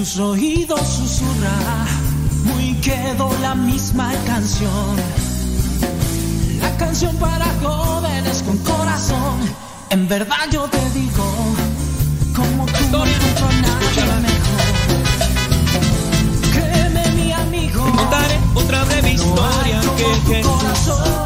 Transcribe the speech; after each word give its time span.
tus 0.00 0.18
oídos 0.18 0.80
susurra, 0.80 1.84
muy 2.44 2.72
quedó 2.80 3.30
la 3.42 3.54
misma 3.54 4.10
canción. 4.26 4.96
La 6.58 6.74
canción 6.78 7.14
para 7.16 7.44
jóvenes 7.62 8.42
con 8.42 8.56
corazón. 8.58 9.40
En 9.90 10.08
verdad 10.08 10.48
yo 10.50 10.62
te 10.68 10.78
digo, 10.98 11.24
como 12.34 12.64
tú 12.64 12.82
no 12.90 13.04
encuentro 13.04 13.46
a 13.46 13.52
nadie 13.52 14.02
mejor. 14.26 14.70
Créeme 16.50 17.10
mi 17.16 17.32
amigo, 17.32 17.84
Contaré 17.84 18.38
otra 18.54 18.84
breve 18.84 19.12
historia 19.12 19.82
no 19.82 19.96
que 19.96 20.40
corazón. 20.40 21.19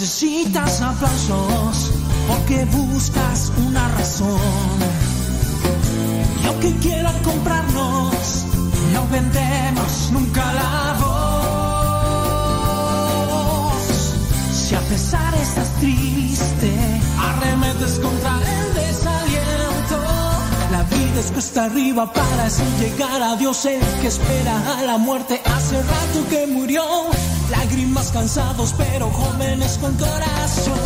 Necesitas 0.00 0.80
aplausos 0.80 1.90
porque 2.28 2.64
buscas 2.66 3.50
una 3.66 3.88
razón. 3.88 4.38
Y 6.40 6.46
aunque 6.46 6.72
quieran 6.76 7.20
comprarnos, 7.24 8.44
no 8.94 9.08
vendemos 9.10 10.10
nunca 10.12 10.52
la 10.52 10.96
voz. 11.00 11.18
Si 14.52 14.76
a 14.76 14.80
pesar 14.82 15.34
estás 15.34 15.68
triste, 15.80 16.76
arremetes 17.18 17.98
contra 17.98 18.38
el 18.38 18.74
desaliento. 18.74 19.98
La 20.70 20.84
vida 20.84 21.18
es 21.18 21.32
cuesta 21.32 21.64
arriba 21.64 22.12
para 22.12 22.44
así 22.44 22.62
llegar 22.78 23.20
a 23.20 23.34
Dios, 23.34 23.64
el 23.64 23.80
que 24.00 24.06
espera 24.06 24.78
a 24.78 24.82
la 24.82 24.96
muerte 24.96 25.42
hace 25.44 25.82
rato 25.82 26.28
que 26.30 26.46
murió. 26.46 26.84
Lágrimas 27.50 28.10
cansados, 28.12 28.74
pero 28.76 29.10
jóvenes 29.10 29.78
con 29.78 29.94
corazón. 29.96 30.78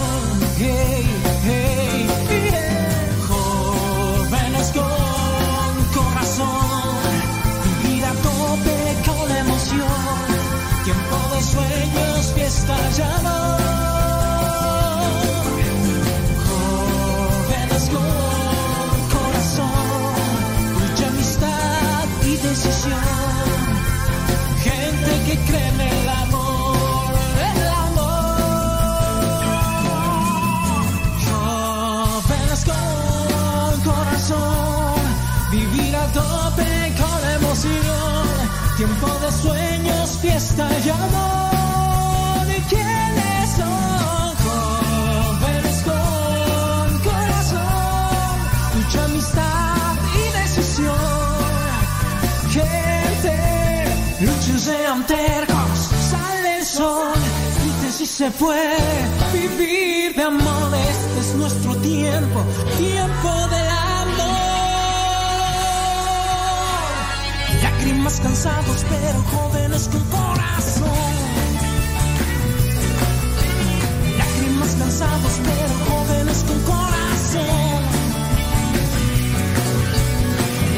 Hey, 0.59 1.05
hey, 1.45 2.09
hey. 2.29 2.63
Jóvenes 3.29 4.73
con 4.73 6.03
corazón. 6.03 7.03
Vivir 7.83 8.05
a 8.05 8.13
tope 8.13 8.97
con 9.07 9.37
emoción. 9.37 10.23
Tiempo 10.85 11.17
de 11.35 11.43
sueños, 11.43 12.33
fiesta 12.35 12.77
y 12.97 13.01
amor. 13.01 13.61
Jóvenes 16.47 17.85
con 17.95 19.19
corazón. 19.19 19.71
Lucha, 20.81 21.09
amistad 21.09 22.05
y 22.25 22.37
decisión. 22.37 23.23
Gente 24.63 25.13
que 25.27 25.39
cree 25.51 25.92
Tiempo 38.85 39.07
de 39.07 39.31
sueños, 39.31 40.19
fiesta 40.21 40.69
y 40.85 40.89
amor. 40.89 42.49
¿Y 42.51 42.61
quiénes 42.63 43.51
son? 43.57 44.35
Jóvenes 44.45 45.83
con 45.85 46.99
corazón, 47.09 48.39
mucha 48.75 49.05
amistad 49.05 49.95
y 50.19 50.25
decisión. 50.37 50.97
Gente, 52.51 53.37
luchen 54.23 54.59
sean 54.59 55.07
tercos, 55.07 55.79
sale 56.11 56.59
el 56.59 56.65
sol, 56.65 57.13
griten 57.63 57.93
si 57.93 58.05
se 58.05 58.33
puede 58.33 58.79
vivir 59.33 60.17
de 60.17 60.23
amor. 60.25 60.75
Este 60.75 61.21
es 61.21 61.35
nuestro 61.37 61.77
tiempo, 61.77 62.45
tiempo 62.79 63.47
del 63.47 63.72
Lágrimas 67.83 68.21
cansados, 68.21 68.85
pero 68.89 69.23
jóvenes 69.25 69.89
con 69.89 70.05
corazón. 70.05 71.15
Lágrimas 74.19 74.75
cansados, 74.79 75.41
pero 75.43 75.75
jóvenes 75.91 76.45
con 76.47 76.61
corazón. 76.61 77.83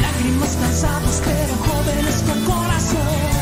Lágrimas 0.01 0.57
cansados, 0.57 1.23
pero 1.27 1.57
jóvenes 1.59 2.23
con 2.23 2.45
corazón. 2.45 3.34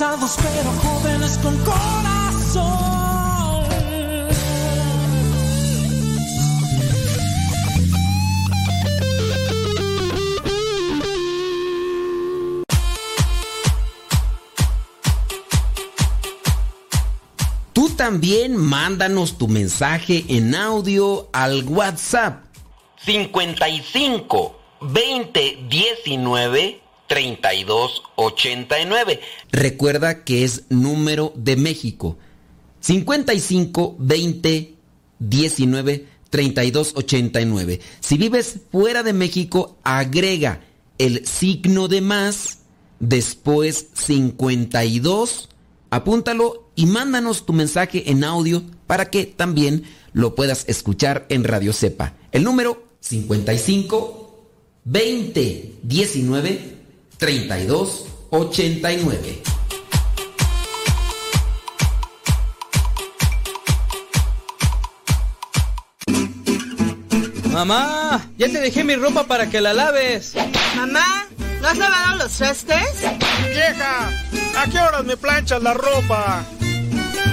Cansados, 0.00 0.36
pero 0.42 0.70
jóvenes 0.80 1.38
con 1.42 1.56
corazón. 1.58 2.90
Tú 17.74 17.90
también 17.90 18.56
mándanos 18.56 19.36
tu 19.36 19.48
mensaje 19.48 20.24
en 20.28 20.54
audio 20.54 21.28
al 21.32 21.64
WhatsApp 21.64 22.44
55 23.04 24.56
20 24.80 25.58
19 25.68 26.89
32 27.10 28.02
89. 28.14 29.20
Recuerda 29.50 30.22
que 30.22 30.44
es 30.44 30.62
número 30.68 31.32
de 31.34 31.56
México. 31.56 32.16
55 32.78 33.96
20 33.98 34.74
19 35.18 36.06
32 36.30 36.92
89. 36.94 37.80
Si 37.98 38.16
vives 38.16 38.60
fuera 38.70 39.02
de 39.02 39.12
México, 39.12 39.76
agrega 39.82 40.60
el 40.98 41.26
signo 41.26 41.88
de 41.88 42.00
más, 42.00 42.60
después 43.00 43.88
52, 43.94 45.48
apúntalo 45.90 46.70
y 46.76 46.86
mándanos 46.86 47.44
tu 47.44 47.52
mensaje 47.52 48.12
en 48.12 48.22
audio 48.22 48.62
para 48.86 49.10
que 49.10 49.26
también 49.26 49.82
lo 50.12 50.36
puedas 50.36 50.64
escuchar 50.68 51.26
en 51.28 51.42
Radio 51.42 51.72
Cepa. 51.72 52.14
El 52.30 52.44
número 52.44 52.84
55 53.00 54.46
20 54.84 55.74
19 55.82 56.79
32 57.20 58.06
89. 58.30 59.42
Mamá, 67.52 68.26
ya 68.38 68.48
te 68.48 68.58
dejé 68.58 68.84
mi 68.84 68.96
ropa 68.96 69.24
para 69.24 69.50
que 69.50 69.60
la 69.60 69.74
laves. 69.74 70.32
Mamá, 70.76 71.26
¿no 71.60 71.68
has 71.68 71.76
lavado 71.76 72.16
los 72.16 72.32
trastes? 72.32 73.02
Vieja, 73.50 74.08
¿a 74.56 74.66
qué 74.70 74.78
horas 74.78 75.04
me 75.04 75.18
planchas 75.18 75.62
la 75.62 75.74
ropa? 75.74 76.42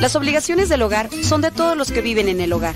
Las 0.01 0.17
obligaciones 0.17 0.67
del 0.67 0.81
hogar 0.81 1.09
son 1.23 1.39
de 1.39 1.51
todos 1.51 1.77
los 1.77 1.91
que 1.91 2.01
viven 2.01 2.27
en 2.27 2.41
el 2.41 2.51
hogar. 2.51 2.75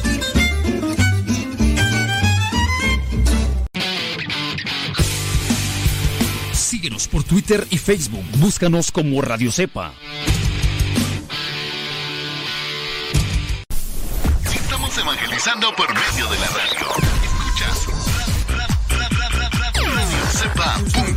Síguenos 6.81 7.07
por 7.07 7.23
Twitter 7.23 7.67
y 7.69 7.77
Facebook. 7.77 8.25
Búscanos 8.37 8.91
como 8.91 9.21
Radio 9.21 9.51
Cepa. 9.51 9.93
Estamos 14.51 14.97
evangelizando 14.97 15.75
por 15.75 15.93
medio 15.93 16.27
de 16.27 16.39
la 16.39 16.47
radio. 16.47 16.87
Escuchas. 17.23 17.87
Hoy 21.05 21.13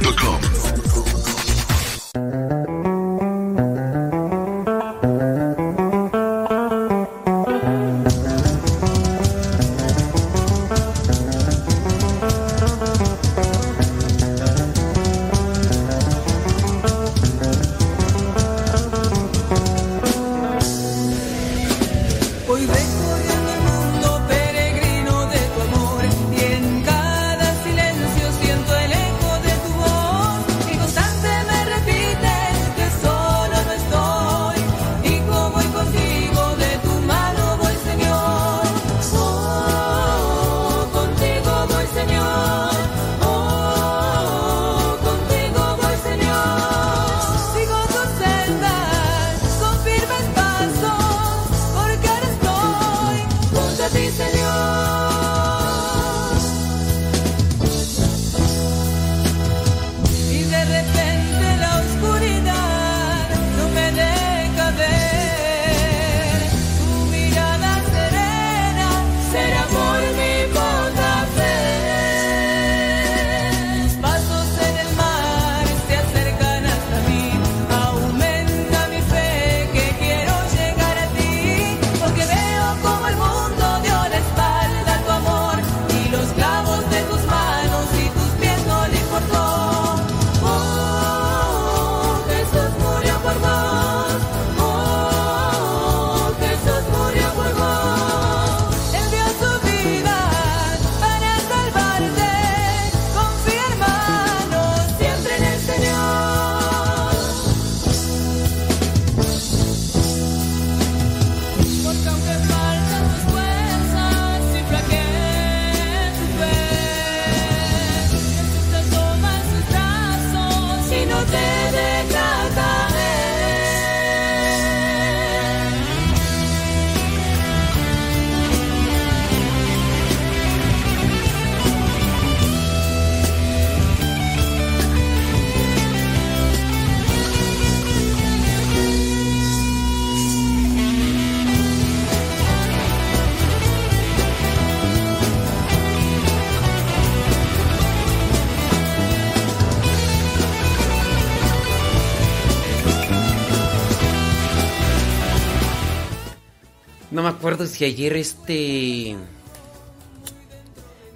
acuerdo 157.54 157.72
si 157.72 157.84
ayer 157.84 158.16
este. 158.16 159.16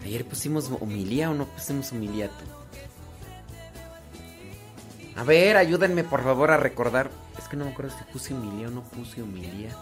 Ayer 0.04 0.24
pusimos 0.24 0.70
humilía 0.80 1.30
o 1.30 1.34
no 1.34 1.46
pusimos 1.46 1.90
humiliato. 1.90 2.44
A 5.16 5.24
ver, 5.24 5.56
ayúdenme 5.56 6.04
por 6.04 6.22
favor 6.22 6.52
a 6.52 6.56
recordar. 6.56 7.10
Es 7.36 7.48
que 7.48 7.56
no 7.56 7.64
me 7.64 7.72
acuerdo 7.72 7.92
si 7.98 8.04
puse 8.12 8.34
humilía 8.34 8.68
o 8.68 8.70
no 8.70 8.82
puse 8.82 9.20
humilía. 9.20 9.76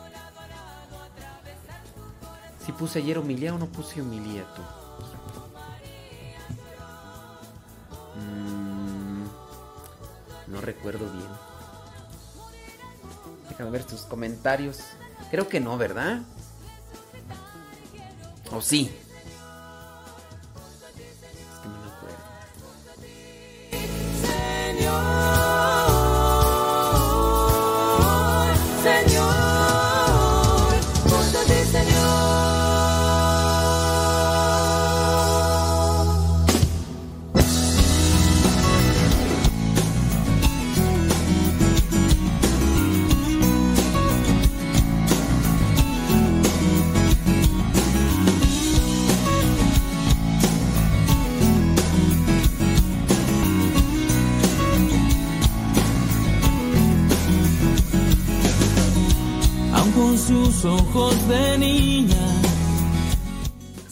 Si 2.64 2.73
puse 2.73 3.00
ayer 3.00 3.19
humilía 3.19 3.55
o 3.55 3.59
no 3.59 3.67
puse 3.67 4.00
humiliato. 4.00 4.62
Mm, 8.17 9.25
no 10.47 10.61
recuerdo 10.62 11.05
bien. 11.12 11.29
Déjame 13.50 13.70
ver 13.73 13.85
tus 13.85 14.00
comentarios. 14.02 14.81
Creo 15.31 15.49
que 15.49 15.61
no, 15.61 15.76
¿verdad? 15.76 16.23
¿O 18.57 18.63
sí? 18.63 18.91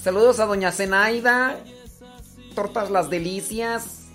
Saludos 0.04 0.38
a 0.38 0.44
doña 0.44 0.70
Zenaida. 0.70 1.58
Tortas 2.54 2.90
las 2.90 3.08
delicias. 3.08 4.10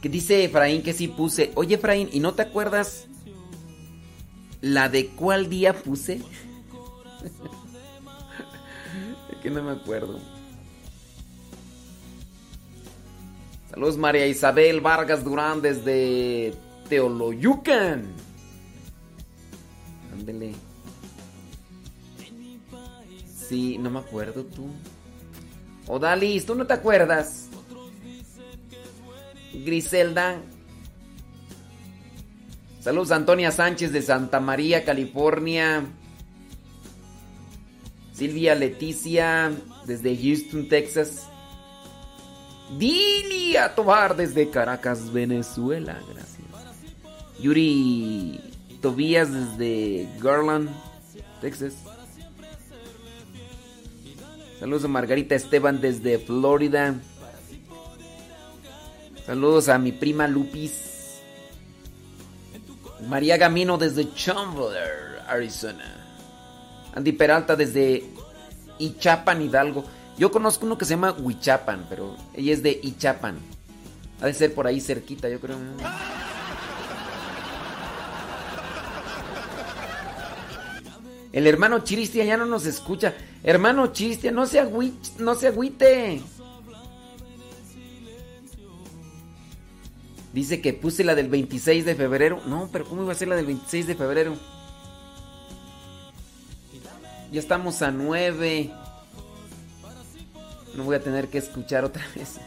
Que 0.00 0.08
dice 0.08 0.44
Efraín 0.44 0.84
que 0.84 0.92
sí 0.92 1.08
puse. 1.08 1.50
Oye 1.56 1.74
Efraín, 1.74 2.08
¿y 2.12 2.20
no 2.20 2.34
te 2.34 2.42
acuerdas 2.42 3.08
la 4.60 4.88
de 4.88 5.08
cuál 5.08 5.48
día 5.50 5.72
puse? 5.74 6.22
es 9.32 9.38
que 9.42 9.50
no 9.50 9.60
me 9.60 9.72
acuerdo. 9.72 10.20
Saludos 13.70 13.96
María 13.96 14.28
Isabel 14.28 14.80
Vargas 14.80 15.24
Durán 15.24 15.60
desde 15.62 16.54
Teoloyucan. 16.88 18.04
Ándele. 20.12 20.67
Sí, 23.48 23.78
no 23.78 23.88
me 23.88 24.00
acuerdo 24.00 24.44
tú. 24.44 24.68
Odalis, 25.86 26.44
¿tú 26.44 26.54
no 26.54 26.66
te 26.66 26.74
acuerdas? 26.74 27.48
Griselda. 29.54 30.36
Saludos 32.80 33.10
a 33.10 33.16
Antonia 33.16 33.50
Sánchez 33.50 33.92
de 33.92 34.02
Santa 34.02 34.38
María, 34.38 34.84
California. 34.84 35.86
Silvia 38.12 38.54
Leticia 38.54 39.50
desde 39.86 40.14
Houston, 40.16 40.68
Texas. 40.68 41.26
Dilia 42.76 43.74
Tobar 43.74 44.14
desde 44.14 44.50
Caracas, 44.50 45.10
Venezuela. 45.10 45.98
Gracias. 46.12 46.38
Yuri 47.40 48.40
Tobías 48.82 49.32
desde 49.32 50.06
Garland, 50.20 50.68
Texas. 51.40 51.74
Saludos 54.58 54.84
a 54.84 54.88
Margarita 54.88 55.36
Esteban 55.36 55.80
desde 55.80 56.18
Florida. 56.18 56.96
Saludos 59.24 59.68
a 59.68 59.78
mi 59.78 59.92
prima 59.92 60.26
Lupis. 60.26 61.20
María 63.08 63.36
Gamino 63.36 63.78
desde 63.78 64.12
Chandler, 64.14 65.22
Arizona. 65.28 65.94
Andy 66.92 67.12
Peralta 67.12 67.54
desde 67.54 68.04
Ichapan, 68.78 69.42
Hidalgo. 69.42 69.84
Yo 70.18 70.32
conozco 70.32 70.66
uno 70.66 70.76
que 70.76 70.84
se 70.84 70.94
llama 70.94 71.12
Huichapan, 71.12 71.86
pero 71.88 72.16
ella 72.34 72.52
es 72.52 72.62
de 72.62 72.80
Ichapan. 72.82 73.38
Ha 74.20 74.26
de 74.26 74.34
ser 74.34 74.52
por 74.52 74.66
ahí 74.66 74.80
cerquita, 74.80 75.28
yo 75.28 75.40
creo. 75.40 75.56
El 81.38 81.46
hermano 81.46 81.84
Chiristia 81.84 82.24
ya 82.24 82.36
no 82.36 82.46
nos 82.46 82.66
escucha. 82.66 83.14
Hermano 83.44 83.92
Chiristia, 83.92 84.32
no 84.32 84.44
se, 84.44 84.58
agüite, 84.58 85.08
no 85.20 85.36
se 85.36 85.46
agüite. 85.46 86.20
Dice 90.32 90.60
que 90.60 90.72
puse 90.72 91.04
la 91.04 91.14
del 91.14 91.28
26 91.28 91.84
de 91.84 91.94
febrero. 91.94 92.40
No, 92.46 92.68
pero 92.72 92.86
¿cómo 92.86 93.04
iba 93.04 93.12
a 93.12 93.14
ser 93.14 93.28
la 93.28 93.36
del 93.36 93.46
26 93.46 93.86
de 93.86 93.94
febrero? 93.94 94.34
Ya 97.30 97.38
estamos 97.38 97.82
a 97.82 97.92
9. 97.92 98.72
No 100.74 100.82
voy 100.82 100.96
a 100.96 101.00
tener 101.00 101.28
que 101.28 101.38
escuchar 101.38 101.84
otra 101.84 102.04
vez. 102.16 102.40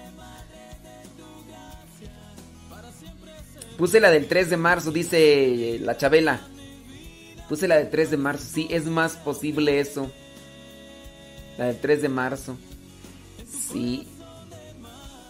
Puse 3.77 4.01
la 4.01 4.11
del 4.11 4.27
3 4.27 4.49
de 4.49 4.57
marzo, 4.57 4.91
dice 4.91 5.79
la 5.79 5.95
Chabela. 5.95 6.50
Puse 7.51 7.67
la 7.67 7.75
del 7.75 7.89
3 7.89 8.11
de 8.11 8.15
marzo. 8.15 8.45
Sí, 8.49 8.65
es 8.69 8.85
más 8.85 9.17
posible 9.17 9.81
eso. 9.81 10.09
La 11.57 11.65
del 11.65 11.81
3 11.81 12.03
de 12.03 12.07
marzo. 12.07 12.57
Sí. 13.45 14.07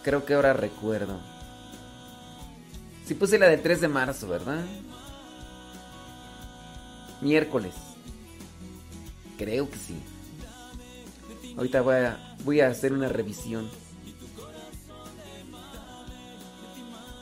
Creo 0.03 0.23
que 0.23 0.35
ahora 0.35 0.53
recuerdo. 0.53 1.19
Sí, 3.07 3.15
puse 3.15 3.39
la 3.39 3.47
del 3.47 3.63
3 3.63 3.81
de 3.81 3.87
marzo, 3.87 4.27
¿verdad? 4.27 4.63
Miércoles. 7.21 7.73
Creo 9.39 9.67
que 9.67 9.77
sí. 9.77 9.95
Ahorita 11.57 11.81
voy 11.81 11.95
a, 11.95 12.35
voy 12.45 12.61
a 12.61 12.67
hacer 12.67 12.93
una 12.93 13.09
revisión. 13.09 13.67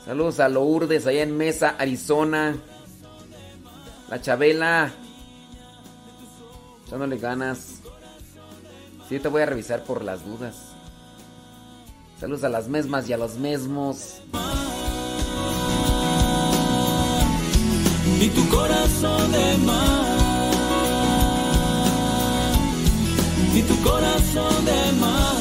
Saludos 0.04 0.40
a 0.40 0.50
Lourdes 0.50 1.06
allá 1.06 1.22
en 1.22 1.38
Mesa, 1.38 1.74
Arizona. 1.78 2.54
La 4.10 4.20
Chabela. 4.20 4.92
Echándole 6.84 7.16
ganas. 7.16 7.80
Sí, 9.08 9.20
te 9.20 9.28
voy 9.28 9.42
a 9.42 9.46
revisar 9.46 9.84
por 9.84 10.02
las 10.02 10.24
dudas. 10.26 10.56
Saludos 12.18 12.42
a 12.42 12.48
las 12.48 12.66
mismas 12.66 13.08
y 13.08 13.12
a 13.12 13.16
los 13.16 13.36
mismos. 13.36 14.20
Y 18.20 18.28
tu 18.28 18.48
corazón 18.48 19.32
de 19.32 19.56
mar. 19.58 20.50
Y 23.54 23.62
tu 23.62 23.82
corazón 23.82 24.64
de 24.64 24.92
mar. 25.00 25.36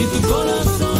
Y 0.00 0.04
tu 0.04 0.28
corazón 0.28 0.99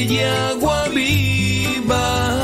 y 0.00 0.20
agua 0.20 0.88
viva. 0.88 2.40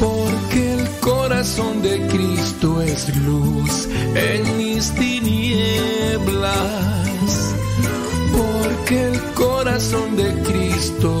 Porque 0.00 0.74
el 0.74 0.88
corazón 1.00 1.82
de 1.82 2.06
Cristo 2.08 2.80
es 2.80 3.14
luz 3.16 3.88
en 4.14 4.56
mis 4.56 4.90
tinieblas. 4.94 5.44
Porque 8.36 9.08
el 9.08 9.20
corazón 9.34 10.16
de 10.16 10.32
Cristo 10.42 11.20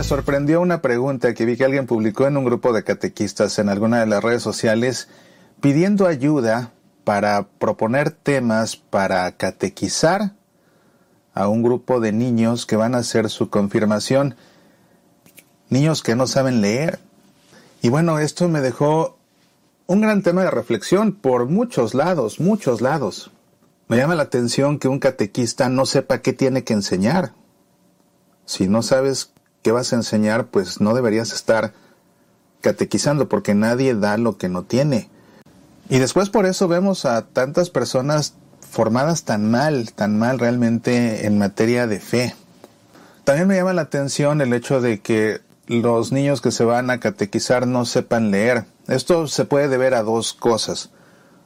Me 0.00 0.04
sorprendió 0.04 0.62
una 0.62 0.80
pregunta 0.80 1.34
que 1.34 1.44
vi 1.44 1.58
que 1.58 1.64
alguien 1.66 1.86
publicó 1.86 2.26
en 2.26 2.38
un 2.38 2.46
grupo 2.46 2.72
de 2.72 2.84
catequistas 2.84 3.58
en 3.58 3.68
alguna 3.68 4.00
de 4.00 4.06
las 4.06 4.24
redes 4.24 4.42
sociales 4.42 5.08
pidiendo 5.60 6.06
ayuda 6.06 6.72
para 7.04 7.48
proponer 7.58 8.10
temas 8.10 8.76
para 8.76 9.30
catequizar 9.36 10.32
a 11.34 11.48
un 11.48 11.62
grupo 11.62 12.00
de 12.00 12.12
niños 12.12 12.64
que 12.64 12.76
van 12.76 12.94
a 12.94 13.00
hacer 13.00 13.28
su 13.28 13.50
confirmación, 13.50 14.36
niños 15.68 16.02
que 16.02 16.16
no 16.16 16.26
saben 16.26 16.62
leer. 16.62 16.98
Y 17.82 17.90
bueno, 17.90 18.20
esto 18.20 18.48
me 18.48 18.62
dejó 18.62 19.18
un 19.86 20.00
gran 20.00 20.22
tema 20.22 20.44
de 20.44 20.50
reflexión 20.50 21.12
por 21.12 21.44
muchos 21.44 21.92
lados, 21.92 22.40
muchos 22.40 22.80
lados. 22.80 23.32
Me 23.86 23.98
llama 23.98 24.14
la 24.14 24.22
atención 24.22 24.78
que 24.78 24.88
un 24.88 24.98
catequista 24.98 25.68
no 25.68 25.84
sepa 25.84 26.22
qué 26.22 26.32
tiene 26.32 26.64
que 26.64 26.72
enseñar. 26.72 27.34
Si 28.46 28.66
no 28.66 28.82
sabes 28.82 29.34
qué 29.62 29.72
vas 29.72 29.92
a 29.92 29.96
enseñar, 29.96 30.46
pues 30.46 30.80
no 30.80 30.94
deberías 30.94 31.32
estar 31.32 31.72
catequizando 32.60 33.28
porque 33.28 33.54
nadie 33.54 33.94
da 33.94 34.16
lo 34.16 34.36
que 34.36 34.48
no 34.48 34.62
tiene. 34.62 35.08
Y 35.88 35.98
después 35.98 36.30
por 36.30 36.46
eso 36.46 36.68
vemos 36.68 37.04
a 37.04 37.26
tantas 37.26 37.70
personas 37.70 38.34
formadas 38.60 39.24
tan 39.24 39.50
mal, 39.50 39.92
tan 39.92 40.18
mal 40.18 40.38
realmente 40.38 41.26
en 41.26 41.38
materia 41.38 41.86
de 41.86 42.00
fe. 42.00 42.34
También 43.24 43.48
me 43.48 43.56
llama 43.56 43.72
la 43.72 43.82
atención 43.82 44.40
el 44.40 44.52
hecho 44.52 44.80
de 44.80 45.00
que 45.00 45.40
los 45.66 46.12
niños 46.12 46.40
que 46.40 46.50
se 46.50 46.64
van 46.64 46.90
a 46.90 47.00
catequizar 47.00 47.66
no 47.66 47.84
sepan 47.84 48.30
leer. 48.30 48.64
Esto 48.86 49.26
se 49.28 49.44
puede 49.44 49.68
deber 49.68 49.94
a 49.94 50.02
dos 50.02 50.32
cosas. 50.32 50.90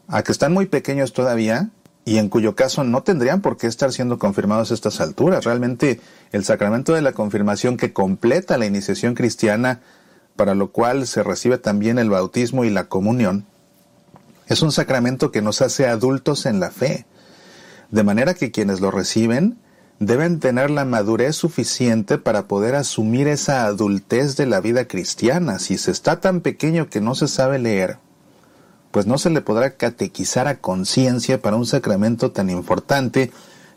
A 0.09 0.23
que 0.23 0.33
están 0.33 0.53
muy 0.53 0.67
pequeños 0.67 1.13
todavía 1.13 1.71
y 2.05 2.19
en 2.19 2.29
cuyo 2.29 2.55
caso 2.55 2.85
no 2.85 3.03
tendrían 3.03 3.41
por 3.41 3.57
qué 3.57 3.67
estar 3.67 3.93
siendo 3.93 4.19
confirmados 4.19 4.71
a 4.71 4.75
estas 4.75 5.01
alturas. 5.01 5.45
Realmente 5.45 6.01
el 6.33 6.45
sacramento 6.45 6.93
de 6.93 7.03
la 7.03 7.13
confirmación 7.13 7.77
que 7.77 7.93
completa 7.93 8.59
la 8.59 8.67
iniciación 8.67 9.15
cristiana, 9.15 9.81
para 10.37 10.55
lo 10.55 10.71
cual 10.71 11.07
se 11.07 11.23
recibe 11.23 11.59
también 11.59 11.99
el 11.99 12.11
bautismo 12.11 12.65
y 12.65 12.71
la 12.71 12.85
comunión, 12.85 13.47
es 14.47 14.61
un 14.61 14.73
sacramento 14.73 15.31
que 15.31 15.41
nos 15.41 15.63
hace 15.63 15.87
adultos 15.87 16.45
en 16.45 16.61
la 16.61 16.71
fe, 16.71 17.07
de 17.91 18.03
manera 18.03 18.35
que 18.35 18.51
quienes 18.51 18.81
lo 18.81 18.91
reciben 18.91 19.59
deben 20.01 20.41
tener 20.41 20.71
la 20.71 20.85
madurez 20.85 21.37
suficiente 21.37 22.19
para 22.19 22.47
poder 22.47 22.75
asumir 22.75 23.29
esa 23.29 23.65
adultez 23.65 24.37
de 24.37 24.47
la 24.47 24.61
vida 24.61 24.87
cristiana. 24.87 25.59
Si 25.59 25.79
se 25.79 25.93
está 25.93 26.21
tan 26.21 26.41
pequeño 26.41 26.91
que 26.91 27.01
no 27.01 27.15
se 27.15 27.29
sabe 27.29 27.59
leer, 27.59 27.99
pues 28.95 29.09
no 29.09 29.19
se 29.19 29.29
le 29.29 29.41
podrá 29.41 29.75
catequizar 29.75 30.47
a 30.47 30.61
conciencia 30.61 31.43
para 31.43 31.57
un 31.57 31.67
sacramento 31.67 32.31
tan 32.31 32.49
importante 32.49 33.33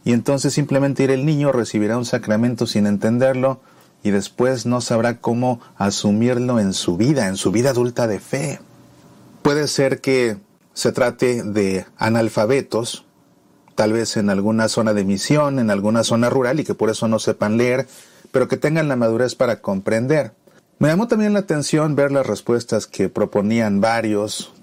y 0.05 0.11
entonces 0.11 0.53
simplemente 0.53 1.05
ir 1.05 1.09
el 1.09 1.25
niño 1.25 1.51
recibirá 1.51 1.97
un 1.97 2.05
sacramento 2.05 2.67
sin 2.67 2.85
entenderlo 2.85 3.59
y 4.03 4.11
después 4.11 4.67
no 4.67 4.79
sabrá 4.79 5.19
cómo 5.19 5.59
asumirlo 5.75 6.59
en 6.59 6.71
su 6.71 6.97
vida, 6.97 7.29
en 7.29 7.35
su 7.35 7.51
vida 7.51 7.71
adulta 7.71 8.05
de 8.05 8.19
fe. 8.19 8.59
Puede 9.41 9.67
ser 9.67 10.01
que 10.01 10.37
se 10.75 10.91
trate 10.91 11.41
de 11.41 11.87
analfabetos, 11.97 13.03
tal 13.73 13.93
vez 13.93 14.17
en 14.17 14.29
alguna 14.29 14.67
zona 14.67 14.93
de 14.93 15.03
misión, 15.03 15.57
en 15.57 15.71
alguna 15.71 16.03
zona 16.03 16.29
rural 16.29 16.59
y 16.59 16.63
que 16.63 16.75
por 16.75 16.91
eso 16.91 17.07
no 17.07 17.17
sepan 17.17 17.57
leer, 17.57 17.87
pero 18.31 18.47
que 18.47 18.57
tengan 18.57 18.87
la 18.87 18.97
madurez 18.97 19.33
para 19.33 19.61
comprender. 19.61 20.33
Me 20.77 20.89
llamó 20.89 21.07
también 21.07 21.33
la 21.33 21.39
atención 21.39 21.95
ver 21.95 22.11
las 22.11 22.27
respuestas 22.27 22.85
que 22.85 23.09
proponían 23.09 23.81
varios, 23.81 24.53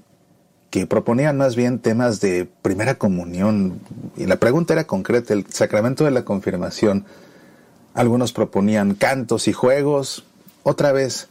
que 0.74 0.88
proponían 0.88 1.36
más 1.36 1.54
bien 1.54 1.78
temas 1.78 2.20
de 2.20 2.46
primera 2.46 2.96
comunión. 2.96 3.78
Y 4.16 4.26
la 4.26 4.40
pregunta 4.40 4.72
era 4.72 4.88
concreta, 4.88 5.32
el 5.32 5.46
sacramento 5.48 6.04
de 6.04 6.10
la 6.10 6.24
confirmación. 6.24 7.04
Algunos 7.94 8.32
proponían 8.32 8.96
cantos 8.96 9.46
y 9.46 9.52
juegos. 9.52 10.24
Otra 10.64 10.90
vez, 10.90 11.28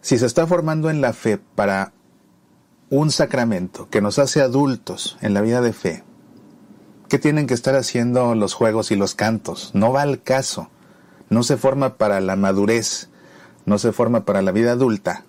si 0.00 0.18
se 0.18 0.26
está 0.26 0.44
formando 0.48 0.90
en 0.90 1.00
la 1.00 1.12
fe 1.12 1.38
para 1.54 1.92
un 2.90 3.12
sacramento 3.12 3.88
que 3.90 4.00
nos 4.00 4.18
hace 4.18 4.40
adultos 4.40 5.18
en 5.20 5.34
la 5.34 5.40
vida 5.40 5.60
de 5.60 5.72
fe, 5.72 6.02
¿qué 7.08 7.20
tienen 7.20 7.46
que 7.46 7.54
estar 7.54 7.76
haciendo 7.76 8.34
los 8.34 8.54
juegos 8.54 8.90
y 8.90 8.96
los 8.96 9.14
cantos? 9.14 9.70
No 9.72 9.92
va 9.92 10.02
al 10.02 10.20
caso. 10.20 10.68
No 11.30 11.44
se 11.44 11.58
forma 11.58 11.94
para 11.94 12.20
la 12.20 12.34
madurez, 12.34 13.08
no 13.66 13.78
se 13.78 13.92
forma 13.92 14.24
para 14.24 14.42
la 14.42 14.50
vida 14.50 14.72
adulta 14.72 15.22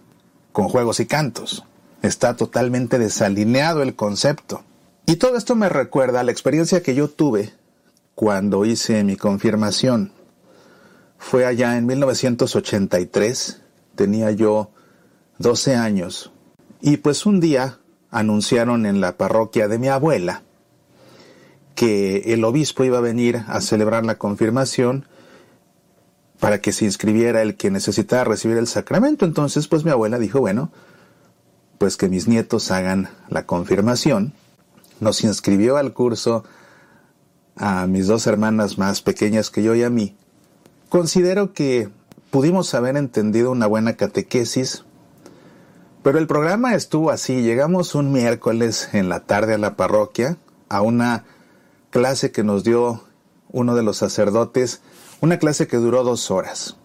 con 0.52 0.68
juegos 0.68 1.00
y 1.00 1.06
cantos. 1.06 1.64
Está 2.02 2.36
totalmente 2.36 2.98
desalineado 3.00 3.82
el 3.82 3.96
concepto. 3.96 4.64
Y 5.06 5.16
todo 5.16 5.38
esto 5.38 5.56
me 5.56 5.70
recuerda 5.70 6.20
a 6.20 6.24
la 6.24 6.32
experiencia 6.32 6.84
que 6.84 6.96
yo 6.96 7.10
tuve 7.10 7.52
cuando 8.16 8.66
hice 8.66 9.04
mi 9.04 9.16
confirmación. 9.16 10.12
Fue 11.18 11.46
allá 11.46 11.78
en 11.78 11.86
1983, 11.86 13.62
tenía 13.96 14.32
yo 14.32 14.72
12 15.40 15.76
años 15.76 16.32
y 16.82 16.98
pues 16.98 17.26
un 17.26 17.40
día 17.40 17.80
anunciaron 18.12 18.86
en 18.86 19.02
la 19.02 19.18
parroquia 19.18 19.68
de 19.68 19.80
mi 19.80 19.88
abuela 19.90 20.44
que 21.76 22.34
el 22.34 22.44
obispo 22.44 22.84
iba 22.84 22.98
a 22.98 23.02
venir 23.02 23.44
a 23.48 23.62
celebrar 23.62 24.06
la 24.06 24.18
confirmación 24.18 25.06
para 26.40 26.62
que 26.62 26.72
se 26.72 26.86
inscribiera 26.86 27.42
el 27.42 27.56
que 27.56 27.72
necesitaba 27.72 28.24
recibir 28.24 28.58
el 28.58 28.68
sacramento. 28.68 29.26
Entonces, 29.26 29.68
pues 29.68 29.84
mi 29.84 29.92
abuela 29.92 30.20
dijo, 30.20 30.40
bueno, 30.40 30.72
pues 31.80 31.98
que 31.98 32.10
mis 32.10 32.28
nietos 32.28 32.70
hagan 32.70 33.10
la 33.30 33.48
confirmación. 33.48 34.34
Nos 35.00 35.24
inscribió 35.24 35.78
al 35.78 35.94
curso 35.94 36.44
a 37.56 37.88
mis 37.88 38.06
dos 38.06 38.28
hermanas 38.28 38.78
más 38.78 39.02
pequeñas 39.02 39.50
que 39.50 39.64
yo 39.64 39.74
y 39.74 39.84
a 39.84 39.90
mí. 39.90 40.16
Considero 40.90 41.54
que 41.54 41.90
pudimos 42.32 42.74
haber 42.74 42.98
entendido 42.98 43.52
una 43.52 43.66
buena 43.66 43.96
catequesis, 43.96 44.84
pero 46.04 46.20
el 46.20 46.28
programa 46.28 46.76
estuvo 46.76 47.12
así. 47.12 47.42
Llegamos 47.42 47.96
un 47.96 48.12
miércoles 48.12 48.90
en 48.94 49.08
la 49.08 49.22
tarde 49.22 49.54
a 49.54 49.58
la 49.58 49.78
parroquia 49.78 50.38
a 50.68 50.82
una 50.82 51.24
clase 51.92 52.32
que 52.32 52.44
nos 52.44 52.64
dio 52.64 53.04
uno 53.52 53.76
de 53.76 53.84
los 53.84 53.98
sacerdotes, 53.98 54.82
una 55.22 55.40
clase 55.40 55.68
que 55.68 55.78
duró 55.78 56.04
dos 56.04 56.30
horas. 56.30 56.76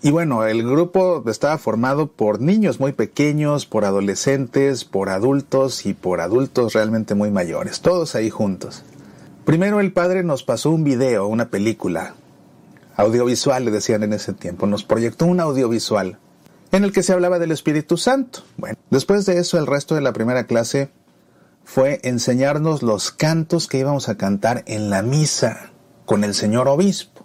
Y 0.00 0.12
bueno, 0.12 0.44
el 0.44 0.62
grupo 0.62 1.24
estaba 1.28 1.58
formado 1.58 2.06
por 2.06 2.40
niños 2.40 2.78
muy 2.78 2.92
pequeños, 2.92 3.66
por 3.66 3.84
adolescentes, 3.84 4.84
por 4.84 5.08
adultos 5.08 5.86
y 5.86 5.94
por 5.94 6.20
adultos 6.20 6.72
realmente 6.74 7.16
muy 7.16 7.32
mayores, 7.32 7.80
todos 7.80 8.14
ahí 8.14 8.30
juntos. 8.30 8.84
Primero 9.44 9.80
el 9.80 9.92
padre 9.92 10.22
nos 10.22 10.44
pasó 10.44 10.70
un 10.70 10.84
video, 10.84 11.26
una 11.26 11.48
película, 11.48 12.14
audiovisual 12.96 13.64
le 13.64 13.70
decían 13.72 14.04
en 14.04 14.12
ese 14.12 14.34
tiempo, 14.34 14.68
nos 14.68 14.84
proyectó 14.84 15.26
un 15.26 15.40
audiovisual 15.40 16.18
en 16.70 16.84
el 16.84 16.92
que 16.92 17.02
se 17.02 17.12
hablaba 17.12 17.40
del 17.40 17.50
Espíritu 17.50 17.96
Santo. 17.96 18.40
Bueno, 18.56 18.76
después 18.90 19.26
de 19.26 19.38
eso 19.38 19.58
el 19.58 19.66
resto 19.66 19.96
de 19.96 20.00
la 20.00 20.12
primera 20.12 20.44
clase 20.46 20.90
fue 21.64 21.98
enseñarnos 22.04 22.82
los 22.82 23.10
cantos 23.10 23.66
que 23.66 23.78
íbamos 23.78 24.08
a 24.08 24.16
cantar 24.16 24.62
en 24.66 24.90
la 24.90 25.02
misa 25.02 25.70
con 26.06 26.22
el 26.22 26.34
señor 26.34 26.68
obispo. 26.68 27.17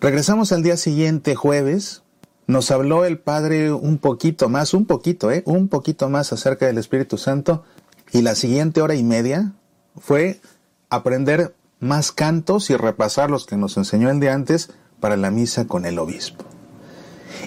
Regresamos 0.00 0.52
al 0.52 0.62
día 0.62 0.76
siguiente, 0.76 1.34
jueves, 1.34 2.02
nos 2.46 2.70
habló 2.70 3.04
el 3.04 3.18
Padre 3.18 3.72
un 3.72 3.98
poquito 3.98 4.48
más, 4.48 4.72
un 4.72 4.86
poquito, 4.86 5.32
¿eh? 5.32 5.42
Un 5.44 5.66
poquito 5.66 6.08
más 6.08 6.32
acerca 6.32 6.66
del 6.66 6.78
Espíritu 6.78 7.18
Santo. 7.18 7.64
Y 8.12 8.22
la 8.22 8.36
siguiente 8.36 8.80
hora 8.80 8.94
y 8.94 9.02
media 9.02 9.54
fue 9.98 10.40
aprender 10.88 11.56
más 11.80 12.12
cantos 12.12 12.70
y 12.70 12.76
repasar 12.76 13.28
los 13.28 13.44
que 13.44 13.56
nos 13.56 13.76
enseñó 13.76 14.08
el 14.08 14.20
día 14.20 14.34
antes 14.34 14.70
para 15.00 15.16
la 15.16 15.32
misa 15.32 15.66
con 15.66 15.84
el 15.84 15.98
obispo. 15.98 16.44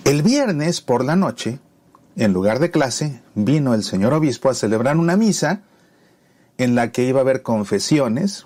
El 0.03 0.21
viernes 0.21 0.81
por 0.81 1.05
la 1.05 1.15
noche, 1.15 1.59
en 2.17 2.33
lugar 2.33 2.59
de 2.59 2.69
clase, 2.69 3.21
vino 3.33 3.73
el 3.73 3.83
señor 3.83 4.13
obispo 4.13 4.49
a 4.49 4.55
celebrar 4.55 4.97
una 4.97 5.15
misa 5.15 5.61
en 6.57 6.75
la 6.75 6.91
que 6.91 7.05
iba 7.05 7.19
a 7.19 7.23
haber 7.23 7.43
confesiones. 7.43 8.45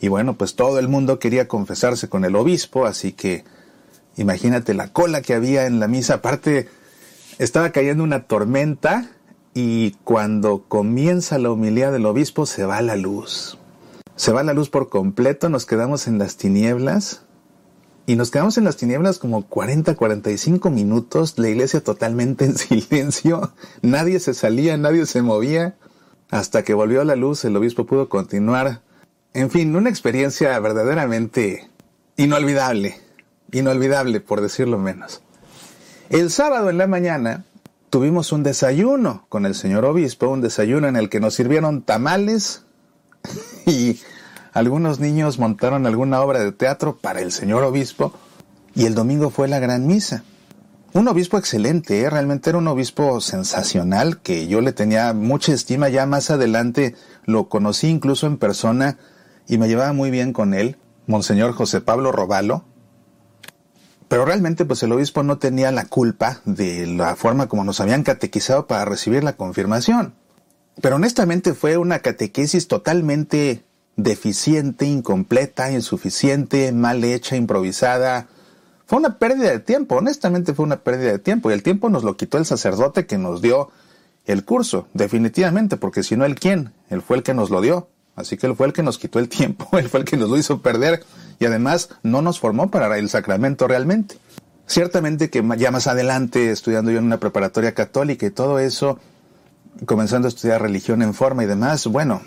Y 0.00 0.08
bueno, 0.08 0.36
pues 0.36 0.54
todo 0.54 0.78
el 0.78 0.88
mundo 0.88 1.18
quería 1.18 1.48
confesarse 1.48 2.08
con 2.08 2.24
el 2.24 2.36
obispo, 2.36 2.86
así 2.86 3.12
que 3.12 3.44
imagínate 4.16 4.74
la 4.74 4.92
cola 4.92 5.22
que 5.22 5.34
había 5.34 5.66
en 5.66 5.80
la 5.80 5.88
misa. 5.88 6.14
Aparte, 6.14 6.68
estaba 7.38 7.70
cayendo 7.70 8.04
una 8.04 8.24
tormenta 8.24 9.10
y 9.54 9.92
cuando 10.04 10.64
comienza 10.68 11.38
la 11.38 11.50
humildad 11.50 11.92
del 11.92 12.06
obispo 12.06 12.46
se 12.46 12.64
va 12.64 12.82
la 12.82 12.96
luz. 12.96 13.58
Se 14.16 14.32
va 14.32 14.42
la 14.42 14.52
luz 14.52 14.68
por 14.68 14.88
completo, 14.88 15.48
nos 15.48 15.66
quedamos 15.66 16.06
en 16.06 16.18
las 16.18 16.36
tinieblas 16.36 17.22
y 18.06 18.16
nos 18.16 18.30
quedamos 18.30 18.58
en 18.58 18.64
las 18.64 18.76
tinieblas 18.76 19.18
como 19.18 19.46
40, 19.46 19.94
45 19.94 20.70
minutos, 20.70 21.38
la 21.38 21.48
iglesia 21.48 21.82
totalmente 21.82 22.44
en 22.44 22.58
silencio, 22.58 23.52
nadie 23.82 24.20
se 24.20 24.34
salía, 24.34 24.76
nadie 24.76 25.06
se 25.06 25.22
movía, 25.22 25.76
hasta 26.30 26.62
que 26.64 26.74
volvió 26.74 27.02
la 27.04 27.16
luz 27.16 27.44
el 27.44 27.56
obispo 27.56 27.86
pudo 27.86 28.08
continuar. 28.08 28.82
En 29.34 29.50
fin, 29.50 29.74
una 29.74 29.90
experiencia 29.90 30.56
verdaderamente 30.60 31.68
inolvidable, 32.16 33.00
inolvidable 33.50 34.20
por 34.20 34.40
decirlo 34.40 34.78
menos. 34.78 35.22
El 36.08 36.30
sábado 36.30 36.70
en 36.70 36.78
la 36.78 36.86
mañana 36.86 37.44
tuvimos 37.90 38.30
un 38.30 38.44
desayuno 38.44 39.26
con 39.28 39.44
el 39.44 39.56
señor 39.56 39.86
obispo, 39.86 40.28
un 40.28 40.40
desayuno 40.40 40.86
en 40.86 40.94
el 40.94 41.08
que 41.08 41.18
nos 41.18 41.34
sirvieron 41.34 41.82
tamales 41.82 42.62
y 43.66 43.98
algunos 44.52 45.00
niños 45.00 45.40
montaron 45.40 45.84
alguna 45.86 46.20
obra 46.20 46.38
de 46.38 46.52
teatro 46.52 46.96
para 46.96 47.20
el 47.20 47.32
señor 47.32 47.64
obispo 47.64 48.14
y 48.76 48.86
el 48.86 48.94
domingo 48.94 49.30
fue 49.30 49.48
la 49.48 49.58
gran 49.58 49.88
misa. 49.88 50.22
Un 50.92 51.08
obispo 51.08 51.38
excelente, 51.38 52.02
¿eh? 52.02 52.08
realmente 52.08 52.50
era 52.50 52.58
un 52.58 52.68
obispo 52.68 53.20
sensacional 53.20 54.20
que 54.20 54.46
yo 54.46 54.60
le 54.60 54.72
tenía 54.72 55.12
mucha 55.12 55.52
estima. 55.52 55.88
Ya 55.88 56.06
más 56.06 56.30
adelante 56.30 56.94
lo 57.24 57.48
conocí 57.48 57.88
incluso 57.88 58.28
en 58.28 58.36
persona 58.36 58.96
y 59.46 59.58
me 59.58 59.68
llevaba 59.68 59.92
muy 59.92 60.10
bien 60.10 60.32
con 60.32 60.54
él, 60.54 60.76
Monseñor 61.06 61.52
José 61.52 61.80
Pablo 61.80 62.12
Robalo. 62.12 62.64
Pero 64.08 64.24
realmente 64.24 64.64
pues 64.64 64.82
el 64.82 64.92
obispo 64.92 65.22
no 65.22 65.38
tenía 65.38 65.72
la 65.72 65.86
culpa 65.86 66.40
de 66.44 66.86
la 66.86 67.16
forma 67.16 67.48
como 67.48 67.64
nos 67.64 67.80
habían 67.80 68.02
catequizado 68.02 68.66
para 68.66 68.84
recibir 68.84 69.24
la 69.24 69.34
confirmación. 69.34 70.14
Pero 70.80 70.96
honestamente 70.96 71.54
fue 71.54 71.76
una 71.76 72.00
catequesis 72.00 72.68
totalmente 72.68 73.64
deficiente, 73.96 74.86
incompleta, 74.86 75.70
insuficiente, 75.70 76.72
mal 76.72 77.04
hecha, 77.04 77.36
improvisada. 77.36 78.28
Fue 78.86 78.98
una 78.98 79.18
pérdida 79.18 79.50
de 79.50 79.60
tiempo, 79.60 79.96
honestamente 79.96 80.52
fue 80.52 80.64
una 80.64 80.80
pérdida 80.80 81.12
de 81.12 81.18
tiempo. 81.18 81.50
Y 81.50 81.54
el 81.54 81.62
tiempo 81.62 81.90
nos 81.90 82.04
lo 82.04 82.16
quitó 82.16 82.38
el 82.38 82.44
sacerdote 82.44 83.06
que 83.06 83.18
nos 83.18 83.40
dio 83.40 83.70
el 84.26 84.44
curso, 84.44 84.88
definitivamente, 84.94 85.76
porque 85.76 86.02
si 86.02 86.16
no, 86.16 86.24
¿el 86.24 86.34
quién? 86.34 86.72
Él 86.88 87.02
fue 87.02 87.18
el 87.18 87.22
que 87.22 87.34
nos 87.34 87.50
lo 87.50 87.60
dio. 87.60 87.88
Así 88.16 88.36
que 88.36 88.46
él 88.46 88.54
fue 88.54 88.66
el 88.66 88.72
que 88.72 88.82
nos 88.82 88.98
quitó 88.98 89.18
el 89.18 89.28
tiempo, 89.28 89.68
él 89.78 89.88
fue 89.88 90.00
el 90.00 90.06
que 90.06 90.16
nos 90.16 90.30
lo 90.30 90.36
hizo 90.36 90.60
perder 90.60 91.04
y 91.38 91.46
además 91.46 91.90
no 92.02 92.22
nos 92.22 92.38
formó 92.38 92.70
para 92.70 92.96
el 92.98 93.08
sacramento 93.08 93.66
realmente. 93.66 94.18
Ciertamente 94.66 95.28
que 95.28 95.44
ya 95.58 95.70
más 95.70 95.86
adelante, 95.86 96.50
estudiando 96.50 96.90
yo 96.90 96.98
en 96.98 97.04
una 97.04 97.20
preparatoria 97.20 97.74
católica 97.74 98.24
y 98.24 98.30
todo 98.30 98.58
eso, 98.58 98.98
comenzando 99.84 100.26
a 100.26 100.30
estudiar 100.30 100.62
religión 100.62 101.02
en 101.02 101.12
forma 101.12 101.44
y 101.44 101.46
demás, 101.46 101.86
bueno, 101.86 102.22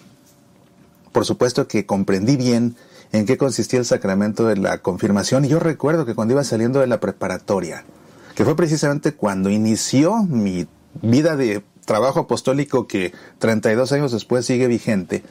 por 1.11 1.25
supuesto 1.25 1.67
que 1.67 1.85
comprendí 1.85 2.35
bien 2.35 2.75
en 3.11 3.25
qué 3.25 3.37
consistía 3.37 3.79
el 3.79 3.85
sacramento 3.85 4.45
de 4.45 4.57
la 4.57 4.79
confirmación 4.79 5.45
y 5.45 5.47
yo 5.47 5.59
recuerdo 5.59 6.05
que 6.05 6.13
cuando 6.13 6.33
iba 6.33 6.43
saliendo 6.43 6.79
de 6.79 6.87
la 6.87 6.99
preparatoria, 6.99 7.85
que 8.35 8.45
fue 8.45 8.55
precisamente 8.55 9.13
cuando 9.13 9.49
inició 9.49 10.23
mi 10.23 10.67
vida 11.01 11.35
de 11.35 11.63
trabajo 11.85 12.19
apostólico 12.19 12.85
que 12.85 13.13
32 13.39 13.91
años 13.93 14.11
después 14.11 14.45
sigue 14.45 14.67
vigente, 14.67 15.23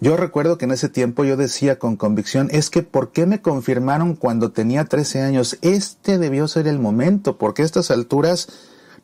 yo 0.00 0.16
recuerdo 0.16 0.58
que 0.58 0.66
en 0.66 0.72
ese 0.72 0.88
tiempo 0.88 1.24
yo 1.24 1.36
decía 1.36 1.78
con 1.78 1.96
convicción, 1.96 2.48
es 2.52 2.68
que 2.68 2.82
¿por 2.82 3.12
qué 3.12 3.24
me 3.24 3.40
confirmaron 3.40 4.14
cuando 4.14 4.52
tenía 4.52 4.84
13 4.84 5.22
años? 5.22 5.58
Este 5.62 6.18
debió 6.18 6.48
ser 6.48 6.68
el 6.68 6.78
momento, 6.78 7.38
porque 7.38 7.62
a 7.62 7.64
estas 7.64 7.90
alturas 7.90 8.48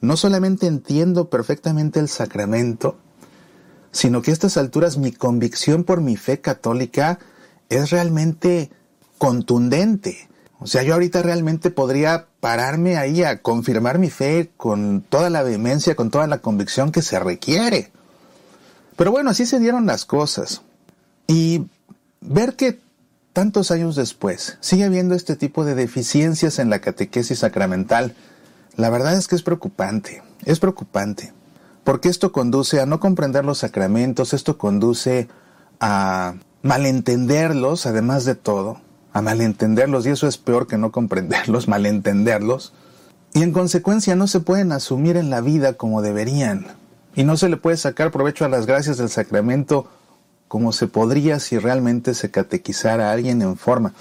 no 0.03 0.17
solamente 0.19 0.67
entiendo 0.67 1.31
perfectamente 1.31 1.99
el 1.99 2.09
sacramento, 2.09 2.99
sino 3.91 4.21
que 4.21 4.33
a 4.33 4.35
estas 4.35 4.57
alturas 4.59 4.99
mi 4.99 5.13
convicción 5.13 5.85
por 5.85 6.03
mi 6.03 6.17
fe 6.17 6.41
católica 6.41 7.19
es 7.71 7.91
realmente 7.91 8.71
contundente. 9.17 10.29
O 10.59 10.67
sea, 10.67 10.83
yo 10.83 10.95
ahorita 10.95 11.23
realmente 11.23 11.71
podría 11.71 12.27
pararme 12.41 12.97
ahí 12.97 13.23
a 13.23 13.41
confirmar 13.41 13.99
mi 13.99 14.11
fe 14.11 14.51
con 14.57 15.03
toda 15.09 15.31
la 15.31 15.43
vehemencia, 15.43 15.97
con 15.97 16.11
toda 16.11 16.27
la 16.27 16.39
convicción 16.39 16.93
que 16.93 17.03
se 17.03 17.19
requiere. 17.19 17.93
Pero 18.97 19.11
bueno, 19.11 19.31
así 19.31 19.47
se 19.47 19.59
dieron 19.59 19.87
las 19.87 20.05
cosas. 20.05 20.63
Y 21.33 21.67
ver 22.21 22.57
que 22.57 22.79
tantos 23.33 23.71
años 23.71 23.97
después 23.97 24.59
sigue 24.61 24.85
habiendo 24.85 25.15
este 25.15 25.35
tipo 25.35 25.65
de 25.65 25.75
deficiencias 25.75 26.59
en 26.59 26.69
la 26.69 26.81
catequesis 26.81 27.39
sacramental, 27.39 28.15
la 28.77 28.91
verdad 28.91 29.15
es 29.15 29.29
que 29.29 29.37
es 29.37 29.43
preocupante, 29.43 30.23
es 30.45 30.61
preocupante, 30.61 31.33
porque 31.85 32.11
esto 32.11 32.33
conduce 32.33 32.83
a 32.83 32.87
no 32.87 33.01
comprender 33.01 33.47
los 33.47 33.57
sacramentos, 33.57 34.35
esto 34.35 34.59
conduce 34.59 35.29
a 35.81 36.35
malentenderlos, 36.61 37.87
además 37.87 38.27
de 38.27 38.35
todo, 38.35 38.83
a 39.15 39.23
malentenderlos, 39.23 40.05
y 40.05 40.11
eso 40.11 40.29
es 40.29 40.37
peor 40.37 40.67
que 40.67 40.77
no 40.77 40.93
comprenderlos, 40.93 41.67
malentenderlos, 41.77 42.75
y 43.33 43.43
en 43.43 43.53
consecuencia 43.53 44.17
no 44.17 44.27
se 44.27 44.41
pueden 44.41 44.71
asumir 44.71 45.17
en 45.17 45.31
la 45.31 45.41
vida 45.41 45.79
como 45.79 46.03
deberían, 46.03 46.67
y 47.15 47.25
no 47.25 47.39
se 47.39 47.49
le 47.49 47.57
puede 47.57 47.79
sacar 47.79 48.11
provecho 48.11 48.45
a 48.45 48.51
las 48.51 48.67
gracias 48.67 48.99
del 48.99 49.09
sacramento 49.09 49.89
como 50.53 50.73
se 50.73 50.87
podría 50.87 51.41
si 51.41 51.59
realmente 51.59 52.13
se 52.13 52.31
catequizara 52.31 53.09
a 53.09 53.13
alguien 53.13 53.41
en 53.41 53.57
forma. 53.57 53.95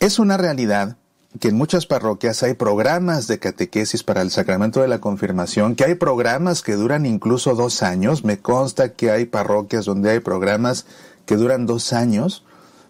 Es 0.00 0.18
una 0.18 0.38
realidad 0.38 0.96
que 1.38 1.48
en 1.48 1.58
muchas 1.58 1.84
parroquias 1.84 2.42
hay 2.42 2.54
programas 2.54 3.26
de 3.26 3.38
catequesis 3.38 4.02
para 4.02 4.22
el 4.22 4.30
sacramento 4.30 4.80
de 4.80 4.88
la 4.88 4.98
confirmación, 4.98 5.74
que 5.74 5.84
hay 5.84 5.94
programas 5.94 6.62
que 6.62 6.72
duran 6.72 7.04
incluso 7.04 7.54
dos 7.54 7.82
años. 7.82 8.24
Me 8.24 8.38
consta 8.38 8.94
que 8.94 9.10
hay 9.10 9.26
parroquias 9.26 9.84
donde 9.84 10.08
hay 10.08 10.20
programas 10.20 10.86
que 11.26 11.36
duran 11.36 11.66
dos 11.66 11.92
años 11.92 12.42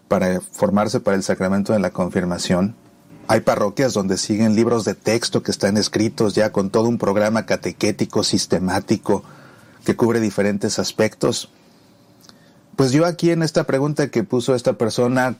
para 0.07 0.39
formarse 0.39 1.01
para 1.01 1.17
el 1.17 1.23
sacramento 1.23 1.73
de 1.73 1.79
la 1.79 1.89
confirmación. 1.89 2.75
Hay 3.27 3.41
parroquias 3.41 3.93
donde 3.93 4.17
siguen 4.17 4.55
libros 4.55 4.85
de 4.85 4.95
texto 4.95 5.43
que 5.43 5.51
están 5.51 5.75
escritos 5.75 6.33
ya 6.33 6.53
con 6.53 6.69
todo 6.69 6.87
un 6.87 6.97
programa 6.97 7.45
catequético 7.45 8.23
sistemático 8.23 9.25
que 9.83 9.97
cubre 9.97 10.21
diferentes 10.21 10.79
aspectos. 10.79 11.49
Pues 12.77 12.91
yo 12.91 13.07
aquí 13.07 13.31
en 13.31 13.41
esta 13.41 13.63
pregunta 13.63 14.09
que 14.09 14.23
puso 14.23 14.53
esta 14.53 14.73
persona, 14.73 15.37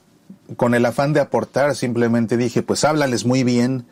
con 0.55 0.73
el 0.73 0.83
afán 0.87 1.13
de 1.13 1.19
aportar, 1.19 1.75
simplemente 1.75 2.35
dije, 2.35 2.63
pues 2.63 2.83
háblales 2.83 3.25
muy 3.25 3.43
bien 3.43 3.85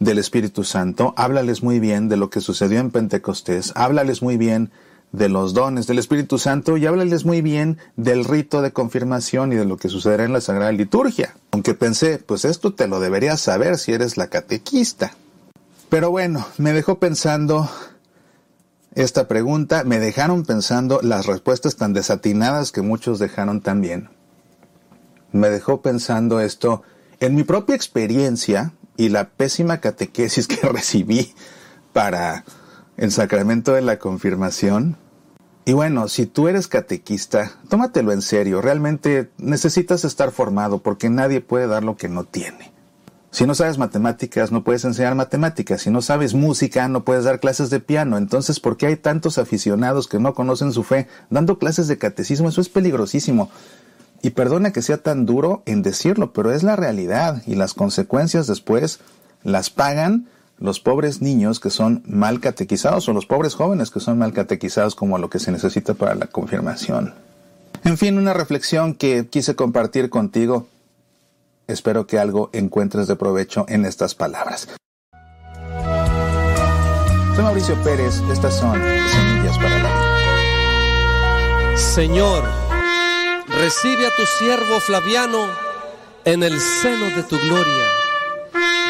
del 0.00 0.18
Espíritu 0.18 0.64
Santo, 0.64 1.14
háblales 1.16 1.62
muy 1.62 1.78
bien 1.78 2.08
de 2.08 2.16
lo 2.16 2.30
que 2.30 2.40
sucedió 2.40 2.80
en 2.80 2.90
Pentecostés, 2.90 3.72
háblales 3.76 4.22
muy 4.22 4.36
bien 4.36 4.72
de 5.12 5.28
los 5.28 5.54
dones 5.54 5.86
del 5.86 6.00
Espíritu 6.00 6.38
Santo 6.38 6.76
y 6.76 6.84
háblales 6.84 7.24
muy 7.24 7.42
bien 7.42 7.78
del 7.96 8.24
rito 8.24 8.60
de 8.60 8.72
confirmación 8.72 9.52
y 9.52 9.56
de 9.56 9.66
lo 9.66 9.76
que 9.76 9.88
sucederá 9.88 10.24
en 10.24 10.32
la 10.32 10.40
Sagrada 10.40 10.72
Liturgia. 10.72 11.36
Aunque 11.52 11.74
pensé, 11.74 12.18
pues 12.18 12.44
esto 12.44 12.74
te 12.74 12.88
lo 12.88 12.98
deberías 12.98 13.40
saber 13.40 13.78
si 13.78 13.92
eres 13.92 14.16
la 14.16 14.26
catequista. 14.26 15.12
Pero 15.90 16.10
bueno, 16.10 16.44
me 16.58 16.72
dejó 16.72 16.98
pensando 16.98 17.70
esta 18.94 19.26
pregunta, 19.26 19.82
me 19.84 19.98
dejaron 19.98 20.44
pensando 20.44 21.00
las 21.02 21.26
respuestas 21.26 21.76
tan 21.76 21.92
desatinadas 21.92 22.70
que 22.70 22.82
muchos 22.82 23.18
dejaron 23.18 23.60
también. 23.60 24.08
Me 25.32 25.50
dejó 25.50 25.82
pensando 25.82 26.40
esto 26.40 26.82
en 27.18 27.34
mi 27.34 27.42
propia 27.42 27.74
experiencia 27.74 28.72
y 28.96 29.08
la 29.08 29.30
pésima 29.30 29.80
catequesis 29.80 30.46
que 30.48 30.68
recibí 30.68 31.34
para 31.92 32.44
el 32.96 33.10
sacramento 33.10 33.72
de 33.72 33.82
la 33.82 33.98
confirmación. 33.98 34.96
Y 35.64 35.72
bueno, 35.72 36.08
si 36.08 36.26
tú 36.26 36.46
eres 36.46 36.68
catequista, 36.68 37.52
tómatelo 37.68 38.12
en 38.12 38.22
serio. 38.22 38.60
Realmente 38.60 39.30
necesitas 39.38 40.04
estar 40.04 40.30
formado 40.30 40.82
porque 40.82 41.08
nadie 41.08 41.40
puede 41.40 41.66
dar 41.66 41.82
lo 41.82 41.96
que 41.96 42.08
no 42.08 42.24
tiene. 42.24 42.73
Si 43.34 43.48
no 43.48 43.56
sabes 43.56 43.78
matemáticas, 43.78 44.52
no 44.52 44.62
puedes 44.62 44.84
enseñar 44.84 45.16
matemáticas. 45.16 45.82
Si 45.82 45.90
no 45.90 46.02
sabes 46.02 46.34
música, 46.34 46.86
no 46.86 47.02
puedes 47.02 47.24
dar 47.24 47.40
clases 47.40 47.68
de 47.68 47.80
piano. 47.80 48.16
Entonces, 48.16 48.60
¿por 48.60 48.76
qué 48.76 48.86
hay 48.86 48.94
tantos 48.94 49.38
aficionados 49.38 50.06
que 50.06 50.20
no 50.20 50.34
conocen 50.34 50.72
su 50.72 50.84
fe 50.84 51.08
dando 51.30 51.58
clases 51.58 51.88
de 51.88 51.98
catecismo? 51.98 52.48
Eso 52.48 52.60
es 52.60 52.68
peligrosísimo. 52.68 53.50
Y 54.22 54.30
perdona 54.30 54.72
que 54.72 54.82
sea 54.82 54.98
tan 54.98 55.26
duro 55.26 55.64
en 55.66 55.82
decirlo, 55.82 56.32
pero 56.32 56.52
es 56.52 56.62
la 56.62 56.76
realidad 56.76 57.42
y 57.44 57.56
las 57.56 57.74
consecuencias 57.74 58.46
después 58.46 59.00
las 59.42 59.68
pagan 59.68 60.28
los 60.60 60.78
pobres 60.78 61.20
niños 61.20 61.58
que 61.58 61.70
son 61.70 62.04
mal 62.06 62.38
catequizados 62.38 63.08
o 63.08 63.12
los 63.12 63.26
pobres 63.26 63.56
jóvenes 63.56 63.90
que 63.90 63.98
son 63.98 64.16
mal 64.16 64.32
catequizados 64.32 64.94
como 64.94 65.18
lo 65.18 65.28
que 65.28 65.40
se 65.40 65.50
necesita 65.50 65.94
para 65.94 66.14
la 66.14 66.28
confirmación. 66.28 67.14
En 67.82 67.98
fin, 67.98 68.16
una 68.16 68.32
reflexión 68.32 68.94
que 68.94 69.26
quise 69.26 69.56
compartir 69.56 70.08
contigo. 70.08 70.68
Espero 71.66 72.06
que 72.06 72.18
algo 72.18 72.50
encuentres 72.52 73.06
de 73.06 73.16
provecho 73.16 73.64
en 73.68 73.86
estas 73.86 74.14
palabras. 74.14 74.68
Soy 77.34 77.42
Mauricio 77.42 77.74
Pérez, 77.82 78.20
estas 78.30 78.54
son 78.54 78.74
Semillas 78.74 79.56
para 79.56 79.78
la 79.78 79.88
Vida. 79.88 81.76
Señor, 81.76 82.44
recibe 83.48 84.06
a 84.06 84.10
tu 84.14 84.24
siervo 84.38 84.78
Flaviano 84.80 85.48
en 86.24 86.42
el 86.42 86.60
seno 86.60 87.06
de 87.16 87.22
tu 87.24 87.38
gloria, 87.38 87.86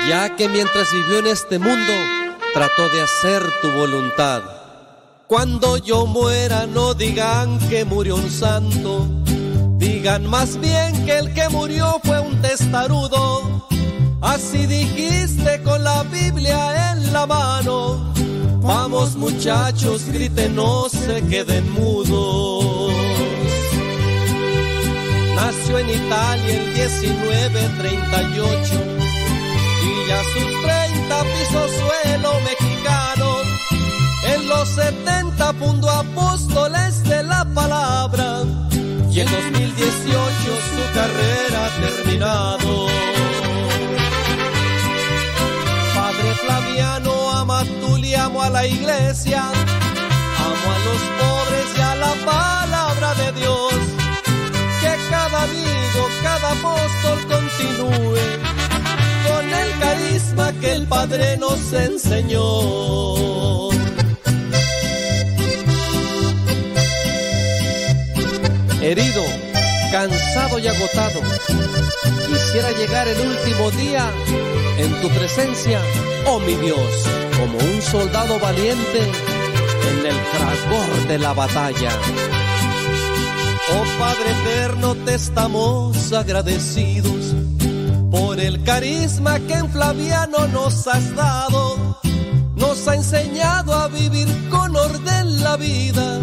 ya 0.08 0.36
que 0.36 0.48
mientras 0.48 0.92
vivió 0.92 1.20
en 1.20 1.28
este 1.28 1.58
mundo 1.58 1.92
trató 2.52 2.88
de 2.90 3.02
hacer 3.02 3.42
tu 3.62 3.70
voluntad. 3.72 4.42
Cuando 5.26 5.78
yo 5.78 6.06
muera 6.06 6.66
no 6.66 6.92
digan 6.94 7.58
que 7.70 7.84
murió 7.84 8.16
un 8.16 8.30
santo, 8.30 9.06
digan 9.84 10.26
más 10.26 10.58
bien 10.60 11.04
que 11.04 11.18
el 11.18 11.34
que 11.34 11.50
murió 11.50 12.00
fue 12.04 12.20
un 12.20 12.40
testarudo. 12.40 13.68
Así 14.20 14.66
dijiste 14.66 15.60
con 15.62 15.82
la 15.84 16.02
Biblia 16.04 16.92
en 16.92 17.12
la 17.12 17.26
mano. 17.26 18.14
Vamos 18.62 19.16
muchachos, 19.16 20.06
griten, 20.06 20.56
no 20.56 20.88
se 20.88 21.22
queden 21.26 21.70
mudos. 21.70 22.94
Nació 25.36 25.78
en 25.78 25.90
Italia 25.90 26.54
el 26.54 26.72
1938 26.72 28.72
y 29.86 29.88
ya 30.08 30.22
sus 30.32 30.50
30 30.62 31.24
pisos 31.32 31.70
suelo 31.82 32.32
mexicano. 32.50 33.28
En 34.32 34.40
los 34.48 34.66
70 34.70 35.52
fundó 35.54 35.90
apóstoles 35.90 37.02
de 37.04 37.22
la 37.22 37.44
palabra 37.54 38.44
y 39.14 39.20
en 39.20 39.30
2018 39.30 39.86
su 40.74 40.82
carrera 40.92 41.66
ha 41.66 41.70
terminado. 41.80 42.88
Padre 45.94 46.34
Flaviano, 46.44 47.30
ama 47.30 47.62
tú 47.80 47.96
le 47.96 48.16
amo 48.16 48.42
a 48.42 48.50
la 48.50 48.66
iglesia, 48.66 49.40
amo 49.40 50.66
a 50.74 50.78
los 50.86 51.00
pobres 51.20 51.66
y 51.76 51.80
a 51.80 51.94
la 51.94 52.12
palabra 52.26 53.14
de 53.14 53.32
Dios 53.38 53.74
que 54.80 54.92
cada 55.08 55.42
amigo, 55.44 56.08
cada 56.24 56.50
apóstol 56.50 57.18
continúe 57.28 58.18
con 59.28 59.44
el 59.48 59.78
carisma 59.78 60.52
que 60.60 60.72
el 60.72 60.88
Padre 60.88 61.36
nos 61.36 61.72
enseñó. 61.72 63.14
Herido, 68.96 69.24
cansado 69.90 70.60
y 70.60 70.68
agotado, 70.68 71.20
quisiera 72.28 72.70
llegar 72.78 73.08
el 73.08 73.26
último 73.26 73.72
día 73.72 74.08
en 74.78 75.00
tu 75.00 75.08
presencia, 75.08 75.80
oh 76.26 76.38
mi 76.38 76.54
Dios, 76.54 76.78
como 77.36 77.58
un 77.58 77.82
soldado 77.82 78.38
valiente 78.38 79.00
en 79.00 80.06
el 80.06 80.14
fragor 80.14 81.08
de 81.08 81.18
la 81.18 81.32
batalla. 81.32 81.90
Oh 83.72 83.98
Padre 83.98 84.30
eterno, 84.42 84.94
te 85.04 85.14
estamos 85.14 86.12
agradecidos 86.12 87.34
por 88.12 88.38
el 88.38 88.62
carisma 88.62 89.40
que 89.40 89.54
en 89.54 89.70
Flaviano 89.70 90.46
nos 90.46 90.86
has 90.86 91.16
dado. 91.16 91.98
Nos 92.54 92.86
ha 92.86 92.94
enseñado 92.94 93.74
a 93.74 93.88
vivir 93.88 94.28
con 94.50 94.76
orden 94.76 95.42
la 95.42 95.56
vida. 95.56 96.20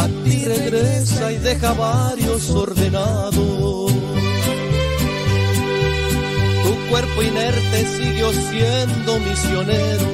A 0.00 0.06
ti 0.24 0.44
regresa 0.44 1.32
y 1.32 1.38
deja 1.38 1.72
varios 1.74 2.50
ordenados. 2.50 3.92
Tu 6.64 6.72
cuerpo 6.90 7.22
inerte 7.22 7.86
siguió 7.96 8.32
siendo 8.32 9.18
misionero 9.20 10.06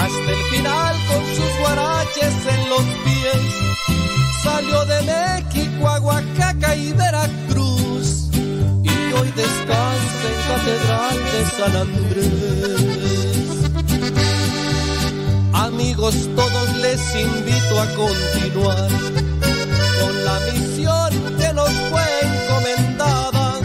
hasta 0.00 0.30
el 0.30 0.42
final 0.52 0.96
con 1.08 1.22
sus 1.36 1.58
guaraches 1.60 2.34
en 2.54 2.68
los 2.70 2.84
pies 3.04 3.68
salió 4.42 4.84
de 4.84 5.02
México 5.02 5.88
a 5.88 6.00
Oaxaca 6.00 6.76
y 6.76 6.92
Veracruz 6.92 8.28
y 8.82 9.12
hoy 9.12 9.30
descansa 9.32 10.24
en 10.30 10.38
Catedral 10.48 11.18
de 11.32 11.40
San 11.56 11.76
Andrés. 11.76 13.47
Amigos, 15.80 16.28
todos 16.34 16.76
les 16.78 17.00
invito 17.14 17.80
a 17.80 17.86
continuar 17.94 18.88
con 20.00 20.24
la 20.24 20.40
misión 20.40 21.36
que 21.38 21.52
nos 21.52 21.70
fue 21.70 22.02
encomendada. 22.20 23.60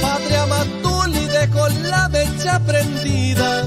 Padre 0.00 0.36
Amatuli 0.38 1.26
dejó 1.26 1.68
la 1.90 2.08
mecha 2.08 2.58
prendida. 2.60 3.66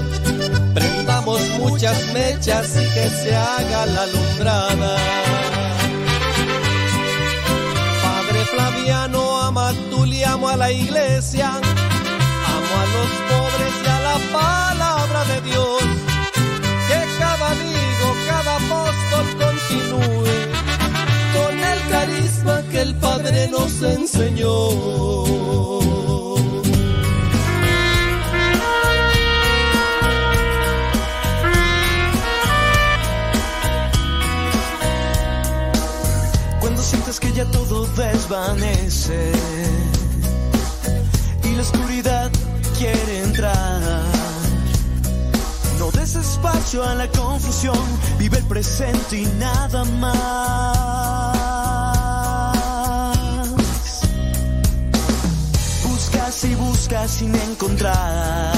Prendamos 0.74 1.40
muchas 1.60 1.96
mechas 2.12 2.70
y 2.74 2.92
que 2.92 3.08
se 3.08 3.36
haga 3.36 3.86
la 3.86 4.02
alumbrada. 4.02 4.96
Flaviano, 8.52 9.42
ama 9.42 9.72
tú 9.90 10.04
le 10.04 10.24
amo 10.24 10.48
a 10.48 10.56
la 10.56 10.72
iglesia, 10.72 11.50
amo 11.50 12.72
a 12.80 12.86
los 12.94 13.10
pobres 13.30 13.74
y 13.84 13.86
a 13.86 14.00
la 14.00 14.18
palabra 14.32 15.24
de 15.26 15.40
Dios. 15.42 16.09
Apóstol 18.70 19.26
continúe 19.38 20.36
con 21.34 21.58
el 21.58 21.88
carisma 21.90 22.62
que 22.70 22.80
el 22.82 22.94
Padre 22.96 23.48
nos 23.48 23.82
enseñó. 23.82 25.10
sientes 36.82 37.20
que 37.20 37.30
ya 37.32 37.44
todo 37.44 37.86
desvanece 37.94 39.32
y 41.44 41.54
la 41.54 41.62
oscuridad 41.62 42.30
quiere 42.78 43.22
entrar. 43.22 44.39
Des 46.00 46.16
espacio 46.16 46.82
a 46.82 46.94
la 46.94 47.06
confusión, 47.08 47.76
vive 48.18 48.38
el 48.38 48.44
presente 48.44 49.18
y 49.18 49.26
nada 49.38 49.84
más. 49.84 50.16
Buscas 55.86 56.44
y 56.44 56.54
buscas 56.54 57.10
sin 57.10 57.34
encontrar 57.34 58.54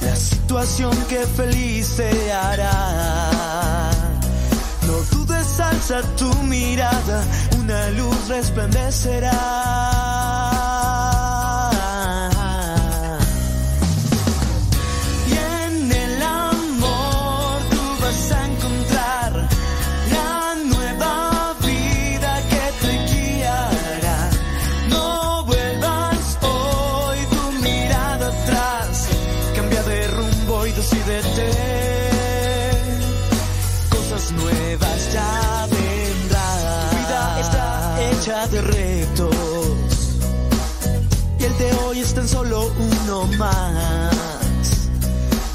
la 0.00 0.14
situación 0.14 0.96
que 1.08 1.26
feliz 1.26 1.96
te 1.96 2.32
hará. 2.32 3.90
No 4.86 4.92
dudes, 5.10 5.58
alza 5.58 6.02
tu 6.16 6.32
mirada, 6.44 7.24
una 7.58 7.90
luz 7.90 8.28
resplandecerá. 8.28 10.07
De 41.58 41.72
hoy 41.84 42.00
es 42.00 42.14
tan 42.14 42.28
solo 42.28 42.72
uno 42.78 43.26
más. 43.38 44.88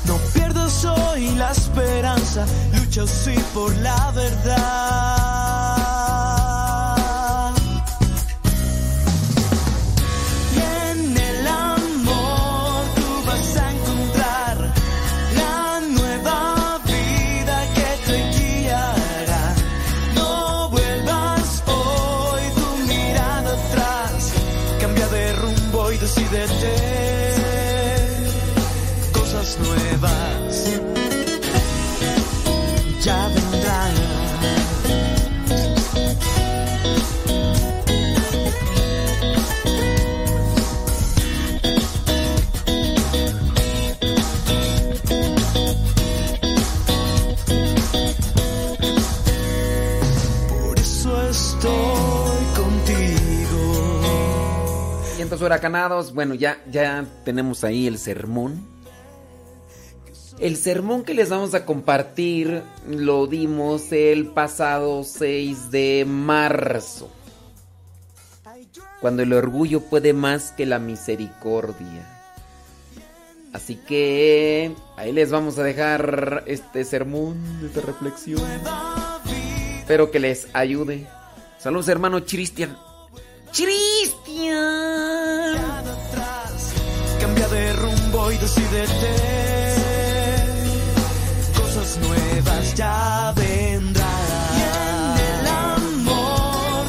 No 0.05 0.17
pierdas 0.33 0.85
hoy 0.85 1.29
la 1.35 1.51
esperanza, 1.51 2.45
lucha 2.73 3.07
sí 3.07 3.35
por 3.53 3.75
la 3.77 4.11
verdad. 4.11 5.22
Huracanados, 55.43 56.13
bueno, 56.13 56.33
ya, 56.33 56.61
ya 56.71 57.05
tenemos 57.23 57.63
ahí 57.63 57.87
el 57.87 57.97
sermón. 57.97 58.67
El 60.39 60.57
sermón 60.57 61.03
que 61.03 61.13
les 61.13 61.29
vamos 61.29 61.53
a 61.53 61.65
compartir 61.65 62.63
lo 62.87 63.27
dimos 63.27 63.91
el 63.91 64.27
pasado 64.27 65.03
6 65.03 65.71
de 65.71 66.05
marzo. 66.07 67.09
Cuando 68.99 69.21
el 69.23 69.33
orgullo 69.33 69.81
puede 69.81 70.13
más 70.13 70.51
que 70.51 70.65
la 70.65 70.79
misericordia. 70.79 72.09
Así 73.53 73.75
que 73.75 74.75
ahí 74.97 75.11
les 75.11 75.29
vamos 75.29 75.59
a 75.59 75.63
dejar 75.63 76.43
este 76.47 76.83
sermón, 76.83 77.37
esta 77.63 77.81
reflexión. 77.81 78.41
Espero 79.77 80.09
que 80.09 80.19
les 80.19 80.47
ayude. 80.53 81.07
Saludos 81.59 81.87
hermano 81.87 82.25
Cristian. 82.25 82.75
Cristian. 83.55 85.22
Cambia 87.23 87.47
de 87.47 87.71
rumbo 87.71 88.31
y 88.33 88.37
decídete. 88.37 89.15
Cosas 91.55 91.97
nuevas 92.01 92.75
ya 92.75 93.33
vendrán. 93.37 94.43
Y 94.53 94.61
en 94.61 95.39
el 95.39 95.47
amor 95.47 96.83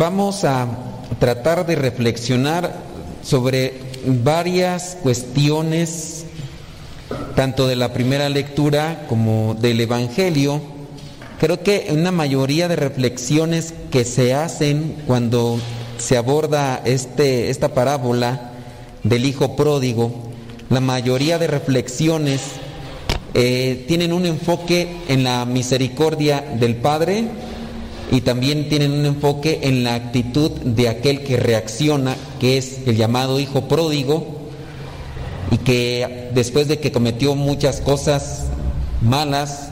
Vamos 0.00 0.44
a 0.44 0.66
tratar 1.18 1.66
de 1.66 1.76
reflexionar 1.76 2.74
sobre 3.22 3.74
varias 4.06 4.96
cuestiones, 5.02 6.24
tanto 7.36 7.68
de 7.68 7.76
la 7.76 7.92
primera 7.92 8.30
lectura 8.30 9.04
como 9.10 9.54
del 9.60 9.78
Evangelio. 9.78 10.62
Creo 11.38 11.62
que 11.62 11.88
una 11.90 12.12
mayoría 12.12 12.66
de 12.66 12.76
reflexiones 12.76 13.74
que 13.90 14.06
se 14.06 14.32
hacen 14.32 14.96
cuando 15.06 15.60
se 15.98 16.16
aborda 16.16 16.80
este, 16.86 17.50
esta 17.50 17.74
parábola 17.74 18.52
del 19.02 19.26
Hijo 19.26 19.54
Pródigo, 19.54 20.14
la 20.70 20.80
mayoría 20.80 21.38
de 21.38 21.46
reflexiones 21.46 22.40
eh, 23.34 23.84
tienen 23.86 24.14
un 24.14 24.24
enfoque 24.24 24.96
en 25.08 25.24
la 25.24 25.44
misericordia 25.44 26.40
del 26.58 26.76
Padre 26.76 27.28
y 28.10 28.22
también 28.22 28.68
tienen 28.68 28.92
un 28.92 29.06
enfoque 29.06 29.60
en 29.62 29.84
la 29.84 29.94
actitud 29.94 30.50
de 30.50 30.88
aquel 30.88 31.22
que 31.22 31.36
reacciona, 31.36 32.16
que 32.40 32.58
es 32.58 32.86
el 32.86 32.96
llamado 32.96 33.38
hijo 33.38 33.68
pródigo, 33.68 34.40
y 35.50 35.58
que 35.58 36.30
después 36.34 36.68
de 36.68 36.78
que 36.78 36.92
cometió 36.92 37.34
muchas 37.34 37.80
cosas 37.80 38.46
malas 39.00 39.68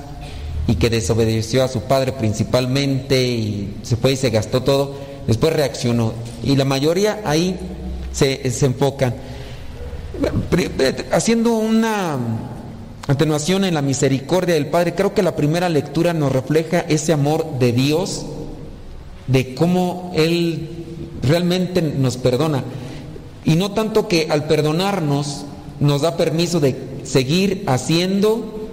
y 0.66 0.76
que 0.76 0.90
desobedeció 0.90 1.64
a 1.64 1.68
su 1.68 1.82
padre 1.82 2.12
principalmente 2.12 3.26
y 3.26 3.76
se 3.82 3.96
fue 3.96 4.12
y 4.12 4.16
se 4.16 4.30
gastó 4.30 4.62
todo, 4.62 4.94
después 5.26 5.52
reaccionó. 5.52 6.12
Y 6.44 6.56
la 6.56 6.64
mayoría 6.64 7.20
ahí 7.24 7.56
se, 8.12 8.50
se 8.50 8.66
enfocan. 8.66 9.14
Haciendo 11.12 11.54
una 11.54 12.18
atenuación 13.08 13.64
en 13.64 13.74
la 13.74 13.82
misericordia 13.82 14.54
del 14.54 14.68
Padre, 14.68 14.94
creo 14.94 15.14
que 15.14 15.22
la 15.22 15.34
primera 15.34 15.68
lectura 15.68 16.12
nos 16.14 16.30
refleja 16.30 16.80
ese 16.80 17.12
amor 17.12 17.58
de 17.58 17.72
Dios, 17.72 18.26
de 19.26 19.54
cómo 19.54 20.12
Él 20.14 20.68
realmente 21.22 21.82
nos 21.82 22.16
perdona. 22.18 22.62
Y 23.44 23.56
no 23.56 23.72
tanto 23.72 24.08
que 24.08 24.28
al 24.30 24.46
perdonarnos 24.46 25.46
nos 25.80 26.02
da 26.02 26.16
permiso 26.16 26.60
de 26.60 26.76
seguir 27.04 27.64
haciendo 27.66 28.68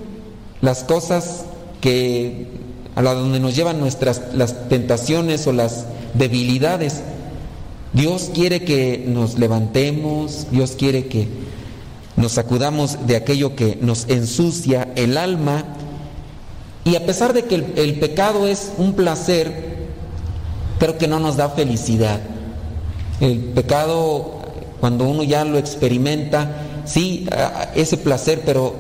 las 0.62 0.84
cosas 0.84 1.46
que 1.80 2.48
a 2.96 3.02
la 3.02 3.14
donde 3.14 3.40
nos 3.40 3.56
llevan 3.56 3.80
nuestras 3.80 4.34
las 4.34 4.68
tentaciones 4.68 5.48
o 5.48 5.54
las 5.54 5.86
debilidades. 6.14 7.02
Dios 7.94 8.32
quiere 8.34 8.66
que 8.66 9.06
nos 9.08 9.38
levantemos, 9.38 10.48
Dios 10.52 10.76
quiere 10.78 11.08
que 11.08 11.28
nos 12.18 12.34
sacudamos 12.34 13.08
de 13.08 13.16
aquello 13.16 13.56
que 13.56 13.78
nos 13.82 14.08
ensucia 14.08 14.92
el 14.96 15.18
alma 15.18 15.64
y 16.86 16.96
a 16.96 17.06
pesar 17.06 17.34
de 17.34 17.46
que 17.46 17.56
el, 17.56 17.74
el, 17.78 18.00
pecado 18.00 18.48
es 18.48 18.72
un 18.78 18.94
placer, 18.94 19.88
creo 20.78 20.98
que 20.98 21.08
no 21.08 21.20
nos 21.20 21.36
da 21.36 21.50
felicidad. 21.50 22.22
El 23.20 23.40
pecado, 23.40 24.42
cuando 24.80 25.06
uno 25.06 25.24
ya 25.24 25.44
lo 25.46 25.58
experimenta, 25.58 26.52
sí, 26.86 27.28
ese 27.74 27.98
placer, 27.98 28.44
pero 28.46 28.76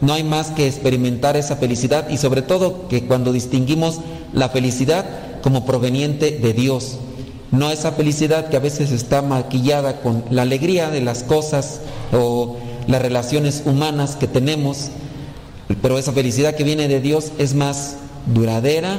no 0.00 0.12
hay 0.12 0.24
más 0.24 0.50
que 0.50 0.66
experimentar 0.66 1.36
esa 1.36 1.56
felicidad 1.56 2.08
y 2.08 2.18
sobre 2.18 2.42
todo 2.42 2.88
que 2.88 3.06
cuando 3.06 3.32
distinguimos 3.32 4.00
la 4.32 4.48
felicidad 4.48 5.06
como 5.42 5.64
proveniente 5.64 6.32
de 6.32 6.52
Dios, 6.52 6.98
no 7.52 7.70
esa 7.70 7.92
felicidad 7.92 8.48
que 8.48 8.56
a 8.56 8.60
veces 8.60 8.90
está 8.90 9.22
maquillada 9.22 10.00
con 10.00 10.24
la 10.30 10.42
alegría 10.42 10.90
de 10.90 11.00
las 11.00 11.22
cosas 11.22 11.80
o 12.12 12.56
las 12.86 13.02
relaciones 13.02 13.62
humanas 13.64 14.16
que 14.16 14.26
tenemos, 14.26 14.90
pero 15.82 15.98
esa 15.98 16.12
felicidad 16.12 16.54
que 16.54 16.64
viene 16.64 16.88
de 16.88 17.00
Dios 17.00 17.32
es 17.38 17.54
más 17.54 17.96
duradera 18.26 18.98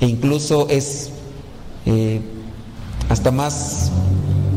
e 0.00 0.06
incluso 0.06 0.68
es 0.68 1.10
eh, 1.86 2.20
hasta 3.08 3.30
más, 3.30 3.90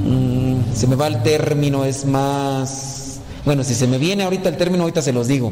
mmm, 0.04 0.74
se 0.74 0.88
me 0.88 0.96
va 0.96 1.08
el 1.08 1.24
término, 1.24 1.86
es 1.86 2.06
más, 2.06 3.20
bueno, 3.46 3.64
si 3.64 3.74
se 3.74 3.88
me 3.88 3.98
viene 3.98 4.24
ahorita 4.24 4.50
el 4.50 4.58
término, 4.58 4.84
ahorita 4.84 5.02
se 5.02 5.14
los 5.14 5.28
digo. 5.28 5.52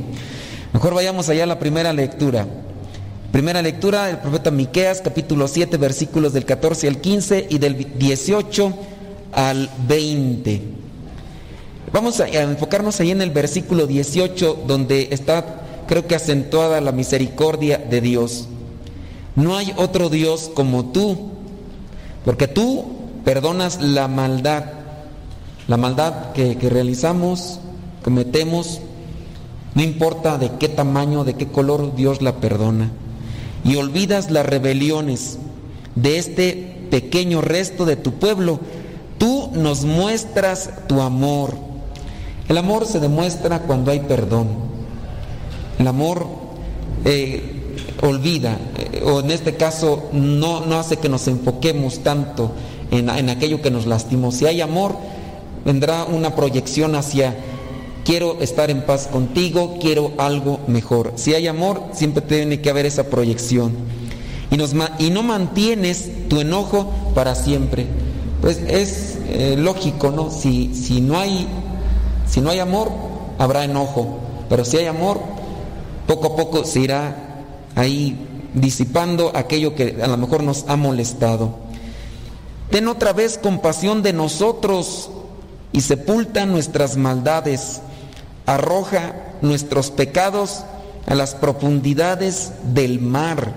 Mejor 0.73 0.93
vayamos 0.95 1.29
allá 1.29 1.43
a 1.43 1.47
la 1.47 1.59
primera 1.59 1.93
lectura. 1.93 2.47
Primera 3.31 3.61
lectura 3.61 4.05
del 4.07 4.19
profeta 4.19 4.51
Miqueas, 4.51 5.01
capítulo 5.01 5.47
7, 5.47 5.77
versículos 5.77 6.33
del 6.33 6.45
14 6.45 6.87
al 6.87 7.01
15 7.01 7.47
y 7.49 7.57
del 7.57 7.97
18 7.97 8.73
al 9.31 9.69
20. 9.87 10.82
Vamos 11.93 12.19
a 12.19 12.27
enfocarnos 12.27 12.99
ahí 12.99 13.11
en 13.11 13.21
el 13.21 13.29
versículo 13.29 13.85
18, 13.85 14.63
donde 14.65 15.09
está, 15.11 15.61
creo 15.85 16.07
que 16.07 16.15
acentuada 16.15 16.81
la 16.81 16.91
misericordia 16.91 17.77
de 17.77 18.01
Dios. 18.01 18.47
No 19.35 19.55
hay 19.55 19.75
otro 19.77 20.09
Dios 20.09 20.49
como 20.55 20.85
tú, 20.85 21.29
porque 22.25 22.47
tú 22.47 22.85
perdonas 23.23 23.79
la 23.79 24.07
maldad, 24.07 24.63
la 25.67 25.77
maldad 25.77 26.31
que, 26.31 26.57
que 26.57 26.67
realizamos, 26.67 27.59
cometemos, 28.03 28.81
no 29.75 29.83
importa 29.83 30.39
de 30.39 30.49
qué 30.59 30.69
tamaño, 30.69 31.23
de 31.23 31.35
qué 31.35 31.47
color, 31.49 31.95
Dios 31.95 32.23
la 32.23 32.37
perdona. 32.37 32.89
Y 33.63 33.75
olvidas 33.75 34.31
las 34.31 34.47
rebeliones 34.47 35.37
de 35.93 36.17
este 36.17 36.87
pequeño 36.89 37.41
resto 37.41 37.85
de 37.85 37.97
tu 37.97 38.13
pueblo. 38.13 38.59
Tú 39.19 39.51
nos 39.53 39.85
muestras 39.85 40.71
tu 40.87 40.99
amor 40.99 41.72
El 42.49 42.57
amor 42.57 42.85
se 42.85 42.99
demuestra 42.99 43.59
cuando 43.59 43.91
hay 43.91 44.01
perdón. 44.01 44.47
El 45.79 45.87
amor 45.87 46.27
eh, 47.05 47.41
olvida, 48.01 48.57
eh, 48.77 49.01
o 49.05 49.21
en 49.21 49.31
este 49.31 49.55
caso 49.55 50.09
no, 50.11 50.65
no 50.65 50.79
hace 50.79 50.97
que 50.97 51.09
nos 51.09 51.27
enfoquemos 51.27 51.99
tanto 51.99 52.51
en, 52.91 53.09
en 53.09 53.29
aquello 53.29 53.61
que 53.61 53.71
nos 53.71 53.85
lastimó. 53.85 54.31
Si 54.31 54.45
hay 54.45 54.61
amor, 54.61 54.95
vendrá 55.65 56.05
una 56.05 56.35
proyección 56.35 56.95
hacia 56.95 57.35
quiero 58.03 58.41
estar 58.41 58.69
en 58.69 58.81
paz 58.81 59.07
contigo, 59.07 59.77
quiero 59.79 60.11
algo 60.17 60.59
mejor. 60.67 61.13
Si 61.15 61.33
hay 61.33 61.47
amor, 61.47 61.83
siempre 61.93 62.21
tiene 62.21 62.61
que 62.61 62.69
haber 62.69 62.85
esa 62.85 63.05
proyección. 63.05 63.73
Y, 64.51 64.57
nos, 64.57 64.73
y 64.99 65.09
no 65.09 65.23
mantienes 65.23 66.27
tu 66.29 66.39
enojo 66.39 66.91
para 67.15 67.35
siempre. 67.35 67.87
Pues 68.41 68.61
es 68.67 69.17
eh, 69.29 69.55
lógico, 69.57 70.11
¿no? 70.11 70.29
Si, 70.29 70.75
si, 70.75 71.01
no 71.01 71.17
hay, 71.17 71.47
si 72.33 72.41
no 72.41 72.49
hay 72.49 72.57
amor, 72.57 72.89
habrá 73.37 73.63
enojo. 73.63 74.17
Pero 74.49 74.65
si 74.65 74.77
hay 74.77 74.87
amor, 74.87 75.21
poco 76.07 76.33
a 76.33 76.35
poco 76.35 76.65
se 76.65 76.79
irá 76.79 77.43
ahí 77.75 78.27
disipando 78.55 79.31
aquello 79.35 79.75
que 79.75 79.99
a 80.01 80.07
lo 80.07 80.17
mejor 80.17 80.41
nos 80.41 80.65
ha 80.67 80.75
molestado. 80.75 81.53
Ten 82.71 82.87
otra 82.87 83.13
vez 83.13 83.37
compasión 83.37 84.01
de 84.01 84.13
nosotros 84.13 85.11
y 85.73 85.81
sepulta 85.81 86.47
nuestras 86.47 86.97
maldades 86.97 87.81
arroja 88.47 89.13
nuestros 89.43 89.91
pecados 89.91 90.63
a 91.05 91.13
las 91.13 91.35
profundidades 91.35 92.51
del 92.63 92.99
mar. 92.99 93.53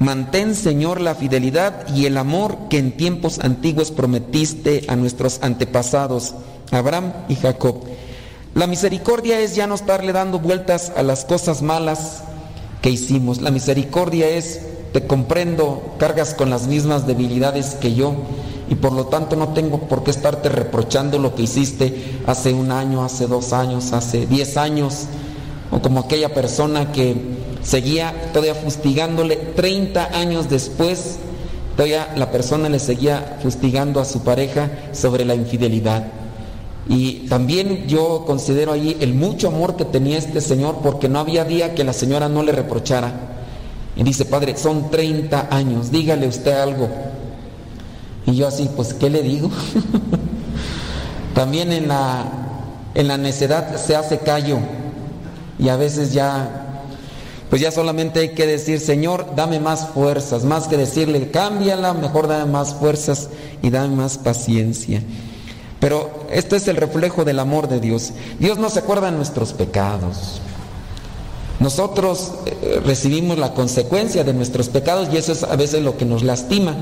Mantén, 0.00 0.56
Señor, 0.56 1.00
la 1.00 1.14
fidelidad 1.14 1.86
y 1.94 2.06
el 2.06 2.16
amor 2.16 2.66
que 2.68 2.78
en 2.78 2.96
tiempos 2.96 3.38
antiguos 3.38 3.92
prometiste 3.92 4.86
a 4.88 4.96
nuestros 4.96 5.38
antepasados, 5.40 6.34
Abraham 6.70 7.12
y 7.28 7.36
Jacob. 7.36 7.76
La 8.54 8.66
misericordia 8.66 9.40
es 9.40 9.56
ya 9.56 9.66
no 9.66 9.74
estarle 9.74 10.12
dando 10.12 10.38
vueltas 10.38 10.92
a 10.96 11.02
las 11.02 11.24
cosas 11.24 11.60
malas 11.60 12.22
que 12.82 12.90
hicimos. 12.90 13.40
La 13.40 13.50
misericordia 13.50 14.28
es, 14.28 14.60
te 14.92 15.06
comprendo, 15.06 15.94
cargas 15.98 16.34
con 16.34 16.50
las 16.50 16.66
mismas 16.66 17.06
debilidades 17.06 17.74
que 17.74 17.94
yo 17.94 18.14
y 18.68 18.76
por 18.76 18.92
lo 18.92 19.06
tanto 19.06 19.36
no 19.36 19.48
tengo 19.48 19.80
por 19.80 20.04
qué 20.04 20.10
estarte 20.10 20.48
reprochando 20.48 21.18
lo 21.18 21.34
que 21.34 21.42
hiciste 21.42 22.20
hace 22.26 22.52
un 22.52 22.70
año, 22.70 23.04
hace 23.04 23.26
dos 23.26 23.52
años, 23.52 23.92
hace 23.92 24.26
diez 24.26 24.56
años, 24.56 25.06
o 25.70 25.80
como 25.80 26.00
aquella 26.00 26.32
persona 26.32 26.92
que 26.92 27.16
seguía 27.62 28.30
todavía 28.32 28.54
fustigándole 28.54 29.36
30 29.36 30.16
años 30.16 30.48
después, 30.48 31.16
todavía 31.76 32.12
la 32.16 32.30
persona 32.30 32.68
le 32.68 32.78
seguía 32.78 33.38
fustigando 33.42 34.00
a 34.00 34.04
su 34.04 34.22
pareja 34.22 34.70
sobre 34.92 35.24
la 35.24 35.34
infidelidad. 35.34 36.04
Y 36.88 37.26
también 37.28 37.86
yo 37.86 38.24
considero 38.26 38.72
allí 38.72 38.96
el 39.00 39.14
mucho 39.14 39.48
amor 39.48 39.76
que 39.76 39.84
tenía 39.84 40.18
este 40.18 40.40
señor 40.40 40.80
porque 40.82 41.08
no 41.08 41.18
había 41.18 41.44
día 41.44 41.74
que 41.74 41.84
la 41.84 41.92
señora 41.92 42.28
no 42.28 42.42
le 42.42 42.52
reprochara. 42.52 43.12
Y 43.96 44.02
dice, 44.02 44.24
padre, 44.24 44.56
son 44.56 44.90
30 44.90 45.48
años, 45.50 45.90
dígale 45.90 46.26
usted 46.26 46.52
algo. 46.52 46.88
Y 48.26 48.34
yo 48.36 48.48
así, 48.48 48.68
pues, 48.74 48.92
¿qué 48.94 49.08
le 49.08 49.22
digo? 49.22 49.50
También 51.34 51.72
en 51.72 51.88
la, 51.88 52.24
en 52.94 53.08
la 53.08 53.16
necedad 53.16 53.76
se 53.76 53.96
hace 53.96 54.18
callo 54.18 54.58
y 55.58 55.68
a 55.68 55.76
veces 55.76 56.12
ya, 56.12 56.82
pues 57.50 57.60
ya 57.62 57.70
solamente 57.70 58.20
hay 58.20 58.28
que 58.30 58.46
decir, 58.46 58.80
Señor, 58.80 59.34
dame 59.36 59.60
más 59.60 59.88
fuerzas, 59.88 60.44
más 60.44 60.68
que 60.68 60.76
decirle, 60.76 61.30
cámbiala, 61.30 61.94
mejor 61.94 62.28
dame 62.28 62.50
más 62.50 62.74
fuerzas 62.74 63.28
y 63.62 63.70
dame 63.70 63.96
más 63.96 64.18
paciencia. 64.18 65.02
Pero 65.84 66.08
esto 66.30 66.56
es 66.56 66.66
el 66.66 66.76
reflejo 66.76 67.26
del 67.26 67.38
amor 67.38 67.68
de 67.68 67.78
Dios. 67.78 68.12
Dios 68.38 68.56
no 68.56 68.70
se 68.70 68.78
acuerda 68.78 69.10
de 69.10 69.18
nuestros 69.18 69.52
pecados. 69.52 70.40
Nosotros 71.60 72.32
eh, 72.46 72.80
recibimos 72.82 73.36
la 73.36 73.52
consecuencia 73.52 74.24
de 74.24 74.32
nuestros 74.32 74.70
pecados 74.70 75.10
y 75.12 75.18
eso 75.18 75.32
es 75.32 75.42
a 75.42 75.54
veces 75.56 75.82
lo 75.82 75.98
que 75.98 76.06
nos 76.06 76.22
lastima. 76.22 76.74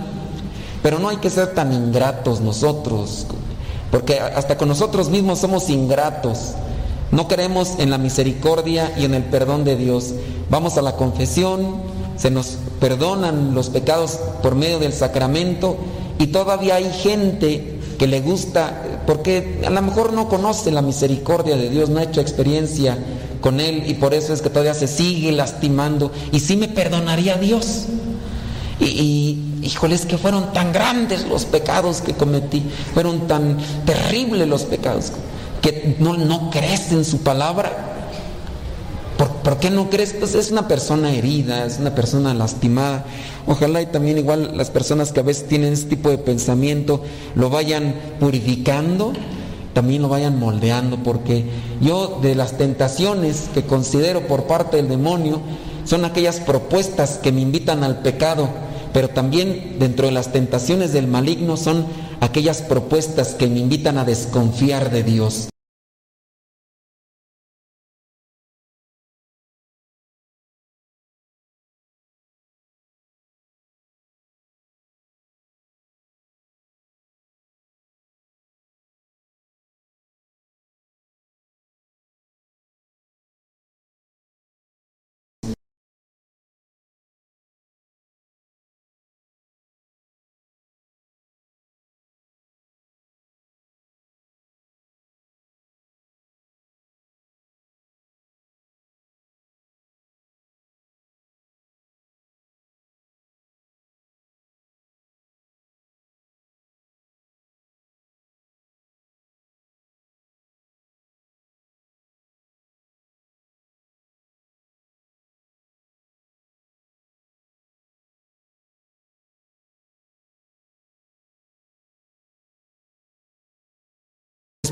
Pero 0.85 1.01
no 1.01 1.09
hay 1.09 1.17
que 1.17 1.31
ser 1.31 1.49
tan 1.49 1.73
ingratos 1.73 2.43
nosotros, 2.43 3.27
porque 3.91 4.21
hasta 4.21 4.57
con 4.57 4.69
nosotros 4.69 5.11
mismos 5.11 5.41
somos 5.41 5.69
ingratos. 5.69 6.53
No 7.11 7.27
creemos 7.27 7.81
en 7.81 7.91
la 7.91 7.99
misericordia 7.99 8.95
y 8.97 9.05
en 9.05 9.15
el 9.15 9.25
perdón 9.25 9.65
de 9.65 9.75
Dios. 9.75 10.15
Vamos 10.49 10.79
a 10.79 10.83
la 10.83 10.95
confesión, 10.95 11.75
se 12.17 12.31
nos 12.31 12.57
perdonan 12.79 13.53
los 13.53 13.69
pecados 13.69 14.21
por 14.45 14.55
medio 14.55 14.79
del 14.79 14.93
sacramento 14.93 15.77
y 16.21 16.29
todavía 16.29 16.77
hay 16.77 16.89
gente 16.93 17.81
que 18.03 18.09
le 18.09 18.21
gusta, 18.21 18.83
porque 19.07 19.63
a 19.67 19.71
lo 19.71 19.83
mejor 19.83 20.13
no 20.13 20.29
conoce 20.29 20.71
la 20.71 20.83
misericordia 20.83 21.57
de 21.57 21.71
Dios, 21.71 21.89
no 21.89 22.01
ha 22.01 22.05
hecho 22.05 22.21
experiencia 22.21 22.99
con 23.41 23.61
Él 23.61 23.85
y 23.87 23.95
por 23.95 24.15
eso 24.15 24.33
es 24.33 24.43
que 24.43 24.49
todavía 24.51 24.75
se 24.75 24.87
sigue 24.87 25.33
lastimando. 25.33 26.13
¿Y 26.33 26.41
si 26.41 26.57
me 26.57 26.69
perdonaría 26.69 27.37
Dios? 27.37 27.87
Y, 28.81 29.39
híjoles, 29.63 30.07
que 30.07 30.19
fueron 30.19 30.53
tan 30.53 30.73
grandes 30.73 31.27
los 31.27 31.45
pecados 31.45 32.01
que 32.01 32.15
cometí, 32.15 32.63
fueron 32.95 33.29
tan 33.29 33.59
terribles 33.85 34.49
los 34.49 34.63
pecados, 34.63 35.13
que 35.61 35.97
no, 36.01 36.17
no 36.17 36.51
crees 36.51 36.91
en 36.91 37.05
su 37.05 37.19
palabra. 37.19 37.92
¿Por, 39.17 39.59
qué 39.59 39.71
no 39.71 39.91
crees? 39.91 40.13
Pues 40.15 40.35
es 40.35 40.51
una 40.51 40.69
persona 40.69 41.13
herida, 41.13 41.65
es 41.65 41.79
una 41.79 41.95
persona 41.95 42.35
lastimada. 42.35 43.05
Ojalá 43.47 43.83
y 43.83 43.87
también 43.87 44.19
igual 44.19 44.57
las 44.57 44.71
personas 44.71 45.13
que 45.13 45.21
a 45.21 45.25
veces 45.25 45.49
tienen 45.49 45.73
este 45.73 45.91
tipo 45.97 46.11
de 46.11 46.19
pensamiento 46.19 47.03
lo 47.35 47.51
vayan 47.51 47.95
purificando, 48.21 49.13
también 49.75 50.03
lo 50.03 50.09
vayan 50.09 50.39
moldeando, 50.39 51.03
porque 51.03 51.45
yo 51.81 52.19
de 52.23 52.35
las 52.35 52.59
tentaciones 52.59 53.49
que 53.55 53.65
considero 53.65 54.27
por 54.27 54.45
parte 54.45 54.77
del 54.77 54.89
demonio 54.89 55.41
son 55.85 56.05
aquellas 56.05 56.41
propuestas 56.41 57.19
que 57.19 57.33
me 57.33 57.41
invitan 57.41 57.83
al 57.85 58.01
pecado 58.01 58.49
pero 58.93 59.09
también 59.09 59.77
dentro 59.79 60.07
de 60.07 60.13
las 60.13 60.33
tentaciones 60.33 60.93
del 60.93 61.07
maligno 61.07 61.57
son 61.57 61.87
aquellas 62.21 62.63
propuestas 62.63 63.35
que 63.35 63.49
me 63.49 63.59
invitan 63.59 63.99
a 63.99 64.05
desconfiar 64.05 64.91
de 64.91 65.03
Dios. 65.03 65.52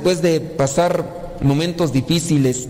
Después 0.01 0.23
de 0.23 0.41
pasar 0.41 1.37
momentos 1.43 1.93
difíciles. 1.93 2.69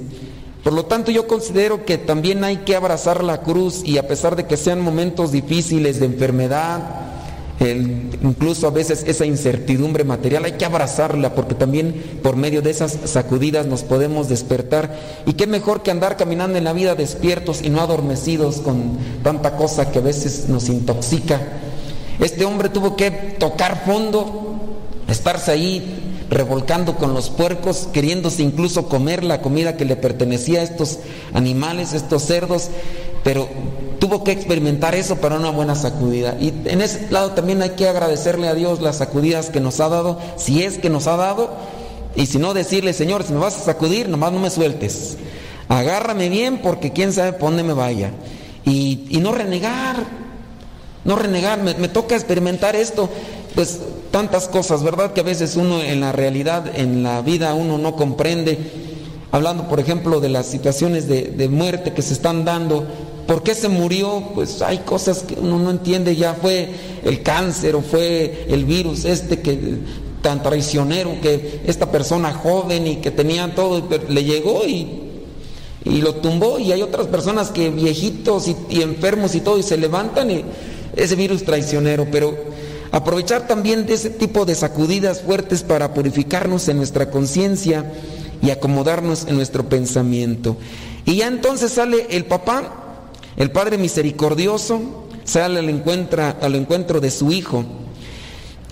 Por 0.65 0.73
lo 0.73 0.87
tanto, 0.87 1.13
yo 1.13 1.29
considero 1.29 1.85
que 1.85 1.97
también 1.97 2.43
hay 2.43 2.57
que 2.59 2.75
abrazar 2.75 3.23
la 3.23 3.43
cruz 3.43 3.83
y 3.85 3.99
a 3.99 4.09
pesar 4.09 4.35
de 4.35 4.47
que 4.47 4.57
sean 4.57 4.81
momentos 4.81 5.31
difíciles 5.31 6.01
de 6.01 6.07
enfermedad, 6.07 6.81
incluso 7.61 8.67
a 8.67 8.71
veces 8.71 9.05
esa 9.07 9.27
incertidumbre 9.27 10.03
material, 10.03 10.45
hay 10.45 10.53
que 10.53 10.65
abrazarla 10.65 11.37
porque 11.37 11.55
también 11.55 12.19
por 12.21 12.35
medio 12.35 12.63
de 12.63 12.71
esas 12.71 12.99
sacudidas 13.05 13.67
nos 13.67 13.85
podemos 13.85 14.29
despertar. 14.29 14.99
Y 15.25 15.35
qué 15.35 15.47
mejor 15.47 15.85
que 15.85 15.93
andar 15.93 16.17
caminando 16.17 16.59
en 16.59 16.65
la 16.65 16.73
vida 16.73 16.97
despiertos 16.97 17.63
y 17.63 17.71
no 17.71 17.81
adormecidos 17.81 18.57
con 18.57 18.99
tanta 19.23 19.57
cosa 19.57 19.93
que 19.93 20.01
a 20.01 20.03
veces 20.03 20.49
nos 20.49 20.69
intoxica. 20.69 21.41
Este 22.19 22.45
hombre 22.45 22.71
tuvo 22.71 22.97
que 22.97 23.13
tocar 23.13 23.85
fondo, 23.87 24.57
estarse 25.07 25.53
ahí 25.53 26.10
revolcando 26.31 26.97
con 26.97 27.13
los 27.13 27.29
puercos, 27.29 27.89
queriéndose 27.93 28.43
incluso 28.43 28.89
comer 28.89 29.25
la 29.25 29.43
comida 29.43 29.77
que 29.77 29.85
le 29.85 29.97
pertenecía 29.97 30.61
a 30.61 30.63
estos 30.63 31.01
animales, 31.35 31.93
estos 31.93 32.23
cerdos, 32.23 32.69
pero 33.25 33.49
tuvo 33.99 34.23
que 34.25 34.31
experimentar 34.31 34.95
eso 34.95 35.17
para 35.17 35.37
una 35.37 35.51
buena 35.51 35.75
sacudida. 35.75 36.37
Y 36.41 36.55
en 36.67 36.81
ese 36.81 37.11
lado 37.11 37.33
también 37.33 37.61
hay 37.63 37.71
que 37.71 37.89
agradecerle 37.89 38.49
a 38.49 38.55
Dios 38.55 38.81
las 38.81 38.99
sacudidas 38.99 39.51
que 39.51 39.61
nos 39.61 39.81
ha 39.81 39.89
dado, 39.89 40.19
si 40.37 40.63
es 40.63 40.79
que 40.79 40.89
nos 40.89 41.07
ha 41.07 41.17
dado, 41.17 41.51
Y 42.17 42.27
si 42.27 42.39
no 42.39 42.55
decirle, 42.55 42.93
Señor, 42.93 43.23
si 43.23 43.33
me 43.33 43.39
vas 43.39 43.57
a 43.57 43.65
sacudir, 43.65 44.09
nomás 44.09 44.33
no 44.33 44.41
me 44.41 44.51
sueltes. 44.51 45.17
Agárrame 45.69 46.29
bien 46.29 46.59
porque 46.59 46.91
quién 46.91 47.13
sabe 47.13 47.33
por 47.33 47.51
dónde 47.51 47.63
me 47.63 47.73
vaya. 47.73 48.11
Y, 48.65 49.07
y 49.11 49.19
no 49.19 49.31
renegar, 49.31 50.07
no 51.05 51.17
renegar, 51.17 51.63
me, 51.63 51.89
toca 51.89 52.15
experimentar 52.15 52.77
esto. 52.77 53.09
Pues 53.55 53.81
tantas 54.11 54.49
cosas, 54.49 54.83
¿verdad? 54.83 55.13
Que 55.13 55.21
a 55.21 55.25
veces 55.25 55.57
uno 55.57 55.83
en 55.83 56.01
la 56.01 56.13
realidad, 56.13 56.71
en 56.75 57.03
la 57.03 57.21
vida, 57.23 57.55
uno 57.55 57.79
no 57.79 57.97
comprende. 57.97 58.59
Hablando, 59.33 59.69
por 59.69 59.81
ejemplo, 59.81 60.21
de 60.21 60.29
las 60.29 60.47
situaciones 60.47 61.09
de, 61.09 61.23
de 61.23 61.49
muerte 61.49 61.93
que 61.93 62.03
se 62.03 62.13
están 62.13 62.45
dando. 62.45 62.87
¿Por 63.27 63.43
qué 63.43 63.55
se 63.55 63.69
murió? 63.69 64.25
Pues 64.35 64.61
hay 64.63 64.79
cosas 64.79 65.23
que 65.23 65.35
uno 65.35 65.59
no 65.59 65.71
entiende. 65.71 66.17
Ya 66.17 66.35
fue 66.35 66.69
el 67.05 67.23
cáncer 67.23 67.77
o 67.77 67.83
fue 67.83 68.47
el 68.49 68.65
virus 68.65 69.05
este 69.05 69.41
que 69.41 69.79
tan 70.23 70.43
traicionero 70.43 71.21
que 71.23 71.63
esta 71.67 71.91
persona 71.91 72.33
joven 72.35 72.87
y 72.87 72.97
que 72.97 73.11
tenía 73.11 73.55
todo 73.55 73.83
le 74.09 74.25
llegó 74.25 74.67
y 74.67 75.07
y 75.85 76.03
lo 76.03 76.17
tumbó 76.17 76.59
y 76.59 76.73
hay 76.73 76.83
otras 76.83 77.07
personas 77.07 77.51
que 77.51 77.71
viejitos 77.71 78.49
y, 78.49 78.57
y, 78.69 78.83
enfermos 78.83 79.35
y 79.35 79.41
todo 79.41 79.59
y 79.59 79.63
se 79.63 79.79
levantan 79.79 80.31
y 80.31 80.45
ese 80.97 81.17
virus 81.17 81.45
traicionero, 81.45 82.07
pero 82.11 82.37
aprovechar 82.93 83.47
también 83.47 83.87
de 83.87 83.95
ese 83.95 84.11
tipo 84.11 84.45
de 84.45 84.55
sacudidas 84.55 85.23
fuertes 85.23 85.63
para 85.63 85.95
purificarnos 85.95 86.69
en 86.69 86.77
nuestra 86.77 87.11
conciencia 87.11 87.93
y 88.43 88.51
acomodarnos 88.51 89.27
en 89.27 89.37
nuestro 89.37 89.69
pensamiento. 89.69 90.57
Y 91.05 91.17
ya 91.17 91.29
entonces 91.29 91.73
sale 91.73 92.07
el 92.11 92.25
papá, 92.25 93.11
el 93.37 93.51
Padre 93.51 93.79
misericordioso, 93.79 95.07
sale 95.25 95.59
al 95.59 95.69
encuentro, 95.69 96.23
al 96.41 96.55
encuentro 96.55 97.01
de 97.01 97.11
su 97.11 97.33
hijo. 97.33 97.65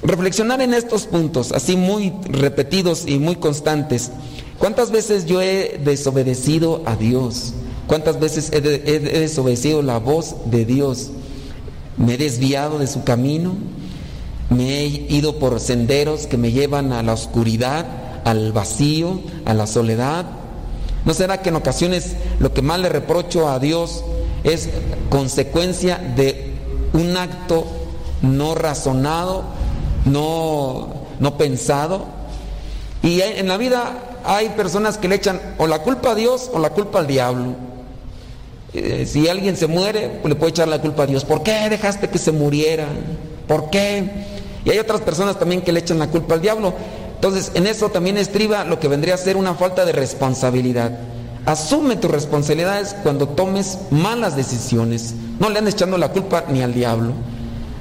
Reflexionar 0.02 0.60
en 0.60 0.74
estos 0.74 1.06
puntos, 1.06 1.52
así 1.52 1.76
muy 1.76 2.12
repetidos 2.28 3.04
y 3.06 3.18
muy 3.18 3.36
constantes. 3.36 4.10
¿Cuántas 4.58 4.90
veces 4.90 5.26
yo 5.26 5.40
he 5.42 5.80
desobedecido 5.84 6.82
a 6.86 6.96
Dios? 6.96 7.54
¿Cuántas 7.86 8.20
veces 8.20 8.50
he, 8.52 8.60
de, 8.60 8.82
he, 8.86 9.20
desobedecido 9.20 9.82
la 9.82 9.98
voz 9.98 10.36
de 10.46 10.64
Dios? 10.64 11.10
¿Me 11.98 12.14
he 12.14 12.16
desviado 12.16 12.78
de 12.78 12.86
su 12.86 13.04
camino? 13.04 13.54
¿Me 14.50 14.80
he 14.80 14.86
ido 14.86 15.38
por 15.38 15.60
senderos 15.60 16.26
que 16.26 16.38
me 16.38 16.52
llevan 16.52 16.92
a 16.92 17.02
la 17.02 17.12
oscuridad, 17.12 17.86
al 18.24 18.52
vacío, 18.52 19.20
a 19.44 19.52
la 19.52 19.66
soledad? 19.66 20.26
¿No 21.04 21.12
será 21.12 21.42
que 21.42 21.48
en 21.48 21.56
ocasiones 21.56 22.16
lo 22.38 22.54
que 22.54 22.62
más 22.62 22.78
le 22.78 22.88
reprocho 22.88 23.48
a 23.48 23.58
Dios 23.58 24.04
es 24.44 24.68
consecuencia 25.10 25.98
de 26.16 26.54
un 26.92 27.16
acto 27.16 27.66
no 28.22 28.54
razonado, 28.54 29.44
no, 30.04 30.88
no 31.18 31.36
pensado? 31.36 32.06
Y 33.02 33.20
en 33.20 33.48
la 33.48 33.56
vida 33.56 34.20
hay 34.24 34.50
personas 34.50 34.98
que 34.98 35.08
le 35.08 35.16
echan 35.16 35.40
o 35.58 35.66
la 35.66 35.82
culpa 35.82 36.12
a 36.12 36.14
Dios 36.14 36.50
o 36.52 36.58
la 36.58 36.70
culpa 36.70 37.00
al 37.00 37.06
diablo. 37.06 37.67
Eh, 38.74 39.06
si 39.06 39.28
alguien 39.28 39.56
se 39.56 39.66
muere, 39.66 40.18
pues 40.20 40.32
le 40.32 40.38
puede 40.38 40.50
echar 40.50 40.68
la 40.68 40.80
culpa 40.80 41.04
a 41.04 41.06
Dios. 41.06 41.24
¿Por 41.24 41.42
qué 41.42 41.68
dejaste 41.70 42.08
que 42.08 42.18
se 42.18 42.32
muriera? 42.32 42.86
¿Por 43.46 43.70
qué? 43.70 44.04
Y 44.64 44.70
hay 44.70 44.78
otras 44.78 45.00
personas 45.00 45.38
también 45.38 45.62
que 45.62 45.72
le 45.72 45.80
echan 45.80 45.98
la 45.98 46.08
culpa 46.08 46.34
al 46.34 46.42
diablo. 46.42 46.74
Entonces, 47.14 47.52
en 47.54 47.66
eso 47.66 47.88
también 47.88 48.18
estriba 48.18 48.64
lo 48.64 48.78
que 48.78 48.88
vendría 48.88 49.14
a 49.14 49.18
ser 49.18 49.36
una 49.36 49.54
falta 49.54 49.84
de 49.84 49.92
responsabilidad. 49.92 50.98
Asume 51.46 51.96
tus 51.96 52.10
responsabilidades 52.10 52.94
cuando 53.02 53.28
tomes 53.28 53.78
malas 53.90 54.36
decisiones. 54.36 55.14
No 55.40 55.48
le 55.48 55.58
andes 55.58 55.74
echando 55.74 55.96
la 55.96 56.12
culpa 56.12 56.44
ni 56.48 56.62
al 56.62 56.74
diablo. 56.74 57.14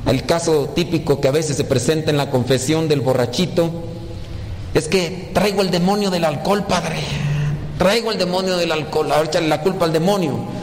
El 0.05 0.25
caso 0.25 0.69
típico 0.73 1.19
que 1.19 1.27
a 1.27 1.31
veces 1.31 1.57
se 1.57 1.65
presenta 1.65 2.11
en 2.11 2.17
la 2.17 2.29
confesión 2.29 2.88
del 2.88 3.01
borrachito, 3.01 3.69
es 4.73 4.88
que 4.88 5.31
traigo 5.33 5.61
el 5.61 5.71
demonio 5.71 6.09
del 6.09 6.23
alcohol, 6.23 6.65
padre. 6.65 6.97
Traigo 7.77 8.11
el 8.11 8.17
demonio 8.17 8.57
del 8.57 8.71
alcohol. 8.71 9.11
Ahora 9.11 9.25
echarle 9.25 9.49
la 9.49 9.61
culpa 9.61 9.85
al 9.85 9.91
demonio. 9.91 10.57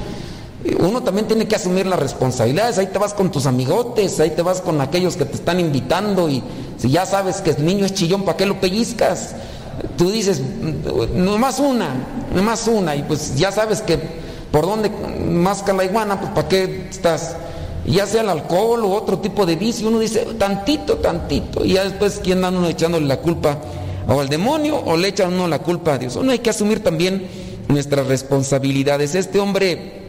Uno 0.78 1.02
también 1.02 1.26
tiene 1.26 1.46
que 1.46 1.56
asumir 1.56 1.86
las 1.86 1.98
responsabilidades. 1.98 2.78
Ahí 2.78 2.86
te 2.86 2.98
vas 2.98 3.12
con 3.12 3.30
tus 3.30 3.46
amigotes, 3.46 4.18
ahí 4.20 4.30
te 4.30 4.42
vas 4.42 4.60
con 4.60 4.80
aquellos 4.80 5.16
que 5.16 5.24
te 5.24 5.34
están 5.34 5.60
invitando. 5.60 6.28
Y 6.28 6.42
si 6.78 6.90
ya 6.90 7.04
sabes 7.04 7.40
que 7.40 7.50
el 7.50 7.64
niño 7.64 7.84
es 7.84 7.94
chillón, 7.94 8.24
¿para 8.24 8.36
qué 8.36 8.46
lo 8.46 8.60
pellizcas? 8.60 9.34
Tú 9.98 10.10
dices, 10.10 10.40
nomás 11.14 11.58
una, 11.58 11.90
nomás 12.34 12.66
una. 12.66 12.96
Y 12.96 13.02
pues 13.02 13.36
ya 13.36 13.52
sabes 13.52 13.82
que 13.82 13.98
por 14.50 14.64
dónde 14.64 14.90
masca 14.90 15.72
la 15.72 15.84
iguana, 15.84 16.20
pues 16.20 16.32
¿para 16.32 16.48
qué 16.48 16.86
estás? 16.90 17.36
ya 17.86 18.06
sea 18.06 18.22
el 18.22 18.30
alcohol 18.30 18.82
o 18.84 18.92
otro 18.92 19.18
tipo 19.18 19.44
de 19.44 19.56
vicio, 19.56 19.88
uno 19.88 19.98
dice 19.98 20.26
tantito, 20.38 20.96
tantito, 20.96 21.64
y 21.64 21.74
ya 21.74 21.84
después 21.84 22.20
quién 22.22 22.44
anda 22.44 22.58
uno 22.58 22.68
echándole 22.68 23.06
la 23.06 23.18
culpa 23.18 23.58
o 24.08 24.20
al 24.20 24.28
demonio 24.28 24.80
o 24.84 24.96
le 24.96 25.08
echa 25.08 25.28
uno 25.28 25.48
la 25.48 25.60
culpa 25.60 25.94
a 25.94 25.98
Dios. 25.98 26.16
Uno 26.16 26.32
hay 26.32 26.38
que 26.38 26.50
asumir 26.50 26.82
también 26.82 27.26
nuestras 27.68 28.06
responsabilidades. 28.06 29.14
Este 29.14 29.38
hombre 29.40 30.03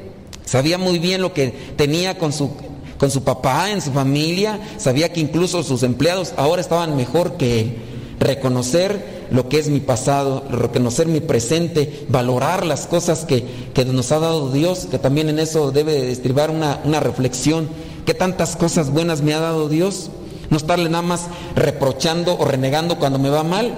sabía 0.45 0.77
muy 0.77 0.99
bien 0.99 1.21
lo 1.21 1.33
que 1.33 1.49
tenía 1.75 2.17
con 2.17 2.31
su, 2.31 2.51
con 2.97 3.11
su 3.11 3.23
papá, 3.23 3.71
en 3.71 3.81
su 3.81 3.91
familia, 3.91 4.59
sabía 4.77 5.11
que 5.11 5.19
incluso 5.19 5.63
sus 5.63 5.83
empleados 5.83 6.33
ahora 6.37 6.61
estaban 6.61 6.95
mejor 6.95 7.37
que 7.37 7.59
él. 7.59 7.77
Reconocer 8.17 9.27
lo 9.29 9.49
que 9.49 9.59
es 9.59 9.67
mi 9.67 9.81
pasado, 9.81 10.45
reconocer 10.49 11.07
mi 11.07 11.19
presente, 11.19 12.05
valorar 12.07 12.65
las 12.65 12.87
cosas 12.87 13.25
que, 13.25 13.43
que 13.73 13.83
nos 13.83 14.11
ha 14.11 14.19
dado 14.19 14.51
Dios, 14.51 14.87
que 14.89 14.99
también 14.99 15.29
en 15.29 15.39
eso 15.39 15.71
debe 15.71 16.11
estribar 16.11 16.49
una, 16.49 16.79
una 16.85 16.99
reflexión. 17.01 17.67
¿Qué 18.05 18.13
tantas 18.13 18.55
cosas 18.55 18.91
buenas 18.91 19.21
me 19.21 19.33
ha 19.33 19.39
dado 19.39 19.67
Dios? 19.67 20.11
No 20.49 20.57
estarle 20.57 20.89
nada 20.89 21.01
más 21.01 21.27
reprochando 21.55 22.37
o 22.37 22.45
renegando 22.45 22.97
cuando 22.97 23.19
me 23.19 23.29
va 23.29 23.43
mal. 23.43 23.73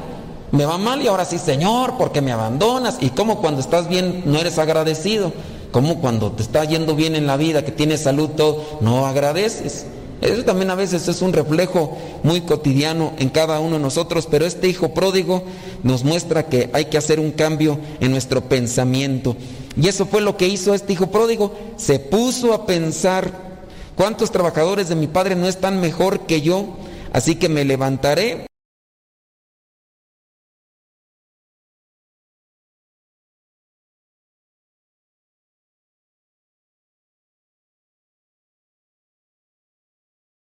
Me 0.51 0.65
va 0.65 0.77
mal 0.77 1.01
y 1.01 1.07
ahora 1.07 1.25
sí, 1.25 1.37
Señor, 1.39 1.95
porque 1.97 2.21
me 2.21 2.31
abandonas. 2.31 2.97
Y 3.01 3.09
como 3.09 3.39
cuando 3.41 3.61
estás 3.61 3.89
bien 3.89 4.23
no 4.25 4.37
eres 4.39 4.57
agradecido. 4.59 5.33
Como 5.77 6.01
cuando 6.01 6.31
te 6.31 6.41
está 6.41 6.65
yendo 6.65 6.95
bien 6.95 7.15
en 7.15 7.27
la 7.27 7.37
vida, 7.37 7.63
que 7.63 7.71
tienes 7.71 8.01
salud, 8.01 8.29
todo, 8.29 8.79
no 8.81 9.05
agradeces. 9.05 9.85
Eso 10.21 10.43
también 10.43 10.71
a 10.71 10.75
veces 10.75 11.07
es 11.07 11.21
un 11.21 11.33
reflejo 11.33 11.95
muy 12.23 12.41
cotidiano 12.41 13.13
en 13.19 13.29
cada 13.29 13.59
uno 13.59 13.75
de 13.75 13.83
nosotros, 13.83 14.25
pero 14.25 14.47
este 14.47 14.67
hijo 14.67 14.95
pródigo 14.95 15.43
nos 15.83 16.03
muestra 16.03 16.47
que 16.47 16.71
hay 16.73 16.85
que 16.85 16.97
hacer 16.97 17.19
un 17.19 17.29
cambio 17.29 17.77
en 17.99 18.09
nuestro 18.09 18.41
pensamiento. 18.41 19.35
Y 19.79 19.87
eso 19.87 20.07
fue 20.07 20.21
lo 20.21 20.35
que 20.35 20.47
hizo 20.47 20.73
este 20.73 20.93
hijo 20.93 21.11
pródigo. 21.11 21.53
Se 21.75 21.99
puso 21.99 22.55
a 22.55 22.65
pensar 22.65 23.45
¿Cuántos 23.95 24.31
trabajadores 24.31 24.89
de 24.89 24.95
mi 24.95 25.05
padre 25.05 25.35
no 25.35 25.47
están 25.47 25.79
mejor 25.79 26.21
que 26.21 26.41
yo? 26.41 26.65
Así 27.13 27.35
que 27.35 27.49
me 27.49 27.65
levantaré. 27.65 28.47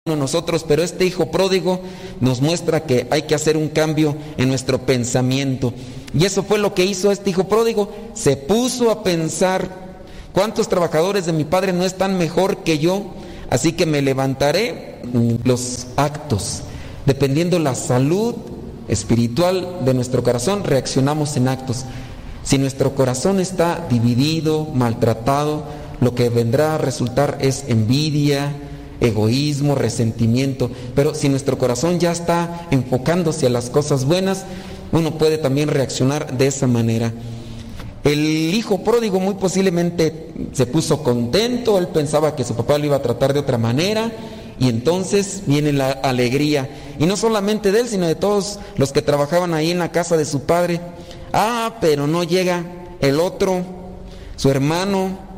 Nosotros, 0.06 0.66
pero 0.68 0.84
este 0.84 1.06
hijo 1.06 1.32
pródigo 1.32 1.80
nos 2.20 2.42
muestra 2.42 2.84
que 2.84 3.08
hay 3.10 3.22
que 3.22 3.36
hacer 3.36 3.56
un 3.56 3.70
cambio 3.70 4.18
en 4.36 4.50
nuestro 4.50 4.86
pensamiento. 4.86 5.74
Y 6.14 6.26
eso 6.26 6.44
fue 6.44 6.58
lo 6.58 6.74
que 6.74 6.84
hizo 6.84 7.10
este 7.10 7.30
hijo 7.30 7.46
pródigo. 7.46 7.90
Se 8.14 8.36
puso 8.36 8.92
a 8.92 9.02
pensar, 9.02 9.96
¿cuántos 10.34 10.68
trabajadores 10.68 11.26
de 11.26 11.32
mi 11.32 11.46
padre 11.46 11.72
no 11.72 11.86
están 11.86 12.18
mejor 12.18 12.66
que 12.66 12.80
yo? 12.80 13.14
Así 13.50 13.72
que 13.72 13.86
me 13.86 14.02
levantaré 14.02 15.00
los 15.46 15.88
actos. 15.96 16.64
Dependiendo 17.06 17.58
la 17.58 17.74
salud 17.74 18.36
espiritual 18.90 19.86
de 19.86 19.94
nuestro 19.94 20.22
corazón, 20.22 20.66
reaccionamos 20.66 21.38
en 21.38 21.48
actos. 21.48 21.86
Si 22.44 22.58
nuestro 22.58 22.94
corazón 22.94 23.40
está 23.40 23.88
dividido, 23.90 24.66
maltratado, 24.66 25.64
lo 26.02 26.14
que 26.14 26.28
vendrá 26.28 26.76
a 26.76 26.78
resultar 26.78 27.38
es 27.40 27.64
envidia, 27.70 28.54
egoísmo, 29.04 29.76
resentimiento. 29.76 30.72
Pero 30.96 31.14
si 31.14 31.30
nuestro 31.30 31.58
corazón 31.58 32.00
ya 32.00 32.12
está 32.12 32.68
enfocándose 32.72 33.46
a 33.46 33.50
las 33.50 33.70
cosas 33.70 34.06
buenas, 34.06 34.46
uno 34.92 35.18
puede 35.18 35.38
también 35.38 35.70
reaccionar 35.70 36.38
de 36.38 36.48
esa 36.48 36.68
manera. 36.68 37.14
El 38.04 38.54
hijo 38.54 38.84
pródigo 38.84 39.20
muy 39.20 39.36
posiblemente 39.36 40.34
se 40.52 40.66
puso 40.66 41.04
contento, 41.04 41.78
él 41.78 41.88
pensaba 41.88 42.36
que 42.36 42.44
su 42.44 42.54
papá 42.54 42.78
lo 42.78 42.86
iba 42.86 42.98
a 42.98 43.02
tratar 43.02 43.34
de 43.34 43.40
otra 43.40 43.58
manera 43.58 44.12
y 44.60 44.68
entonces 44.68 45.44
viene 45.46 45.72
la 45.72 45.92
alegría. 45.92 46.70
Y 47.00 47.06
no 47.06 47.16
solamente 47.16 47.72
de 47.72 47.80
él, 47.80 47.88
sino 47.88 48.06
de 48.06 48.16
todos 48.16 48.60
los 48.76 48.92
que 48.92 49.02
trabajaban 49.02 49.54
ahí 49.54 49.72
en 49.72 49.80
la 49.80 49.92
casa 49.92 50.18
de 50.18 50.26
su 50.26 50.42
padre. 50.42 50.82
Ah, 51.32 51.78
pero 51.80 52.06
no 52.06 52.24
llega 52.24 52.64
el 53.00 53.20
otro, 53.20 53.62
su 54.36 54.50
hermano. 54.50 55.33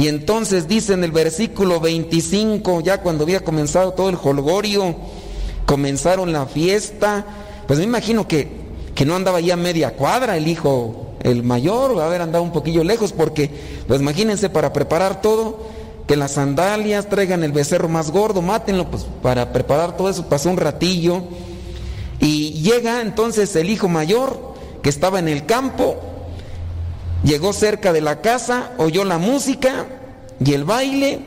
Y 0.00 0.08
entonces 0.08 0.66
dice 0.66 0.94
en 0.94 1.04
el 1.04 1.12
versículo 1.12 1.78
25, 1.78 2.80
ya 2.80 3.02
cuando 3.02 3.24
había 3.24 3.44
comenzado 3.44 3.92
todo 3.92 4.08
el 4.08 4.16
holgorio, 4.16 4.96
comenzaron 5.66 6.32
la 6.32 6.46
fiesta, 6.46 7.26
pues 7.66 7.78
me 7.78 7.84
imagino 7.84 8.26
que, 8.26 8.48
que 8.94 9.04
no 9.04 9.14
andaba 9.14 9.40
ya 9.40 9.56
media 9.56 9.94
cuadra 9.94 10.38
el 10.38 10.48
hijo 10.48 11.08
el 11.22 11.42
mayor 11.42 11.98
va 11.98 12.04
a 12.04 12.06
haber 12.06 12.22
andado 12.22 12.42
un 12.42 12.50
poquillo 12.50 12.82
lejos 12.82 13.12
porque, 13.12 13.50
pues 13.86 14.00
imagínense, 14.00 14.48
para 14.48 14.72
preparar 14.72 15.20
todo, 15.20 15.58
que 16.06 16.16
las 16.16 16.32
sandalias 16.32 17.10
traigan 17.10 17.44
el 17.44 17.52
becerro 17.52 17.90
más 17.90 18.10
gordo, 18.10 18.40
mátenlo, 18.40 18.90
pues 18.90 19.04
para 19.22 19.52
preparar 19.52 19.98
todo 19.98 20.08
eso 20.08 20.30
pasó 20.30 20.48
un 20.48 20.56
ratillo. 20.56 21.24
Y 22.20 22.52
llega 22.62 23.02
entonces 23.02 23.54
el 23.54 23.68
hijo 23.68 23.86
mayor 23.86 24.54
que 24.82 24.88
estaba 24.88 25.18
en 25.18 25.28
el 25.28 25.44
campo, 25.44 25.96
llegó 27.24 27.52
cerca 27.52 27.92
de 27.92 28.00
la 28.00 28.20
casa, 28.20 28.72
oyó 28.78 29.04
la 29.04 29.18
música 29.18 29.86
y 30.44 30.52
el 30.52 30.64
baile, 30.64 31.20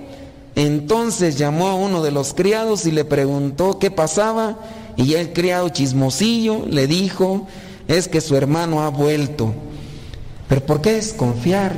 entonces 0.55 1.37
llamó 1.37 1.67
a 1.67 1.75
uno 1.75 2.03
de 2.03 2.11
los 2.11 2.33
criados 2.33 2.85
y 2.85 2.91
le 2.91 3.05
preguntó 3.05 3.79
qué 3.79 3.91
pasaba 3.91 4.57
y 4.95 5.15
el 5.15 5.33
criado 5.33 5.69
chismosillo 5.69 6.65
le 6.67 6.87
dijo, 6.87 7.47
es 7.87 8.07
que 8.07 8.21
su 8.21 8.35
hermano 8.35 8.83
ha 8.83 8.89
vuelto. 8.89 9.53
Pero 10.47 10.65
¿por 10.65 10.81
qué 10.81 10.93
desconfiar? 10.93 11.73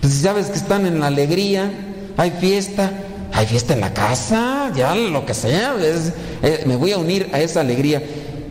Pues 0.00 0.12
si 0.14 0.22
sabes 0.22 0.46
que 0.46 0.58
están 0.58 0.86
en 0.86 1.00
la 1.00 1.06
alegría, 1.06 1.70
hay 2.16 2.30
fiesta, 2.32 2.92
hay 3.32 3.46
fiesta 3.46 3.72
en 3.72 3.80
la 3.80 3.94
casa, 3.94 4.70
ya 4.74 4.94
lo 4.94 5.24
que 5.24 5.32
sea, 5.32 5.76
eh, 6.42 6.64
me 6.66 6.76
voy 6.76 6.92
a 6.92 6.98
unir 6.98 7.30
a 7.32 7.40
esa 7.40 7.60
alegría. 7.60 8.02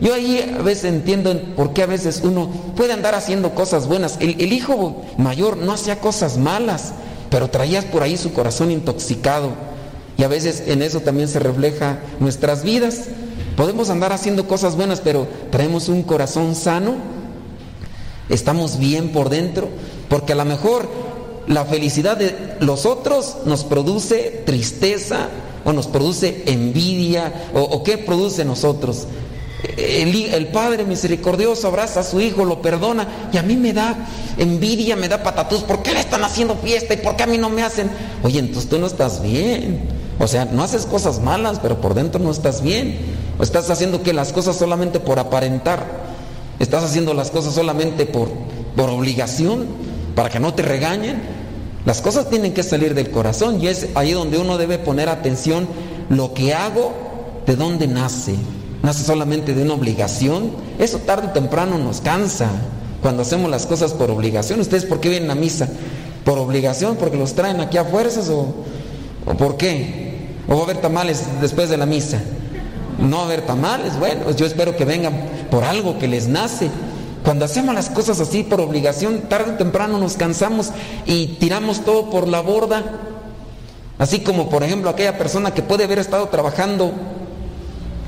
Yo 0.01 0.15
ahí 0.15 0.55
a 0.57 0.63
veces 0.63 0.85
entiendo 0.85 1.39
por 1.55 1.73
qué 1.73 1.83
a 1.83 1.85
veces 1.85 2.21
uno 2.23 2.49
puede 2.75 2.91
andar 2.91 3.13
haciendo 3.13 3.53
cosas 3.53 3.87
buenas. 3.87 4.17
El, 4.19 4.51
hijo 4.51 5.03
mayor 5.17 5.57
no 5.57 5.73
hacía 5.73 5.99
cosas 5.99 6.37
malas, 6.37 6.93
pero 7.29 7.51
traías 7.51 7.85
por 7.85 8.01
ahí 8.01 8.17
su 8.17 8.33
corazón 8.33 8.71
intoxicado. 8.71 9.49
Y 10.17 10.23
a 10.23 10.27
veces 10.27 10.63
en 10.65 10.81
eso 10.81 11.01
también 11.01 11.27
se 11.27 11.39
refleja 11.39 11.99
nuestras 12.19 12.63
vidas. 12.63 13.05
Podemos 13.55 13.91
andar 13.91 14.11
haciendo 14.11 14.47
cosas 14.47 14.75
buenas, 14.75 15.01
pero 15.01 15.27
traemos 15.51 15.87
un 15.87 16.01
corazón 16.01 16.55
sano. 16.55 16.95
Estamos 18.27 18.79
bien 18.79 19.09
por 19.09 19.29
dentro, 19.29 19.69
porque 20.09 20.33
a 20.33 20.35
lo 20.35 20.45
mejor 20.45 20.89
la 21.47 21.65
felicidad 21.65 22.17
de 22.17 22.55
los 22.59 22.87
otros 22.87 23.37
nos 23.45 23.63
produce 23.63 24.41
tristeza 24.45 25.29
o 25.63 25.73
nos 25.73 25.85
produce 25.87 26.43
envidia 26.47 27.49
o, 27.53 27.83
qué 27.83 27.99
produce 27.99 28.45
nosotros. 28.45 29.05
El, 29.63 30.47
Padre 30.47 30.85
misericordioso 30.85 31.67
abraza 31.67 31.99
a 31.99 32.03
su 32.03 32.19
hijo, 32.19 32.45
lo 32.45 32.61
perdona 32.61 33.07
y 33.31 33.37
a 33.37 33.43
mí 33.43 33.55
me 33.55 33.73
da 33.73 34.07
envidia, 34.37 34.95
me 34.95 35.07
da 35.07 35.21
patatús. 35.21 35.61
¿Por 35.61 35.83
qué 35.83 35.93
le 35.93 35.99
están 35.99 36.23
haciendo 36.23 36.55
fiesta 36.55 36.93
y 36.95 36.97
por 36.97 37.15
qué 37.15 37.23
a 37.23 37.27
mí 37.27 37.37
no 37.37 37.49
me 37.49 37.61
hacen? 37.61 37.89
Oye, 38.23 38.39
entonces 38.39 38.69
tú 38.69 38.79
no 38.79 38.87
estás 38.87 39.21
bien. 39.21 39.81
O 40.19 40.27
sea, 40.27 40.45
no 40.45 40.63
haces 40.63 40.85
cosas 40.85 41.19
malas, 41.19 41.59
pero 41.59 41.79
por 41.79 41.93
dentro 41.93 42.19
no 42.19 42.31
estás 42.31 42.61
bien. 42.61 42.97
O 43.37 43.43
estás 43.43 43.69
haciendo 43.69 44.01
que 44.01 44.13
las 44.13 44.33
cosas 44.33 44.55
solamente 44.55 44.99
por 44.99 45.19
aparentar. 45.19 45.85
Estás 46.59 46.83
haciendo 46.83 47.13
las 47.13 47.29
cosas 47.31 47.53
solamente 47.53 48.05
por, 48.05 48.29
por 48.75 48.89
obligación, 48.89 49.67
para 50.15 50.29
que 50.29 50.39
no 50.39 50.53
te 50.53 50.63
regañen. 50.63 51.21
Las 51.85 52.01
cosas 52.01 52.29
tienen 52.29 52.53
que 52.53 52.63
salir 52.63 52.93
del 52.93 53.09
corazón 53.09 53.61
y 53.61 53.67
es 53.67 53.87
ahí 53.95 54.11
donde 54.11 54.37
uno 54.37 54.57
debe 54.57 54.79
poner 54.79 55.09
atención. 55.09 55.67
Lo 56.09 56.33
que 56.33 56.53
hago, 56.53 56.93
¿de 57.45 57.55
dónde 57.55 57.87
nace? 57.87 58.35
¿Nace 58.83 59.03
solamente 59.03 59.53
de 59.53 59.63
una 59.63 59.75
obligación? 59.75 60.51
Eso 60.79 60.99
tarde 60.99 61.27
o 61.27 61.31
temprano 61.31 61.77
nos 61.77 62.01
cansa 62.01 62.49
cuando 63.01 63.21
hacemos 63.21 63.49
las 63.49 63.65
cosas 63.65 63.93
por 63.93 64.09
obligación. 64.09 64.59
¿Ustedes 64.59 64.85
por 64.85 64.99
qué 64.99 65.09
vienen 65.09 65.29
a 65.29 65.35
misa? 65.35 65.69
¿Por 66.23 66.39
obligación? 66.39 66.95
¿Porque 66.95 67.17
los 67.17 67.33
traen 67.33 67.61
aquí 67.61 67.77
a 67.77 67.85
fuerzas 67.85 68.29
o, 68.29 68.53
o 69.25 69.33
por 69.35 69.57
qué? 69.57 70.11
¿O 70.47 70.55
va 70.55 70.61
a 70.61 70.63
haber 70.63 70.77
tamales 70.77 71.23
después 71.41 71.69
de 71.69 71.77
la 71.77 71.85
misa? 71.85 72.21
No 72.99 73.17
va 73.17 73.23
a 73.23 73.25
haber 73.25 73.41
tamales, 73.41 73.97
bueno, 73.97 74.31
yo 74.31 74.45
espero 74.45 74.75
que 74.75 74.85
vengan 74.85 75.13
por 75.49 75.63
algo 75.63 75.97
que 75.97 76.07
les 76.07 76.27
nace. 76.27 76.69
Cuando 77.23 77.45
hacemos 77.45 77.75
las 77.75 77.89
cosas 77.89 78.19
así 78.19 78.43
por 78.43 78.61
obligación, 78.61 79.21
tarde 79.29 79.51
o 79.51 79.57
temprano 79.57 79.99
nos 79.99 80.17
cansamos 80.17 80.71
y 81.05 81.37
tiramos 81.39 81.85
todo 81.85 82.09
por 82.09 82.27
la 82.27 82.41
borda. 82.41 82.83
Así 83.99 84.21
como 84.21 84.49
por 84.49 84.63
ejemplo 84.63 84.89
aquella 84.89 85.17
persona 85.17 85.53
que 85.53 85.61
puede 85.61 85.83
haber 85.83 85.99
estado 85.99 86.27
trabajando, 86.29 86.91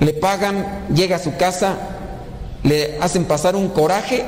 le 0.04 0.14
pagan, 0.14 0.86
llega 0.94 1.16
a 1.16 1.20
su 1.20 1.36
casa, 1.38 1.78
le 2.64 2.98
hacen 3.00 3.26
pasar 3.26 3.56
un 3.56 3.70
coraje. 3.70 4.24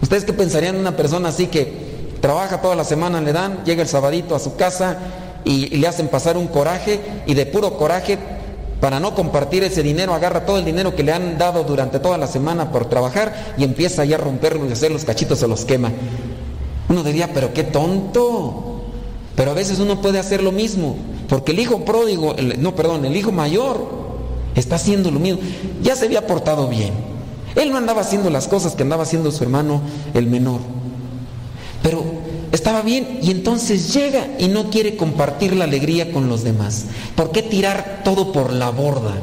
¿Ustedes 0.00 0.24
qué 0.24 0.32
pensarían 0.32 0.74
de 0.74 0.80
una 0.80 0.96
persona 0.96 1.28
así 1.28 1.46
que 1.46 1.92
trabaja 2.20 2.60
toda 2.60 2.76
la 2.76 2.84
semana, 2.84 3.20
le 3.20 3.32
dan, 3.32 3.64
llega 3.64 3.82
el 3.82 3.88
sabadito 3.88 4.34
a 4.34 4.40
su 4.40 4.56
casa 4.56 4.96
y, 5.44 5.76
le 5.76 5.86
hacen 5.86 6.08
pasar 6.08 6.36
un 6.36 6.48
coraje 6.48 7.00
y 7.26 7.34
de 7.34 7.46
puro 7.46 7.76
coraje 7.76 8.18
para 8.80 8.98
no 9.00 9.14
compartir 9.14 9.62
ese 9.62 9.82
dinero, 9.82 10.12
agarra 10.12 10.44
todo 10.44 10.58
el 10.58 10.64
dinero 10.64 10.94
que 10.96 11.04
le 11.04 11.12
han 11.12 11.38
dado 11.38 11.62
durante 11.64 12.00
toda 12.00 12.18
la 12.18 12.26
semana 12.26 12.72
por 12.72 12.88
trabajar 12.88 13.54
y 13.56 13.64
empieza 13.64 14.04
ya 14.04 14.16
a 14.16 14.18
romperlo 14.18 14.68
y 14.68 14.72
hacer 14.72 14.90
los 14.90 15.04
cachitos 15.04 15.38
se 15.38 15.46
los 15.46 15.64
quema. 15.64 15.92
Uno 16.88 17.02
diría, 17.04 17.32
pero 17.32 17.54
qué 17.54 17.62
tonto. 17.62 18.68
Pero 19.36 19.52
a 19.52 19.54
veces 19.54 19.78
uno 19.78 20.00
puede 20.02 20.18
hacer 20.18 20.42
lo 20.42 20.52
mismo, 20.52 20.96
porque 21.28 21.52
el 21.52 21.60
hijo 21.60 21.84
pródigo, 21.84 22.36
no, 22.58 22.74
perdón, 22.74 23.06
el 23.06 23.16
hijo 23.16 23.32
mayor 23.32 24.11
está 24.54 24.76
haciendo 24.76 25.10
lo 25.10 25.20
mismo. 25.20 25.40
Ya 25.82 25.96
se 25.96 26.06
había 26.06 26.26
portado 26.26 26.68
bien. 26.68 26.92
Él 27.54 27.70
no 27.70 27.76
andaba 27.76 28.00
haciendo 28.00 28.30
las 28.30 28.48
cosas 28.48 28.74
que 28.74 28.82
andaba 28.82 29.02
haciendo 29.02 29.30
su 29.30 29.44
hermano 29.44 29.82
el 30.14 30.26
menor. 30.26 30.60
Pero 31.82 32.04
estaba 32.52 32.82
bien 32.82 33.18
y 33.22 33.30
entonces 33.30 33.92
llega 33.92 34.28
y 34.38 34.48
no 34.48 34.70
quiere 34.70 34.96
compartir 34.96 35.54
la 35.54 35.64
alegría 35.64 36.12
con 36.12 36.28
los 36.28 36.44
demás. 36.44 36.84
¿Por 37.14 37.32
qué 37.32 37.42
tirar 37.42 38.02
todo 38.04 38.32
por 38.32 38.52
la 38.52 38.70
borda? 38.70 39.14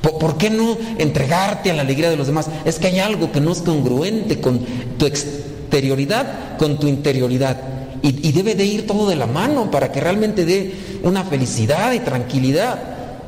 ¿Por, 0.00 0.36
qué 0.36 0.50
no 0.50 0.76
entregarte 0.98 1.70
a 1.70 1.74
la 1.74 1.82
alegría 1.82 2.10
de 2.10 2.16
los 2.16 2.26
demás? 2.26 2.48
Es 2.64 2.78
que 2.78 2.88
hay 2.88 2.98
algo 2.98 3.30
que 3.30 3.40
no 3.40 3.52
es 3.52 3.62
congruente 3.62 4.40
con 4.40 4.60
tu 4.98 5.06
exterioridad, 5.06 6.56
con 6.58 6.78
tu 6.78 6.88
interioridad. 6.88 7.60
Y, 8.02 8.28
y 8.28 8.32
debe 8.32 8.56
de 8.56 8.64
ir 8.64 8.86
todo 8.86 9.08
de 9.08 9.14
la 9.14 9.26
mano 9.26 9.70
para 9.70 9.92
que 9.92 10.00
realmente 10.00 10.44
dé 10.44 10.74
una 11.04 11.22
felicidad 11.22 11.92
y 11.92 12.00
tranquilidad. 12.00 12.80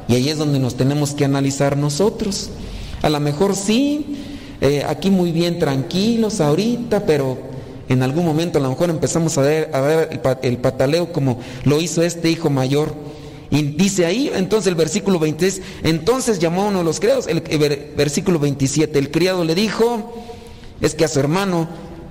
Y 0.08 0.14
ahí 0.14 0.28
es 0.28 0.38
donde 0.38 0.58
nos 0.58 0.76
tenemos 0.76 1.12
que 1.12 1.24
analizar 1.24 1.76
nosotros. 1.76 2.50
A 3.02 3.08
lo 3.08 3.20
mejor 3.20 3.56
sí, 3.56 4.16
eh, 4.60 4.84
aquí 4.86 5.10
muy 5.10 5.32
bien 5.32 5.58
tranquilos 5.58 6.40
ahorita, 6.40 7.06
pero 7.06 7.36
en 7.88 8.02
algún 8.02 8.24
momento 8.24 8.58
a 8.58 8.62
lo 8.62 8.70
mejor 8.70 8.90
empezamos 8.90 9.36
a 9.38 9.42
ver, 9.42 9.70
a 9.74 10.08
el, 10.42 10.58
pataleo 10.58 11.12
como 11.12 11.38
lo 11.64 11.80
hizo 11.80 12.02
este 12.02 12.30
hijo 12.30 12.50
mayor. 12.50 12.94
Y 13.50 13.62
dice 13.62 14.06
ahí, 14.06 14.30
entonces 14.34 14.68
el 14.68 14.74
versículo 14.74 15.18
23, 15.18 15.62
entonces 15.84 16.38
llamó 16.38 16.62
a 16.62 16.68
uno 16.68 16.78
de 16.78 16.84
los 16.84 16.98
criados, 16.98 17.26
el, 17.26 17.40
versículo 17.96 18.38
27, 18.38 18.98
el 18.98 19.10
criado 19.10 19.44
le 19.44 19.54
dijo, 19.54 20.14
es 20.80 20.94
que 20.94 21.04
a 21.04 21.08
su 21.08 21.20
hermano 21.20 21.68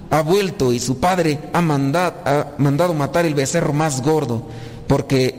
ha 0.09 0.21
vuelto 0.21 0.71
y 0.71 0.79
su 0.79 0.99
padre 0.99 1.39
ha 1.53 1.61
mandado, 1.61 2.13
ha 2.23 2.53
mandado 2.59 2.93
matar 2.93 3.25
el 3.25 3.33
becerro 3.33 3.73
más 3.73 4.01
gordo, 4.03 4.43
porque 4.87 5.32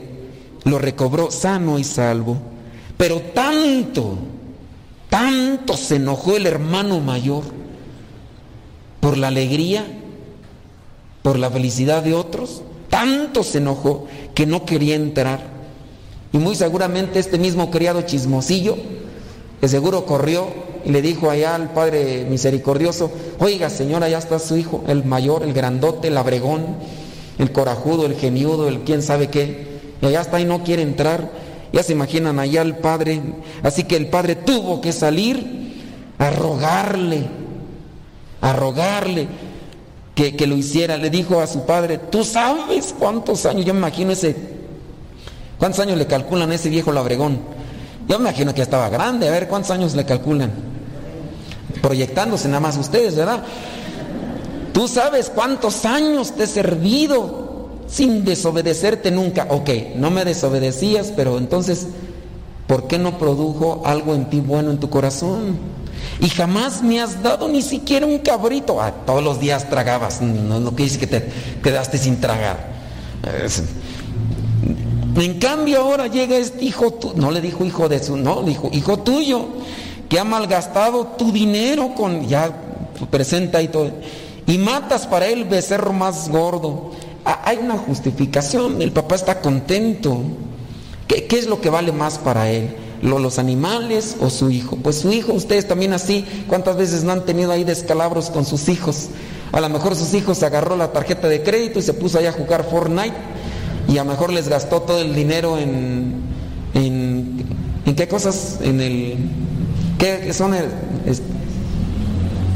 lo 0.65 0.77
recobró 0.77 1.31
sano 1.31 1.79
y 1.79 1.83
salvo. 1.83 2.37
Pero 2.97 3.21
tanto, 3.33 4.17
tanto 5.09 5.77
se 5.77 5.95
enojó 5.95 6.35
el 6.35 6.45
hermano 6.45 6.99
mayor 6.99 7.43
por 8.99 9.17
la 9.17 9.29
alegría 9.29 9.85
por 11.25 11.39
la 11.39 11.49
felicidad 11.49 12.03
de 12.03 12.13
otros, 12.13 12.61
tanto 12.87 13.43
se 13.43 13.57
enojó 13.57 14.05
que 14.35 14.45
no 14.45 14.63
quería 14.63 14.93
entrar. 14.93 15.39
Y 16.31 16.37
muy 16.37 16.53
seguramente 16.53 17.17
este 17.17 17.39
mismo 17.39 17.71
criado 17.71 18.03
chismosillo, 18.03 18.77
que 19.59 19.67
seguro 19.67 20.05
corrió 20.05 20.45
y 20.85 20.91
le 20.91 21.01
dijo 21.01 21.31
allá 21.31 21.55
al 21.55 21.71
Padre 21.73 22.27
Misericordioso, 22.29 23.09
oiga 23.39 23.71
señora, 23.71 24.07
ya 24.07 24.19
está 24.19 24.37
su 24.37 24.55
hijo, 24.55 24.83
el 24.87 25.03
mayor, 25.03 25.41
el 25.41 25.53
grandote, 25.53 26.09
el 26.09 26.17
abregón, 26.17 26.63
el 27.39 27.51
corajudo, 27.51 28.05
el 28.05 28.13
geniudo, 28.13 28.67
el 28.67 28.81
quién 28.81 29.01
sabe 29.01 29.29
qué, 29.29 29.74
y 30.01 30.05
allá 30.05 30.21
está 30.21 30.39
y 30.39 30.45
no 30.45 30.63
quiere 30.63 30.81
entrar. 30.81 31.29
Ya 31.73 31.83
se 31.83 31.93
imaginan 31.93 32.39
allá 32.39 32.61
al 32.61 32.77
Padre. 32.77 33.21
Así 33.63 33.83
que 33.83 33.95
el 33.95 34.07
Padre 34.07 34.35
tuvo 34.35 34.81
que 34.81 34.91
salir 34.91 35.65
a 36.17 36.29
rogarle, 36.29 37.27
a 38.41 38.53
rogarle 38.53 39.27
que, 40.15 40.47
lo 40.47 40.55
hiciera. 40.55 40.97
Le 40.97 41.09
dijo 41.09 41.41
a 41.41 41.47
su 41.47 41.65
padre, 41.65 41.97
tú 41.97 42.23
sabes 42.23 42.95
cuántos 42.97 43.45
años, 43.45 43.65
yo 43.65 43.73
me 43.73 43.79
imagino 43.79 44.11
ese, 44.11 44.35
cuántos 45.59 45.81
años 45.81 45.97
le 45.97 46.07
calculan 46.07 46.51
a 46.51 46.55
ese 46.55 46.69
viejo 46.69 46.91
labregón. 46.91 47.39
Yo 48.07 48.19
me 48.19 48.29
imagino 48.29 48.53
que 48.53 48.61
estaba 48.61 48.89
grande, 48.89 49.27
a 49.27 49.31
ver 49.31 49.47
cuántos 49.47 49.71
años 49.71 49.95
le 49.95 50.05
calculan. 50.05 50.51
Proyectándose 51.81 52.47
nada 52.47 52.61
más 52.61 52.77
ustedes, 52.77 53.15
¿verdad? 53.15 53.43
Tú 54.73 54.87
sabes 54.87 55.29
cuántos 55.29 55.85
años 55.85 56.35
te 56.35 56.43
he 56.43 56.47
servido 56.47 57.44
sin 57.87 58.25
desobedecerte 58.25 59.11
nunca. 59.11 59.47
Ok, 59.49 59.69
no 59.95 60.11
me 60.11 60.25
desobedecías, 60.25 61.13
pero 61.15 61.37
entonces, 61.37 61.87
¿por 62.67 62.87
qué 62.87 62.97
no 62.97 63.17
produjo 63.17 63.83
algo 63.85 64.15
en 64.15 64.29
ti 64.29 64.39
bueno 64.39 64.71
en 64.71 64.79
tu 64.79 64.89
corazón? 64.89 65.75
y 66.19 66.29
jamás 66.29 66.81
me 66.81 67.01
has 67.01 67.21
dado 67.21 67.47
ni 67.47 67.61
siquiera 67.61 68.05
un 68.05 68.19
cabrito. 68.19 68.81
Ah, 68.81 68.93
todos 69.05 69.23
los 69.23 69.39
días 69.39 69.69
tragabas, 69.69 70.21
no, 70.21 70.59
quiere 70.71 70.83
decir 70.91 70.99
que 70.99 71.07
te 71.07 71.29
quedaste 71.61 71.97
sin 71.97 72.19
tragar. 72.21 72.57
en 75.15 75.39
cambio 75.39 75.81
ahora 75.81 76.07
llega 76.07 76.37
este 76.37 76.65
hijo, 76.65 76.99
no 77.15 77.31
le 77.31 77.41
dijo 77.41 77.65
hijo 77.65 77.89
de 77.89 78.03
su, 78.03 78.17
no, 78.17 78.43
dijo 78.43 78.69
hijo 78.71 78.99
tuyo, 78.99 79.45
que 80.09 80.19
ha 80.19 80.23
malgastado 80.23 81.07
tu 81.17 81.31
dinero 81.31 81.93
con, 81.95 82.27
ya 82.27 82.61
presenta 83.09 83.61
y 83.61 83.67
todo, 83.67 83.91
y 84.47 84.57
matas 84.57 85.07
para 85.07 85.27
él 85.27 85.45
becerro 85.45 85.91
más 85.91 86.29
gordo. 86.29 86.91
Ah, 87.25 87.41
hay 87.45 87.57
una 87.57 87.77
justificación, 87.77 88.81
el 88.81 88.91
papá 88.91 89.15
está 89.15 89.41
contento. 89.41 90.21
¿Qué, 91.07 91.25
¿Qué 91.25 91.39
es 91.39 91.47
lo 91.47 91.59
que 91.59 91.69
vale 91.69 91.91
más 91.91 92.17
para 92.17 92.49
él? 92.49 92.75
los 93.01 93.39
animales 93.39 94.15
o 94.19 94.29
su 94.29 94.49
hijo. 94.49 94.77
Pues 94.77 94.97
su 94.97 95.11
hijo, 95.11 95.33
ustedes 95.33 95.67
también 95.67 95.93
así, 95.93 96.25
¿cuántas 96.47 96.75
veces 96.75 97.03
no 97.03 97.11
han 97.11 97.25
tenido 97.25 97.51
ahí 97.51 97.63
descalabros 97.63 98.29
con 98.29 98.45
sus 98.45 98.67
hijos? 98.69 99.09
A 99.51 99.61
lo 99.61 99.69
mejor 99.69 99.95
sus 99.95 100.13
hijos 100.13 100.41
agarró 100.43 100.75
la 100.75 100.91
tarjeta 100.91 101.27
de 101.27 101.43
crédito 101.43 101.79
y 101.79 101.81
se 101.81 101.93
puso 101.93 102.17
ahí 102.17 102.25
a 102.25 102.31
jugar 102.31 102.67
Fortnite 102.69 103.13
y 103.87 103.97
a 103.97 104.03
lo 104.03 104.11
mejor 104.11 104.33
les 104.33 104.49
gastó 104.49 104.81
todo 104.81 104.99
el 104.99 105.13
dinero 105.13 105.57
en, 105.57 106.15
en, 106.73 107.45
¿en 107.85 107.95
qué 107.95 108.07
cosas, 108.07 108.59
en 108.61 108.81
el, 108.81 109.17
¿qué 109.99 110.33
son? 110.33 110.55
Es, 110.55 111.21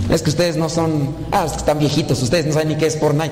es, 0.10 0.22
que 0.24 0.30
ustedes 0.30 0.58
no 0.58 0.70
son, 0.70 1.16
ah, 1.32 1.44
es 1.46 1.52
que 1.52 1.60
están 1.60 1.78
viejitos, 1.78 2.22
ustedes 2.24 2.48
no 2.48 2.54
saben 2.54 2.70
ni 2.70 2.76
qué 2.76 2.88
es 2.88 2.98
Fortnite 2.98 3.32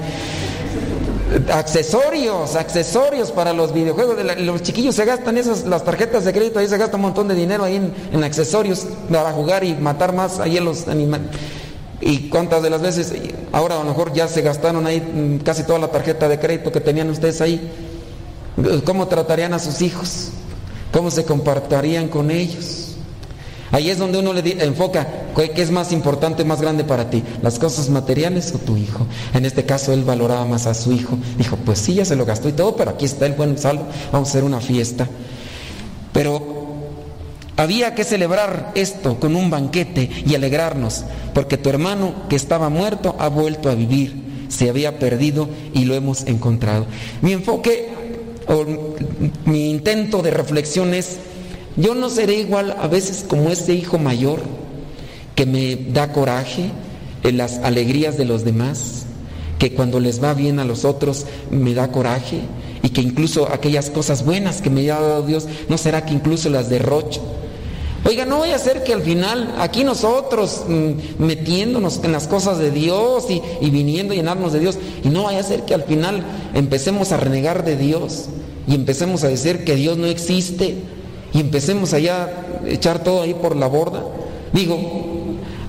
accesorios, 1.54 2.56
accesorios 2.56 3.32
para 3.32 3.54
los 3.54 3.74
videojuegos. 3.74 4.18
Los 4.40 4.62
chiquillos 4.64 4.96
se 4.96 5.06
gastan 5.06 5.38
esas, 5.38 5.66
las 5.66 5.84
tarjetas 5.84 6.26
de 6.26 6.34
crédito, 6.34 6.60
ahí 6.60 6.68
se 6.68 6.78
gasta 6.78 6.96
un 6.96 7.04
montón 7.04 7.28
de 7.28 7.36
dinero 7.36 7.64
ahí 7.64 7.76
en, 8.12 8.24
accesorios 8.24 8.88
para 9.12 9.32
jugar 9.32 9.64
y 9.64 9.74
matar 9.76 10.14
más 10.14 10.40
ahí 10.40 10.58
en 10.58 10.66
los 10.66 10.88
animales. 10.88 11.28
Y 12.00 12.30
cuántas 12.30 12.62
de 12.62 12.70
las 12.70 12.82
veces, 12.82 13.12
ahora 13.52 13.76
a 13.76 13.80
lo 13.80 13.86
mejor 13.86 14.14
ya 14.14 14.28
se 14.28 14.42
gastaron 14.42 14.86
ahí 14.86 15.02
mm, 15.02 15.44
casi 15.44 15.64
toda 15.64 15.80
la 15.80 15.88
tarjeta 15.88 16.30
de 16.30 16.40
crédito 16.40 16.72
que 16.72 16.80
tenían 16.80 17.10
ustedes 17.10 17.42
ahí. 17.42 17.72
¿Cómo 18.86 19.08
tratarían 19.08 19.54
a 19.54 19.60
sus 19.60 19.82
hijos? 19.82 20.30
¿Cómo 20.92 21.12
se 21.12 21.26
compartirían 21.26 22.08
con 22.08 22.32
ellos? 22.32 22.87
Ahí 23.72 23.90
es 23.90 23.98
donde 23.98 24.20
uno 24.20 24.34
le 24.34 24.64
enfoca 24.64 25.08
qué 25.36 25.62
es 25.62 25.72
más 25.72 25.92
importante, 25.92 26.46
más 26.46 26.62
grande 26.62 26.84
para 26.84 27.10
ti, 27.10 27.24
las 27.42 27.60
cosas 27.60 27.90
materiales 27.90 28.54
o 28.56 28.60
tu 28.60 28.78
hijo. 28.78 29.06
En 29.34 29.46
este 29.46 29.66
caso 29.66 29.92
él 29.94 30.04
valoraba 30.04 30.46
más 30.46 30.68
a 30.68 30.74
su 30.74 30.92
hijo. 30.94 31.18
Dijo, 31.38 31.58
pues 31.58 31.80
sí, 31.80 31.96
ya 31.96 32.06
se 32.06 32.16
lo 32.16 32.26
gastó 32.26 32.50
y 32.50 32.54
todo, 32.54 32.76
pero 32.76 32.92
aquí 32.92 33.06
está 33.06 33.26
el 33.26 33.34
buen 33.34 33.58
salvo, 33.58 33.86
vamos 34.12 34.30
a 34.30 34.32
hacer 34.32 34.44
una 34.44 34.62
fiesta. 34.62 35.08
Pero 36.14 36.58
había 37.58 37.94
que 37.94 38.04
celebrar 38.04 38.72
esto 38.76 39.20
con 39.20 39.36
un 39.36 39.50
banquete 39.50 40.10
y 40.26 40.36
alegrarnos, 40.36 41.04
porque 41.34 41.58
tu 41.58 41.70
hermano 41.70 42.14
que 42.30 42.36
estaba 42.36 42.70
muerto 42.70 43.16
ha 43.20 43.28
vuelto 43.28 43.70
a 43.70 43.76
vivir, 43.76 44.46
se 44.48 44.70
había 44.70 44.98
perdido 44.98 45.50
y 45.74 45.86
lo 45.86 45.94
hemos 45.94 46.26
encontrado. 46.26 46.86
Mi 47.22 47.34
enfoque 47.34 47.90
o 48.48 48.66
mi 49.46 49.70
intento 49.70 50.22
de 50.22 50.32
reflexión 50.32 50.94
es 50.94 51.18
yo 51.78 51.94
no 51.94 52.10
seré 52.10 52.40
igual 52.40 52.76
a 52.80 52.88
veces 52.88 53.24
como 53.28 53.50
ese 53.50 53.74
hijo 53.74 54.00
mayor 54.00 54.42
que 55.36 55.46
me 55.46 55.76
da 55.76 56.12
coraje 56.12 56.72
en 57.24 57.38
las 57.38 57.60
alegrías 57.60 58.18
de 58.18 58.26
los 58.26 58.44
demás, 58.44 59.06
que 59.60 59.74
cuando 59.74 60.00
les 60.00 60.22
va 60.22 60.34
bien 60.34 60.60
a 60.60 60.66
los 60.66 60.86
otros 60.86 61.26
me 61.52 61.76
da 61.76 61.92
coraje 61.92 62.42
y 62.82 62.90
que 62.90 63.02
incluso 63.02 63.48
aquellas 63.52 63.92
cosas 63.92 64.26
buenas 64.26 64.62
que 64.62 64.72
me 64.72 64.90
ha 64.90 65.00
dado 65.00 65.22
Dios, 65.26 65.48
¿no 65.70 65.78
será 65.78 66.06
que 66.06 66.14
incluso 66.14 66.50
las 66.50 66.70
derrocho? 66.70 67.22
Oiga, 68.06 68.26
no 68.26 68.38
voy 68.38 68.52
a 68.52 68.56
hacer 68.56 68.84
que 68.84 68.94
al 68.94 69.02
final 69.02 69.56
aquí 69.60 69.84
nosotros 69.84 70.64
mm, 70.68 71.24
metiéndonos 71.24 72.00
en 72.04 72.12
las 72.12 72.28
cosas 72.28 72.58
de 72.58 72.72
Dios 72.72 73.26
y, 73.30 73.42
y 73.62 73.70
viniendo 73.70 74.14
a 74.14 74.16
llenarnos 74.16 74.54
de 74.54 74.60
Dios, 74.60 74.78
y 75.04 75.10
no 75.10 75.24
vaya 75.24 75.42
a 75.42 75.44
ser 75.44 75.64
que 75.66 75.76
al 75.76 75.84
final 75.84 76.24
empecemos 76.56 77.12
a 77.12 77.18
renegar 77.18 77.66
de 77.66 77.78
Dios 77.78 78.30
y 78.68 78.74
empecemos 78.74 79.24
a 79.24 79.28
decir 79.28 79.64
que 79.64 79.76
Dios 79.76 79.98
no 79.98 80.08
existe 80.08 80.78
y 81.38 81.40
empecemos 81.40 81.94
allá 81.94 82.24
a 82.64 82.68
echar 82.68 83.04
todo 83.04 83.22
ahí 83.22 83.36
por 83.36 83.56
la 83.56 83.68
borda. 83.68 84.04
Digo, 84.54 84.80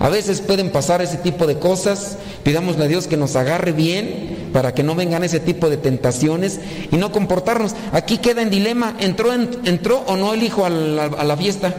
a 0.01 0.09
veces 0.09 0.41
pueden 0.41 0.73
pasar 0.73 1.03
ese 1.03 1.19
tipo 1.19 1.47
de 1.47 1.59
cosas, 1.59 2.17
pidámosle 2.43 2.87
a 2.87 2.89
Dios 2.89 3.07
que 3.07 3.19
nos 3.19 3.37
agarre 3.37 3.73
bien 3.73 4.49
para 4.55 4.73
que 4.73 4.83
no 4.83 4.95
vengan 4.95 5.25
ese 5.25 5.41
tipo 5.41 5.69
de 5.69 5.77
tentaciones 5.77 6.59
y 6.91 6.97
no 6.97 7.13
comportarnos. 7.13 7.75
Aquí 7.93 8.17
queda 8.17 8.41
en 8.41 8.49
dilema, 8.49 8.97
¿entró, 8.99 9.31
entró 9.35 10.05
o 10.07 10.17
no 10.17 10.33
el 10.33 10.43
hijo 10.43 10.65
a 10.65 10.71
la, 10.71 11.05
a 11.05 11.25
la 11.25 11.37
fiesta? 11.37 11.75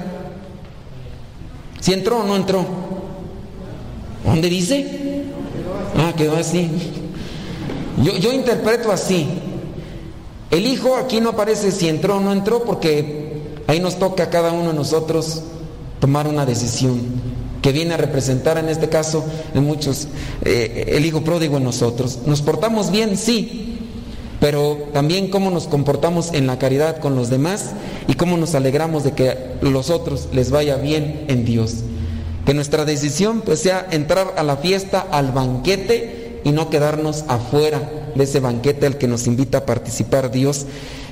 ¿Si 1.80 1.92
entró 1.92 2.20
o 2.20 2.24
no 2.26 2.36
entró? 2.36 2.64
¿Dónde 4.24 4.50
dice? 4.50 5.24
Ah, 5.98 6.14
quedó 6.16 6.38
así. 6.38 6.70
Yo, 8.04 8.16
yo 8.18 8.34
interpreto 8.34 8.92
así. 8.92 9.28
El 10.52 10.68
hijo 10.68 10.96
aquí 10.96 11.22
no 11.22 11.30
aparece 11.30 11.72
si 11.72 11.88
entró 11.88 12.18
o 12.18 12.20
no 12.20 12.34
entró 12.34 12.64
porque 12.64 13.29
Ahí 13.70 13.80
nos 13.80 14.00
toca 14.00 14.24
a 14.24 14.30
cada 14.32 14.52
uno 14.52 14.70
de 14.70 14.74
nosotros 14.74 15.44
tomar 16.00 16.26
una 16.28 16.44
decisión 16.44 17.00
que 17.62 17.72
viene 17.72 17.94
a 17.94 17.98
representar 17.98 18.58
en 18.58 18.68
este 18.68 18.90
caso 18.90 19.24
en 19.54 19.64
muchos 19.64 20.08
eh, 20.44 20.86
el 20.88 21.06
hijo 21.06 21.22
pródigo 21.22 21.58
en 21.58 21.66
nosotros. 21.66 22.18
¿Nos 22.26 22.42
portamos 22.42 22.90
bien? 22.90 23.16
Sí, 23.16 23.78
pero 24.40 24.90
también 24.92 25.30
cómo 25.30 25.52
nos 25.52 25.68
comportamos 25.68 26.34
en 26.34 26.48
la 26.48 26.58
caridad 26.58 26.98
con 26.98 27.16
los 27.16 27.30
demás 27.30 27.74
y 28.08 28.16
cómo 28.16 28.38
nos 28.38 28.56
alegramos 28.56 29.04
de 29.04 29.12
que 29.12 29.38
los 29.62 29.92
otros 29.92 30.30
les 30.34 30.50
vaya 30.50 30.78
bien 30.78 31.26
en 31.28 31.46
Dios. 31.46 31.84
Que 32.48 32.56
nuestra 32.56 32.86
decisión 32.86 33.42
pues 33.42 33.60
sea 33.60 33.88
entrar 33.92 34.34
a 34.36 34.42
la 34.42 34.58
fiesta, 34.58 35.06
al 35.12 35.32
banquete 35.32 36.42
y 36.44 36.54
no 36.54 36.72
quedarnos 36.72 37.24
afuera 37.28 37.88
de 38.16 38.24
ese 38.24 38.40
banquete 38.40 38.88
al 38.88 38.98
que 38.98 39.08
nos 39.08 39.28
invita 39.28 39.60
a 39.60 39.66
participar 39.68 40.32
Dios 40.32 40.66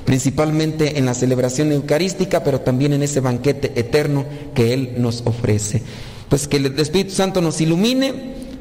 principalmente 0.08 0.96
en 0.96 1.04
la 1.04 1.12
celebración 1.12 1.70
eucarística, 1.70 2.42
pero 2.42 2.62
también 2.62 2.94
en 2.94 3.02
ese 3.02 3.20
banquete 3.20 3.78
eterno 3.78 4.24
que 4.54 4.72
Él 4.72 4.94
nos 4.96 5.20
ofrece. 5.26 5.82
Pues 6.30 6.48
que 6.48 6.56
el 6.56 6.78
Espíritu 6.78 7.10
Santo 7.10 7.42
nos 7.42 7.60
ilumine 7.60 8.14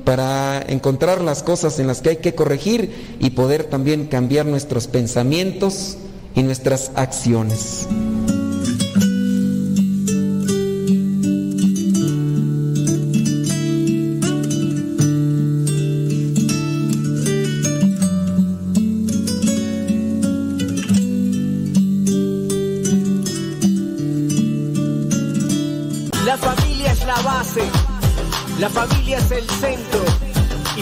para 0.04 0.62
encontrar 0.68 1.22
las 1.22 1.44
cosas 1.44 1.80
en 1.80 1.88
las 1.88 2.02
que 2.02 2.10
hay 2.10 2.18
que 2.18 2.36
corregir 2.36 3.18
y 3.22 3.30
poder 3.30 3.64
también 3.64 4.08
cambiar 4.08 4.46
nuestros 4.46 4.88
pensamientos 4.88 5.96
y 6.36 6.44
nuestras 6.44 6.92
acciones. 6.96 7.88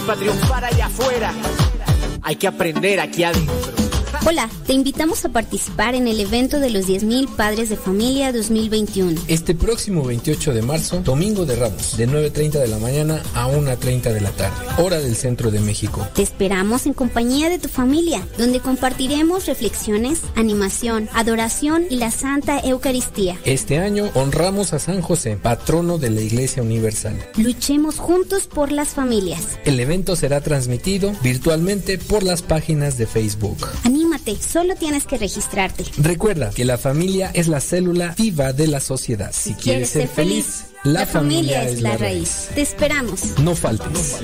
Para 0.06 0.18
triunfar 0.20 0.64
allá 0.64 0.86
afuera 0.86 1.32
hay 2.22 2.36
que 2.36 2.46
aprender 2.46 3.00
aquí 3.00 3.24
adentro. 3.24 3.85
Hola, 4.28 4.50
te 4.66 4.72
invitamos 4.72 5.24
a 5.24 5.28
participar 5.28 5.94
en 5.94 6.08
el 6.08 6.18
evento 6.18 6.58
de 6.58 6.70
los 6.70 6.88
10.000 6.88 7.28
Padres 7.36 7.68
de 7.68 7.76
Familia 7.76 8.32
2021. 8.32 9.20
Este 9.28 9.54
próximo 9.54 10.02
28 10.02 10.52
de 10.52 10.62
marzo, 10.62 11.00
Domingo 11.00 11.46
de 11.46 11.54
Ramos, 11.54 11.96
de 11.96 12.08
9.30 12.08 12.58
de 12.58 12.66
la 12.66 12.78
mañana 12.80 13.22
a 13.34 13.46
1.30 13.46 14.12
de 14.12 14.20
la 14.20 14.32
tarde, 14.32 14.56
hora 14.82 14.98
del 14.98 15.14
centro 15.14 15.52
de 15.52 15.60
México. 15.60 16.04
Te 16.12 16.22
esperamos 16.22 16.86
en 16.86 16.94
compañía 16.94 17.48
de 17.48 17.60
tu 17.60 17.68
familia, 17.68 18.26
donde 18.36 18.58
compartiremos 18.58 19.46
reflexiones, 19.46 20.22
animación, 20.34 21.08
adoración 21.12 21.84
y 21.88 21.94
la 21.94 22.10
Santa 22.10 22.58
Eucaristía. 22.58 23.38
Este 23.44 23.78
año 23.78 24.10
honramos 24.14 24.72
a 24.72 24.80
San 24.80 25.02
José, 25.02 25.38
patrono 25.40 25.98
de 25.98 26.10
la 26.10 26.22
Iglesia 26.22 26.64
Universal. 26.64 27.16
Luchemos 27.36 28.00
juntos 28.00 28.48
por 28.48 28.72
las 28.72 28.88
familias. 28.88 29.60
El 29.64 29.78
evento 29.78 30.16
será 30.16 30.40
transmitido 30.40 31.12
virtualmente 31.22 31.96
por 31.96 32.24
las 32.24 32.42
páginas 32.42 32.98
de 32.98 33.06
Facebook. 33.06 33.68
Anima 33.84 34.15
solo 34.40 34.74
tienes 34.76 35.06
que 35.06 35.18
registrarte. 35.18 35.84
Recuerda 35.98 36.50
que 36.50 36.64
la 36.64 36.78
familia 36.78 37.30
es 37.34 37.48
la 37.48 37.60
célula 37.60 38.14
viva 38.16 38.52
de 38.52 38.66
la 38.66 38.80
sociedad. 38.80 39.30
Si, 39.32 39.54
quieres, 39.54 39.90
ser 39.90 40.08
feliz, 40.08 40.66
la, 40.84 41.06
familia, 41.06 41.64
es 41.64 41.80
la 41.82 41.96
raíz. 41.96 42.48
Te 42.54 42.62
esperamos. 42.62 43.38
No 43.38 43.54
faltes. 43.54 44.16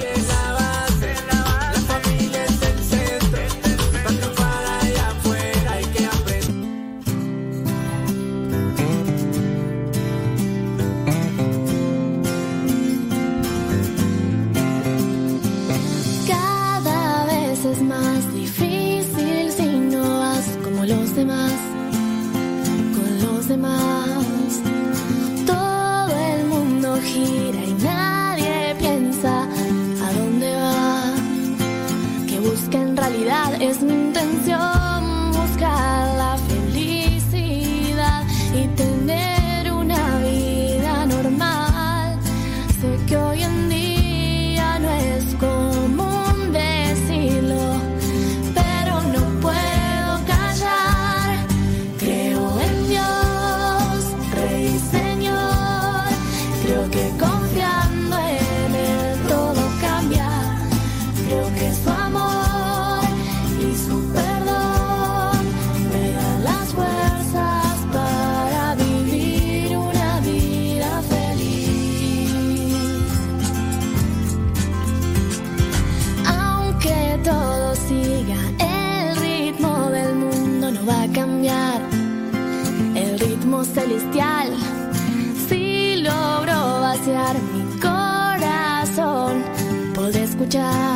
Podré 90.53 90.92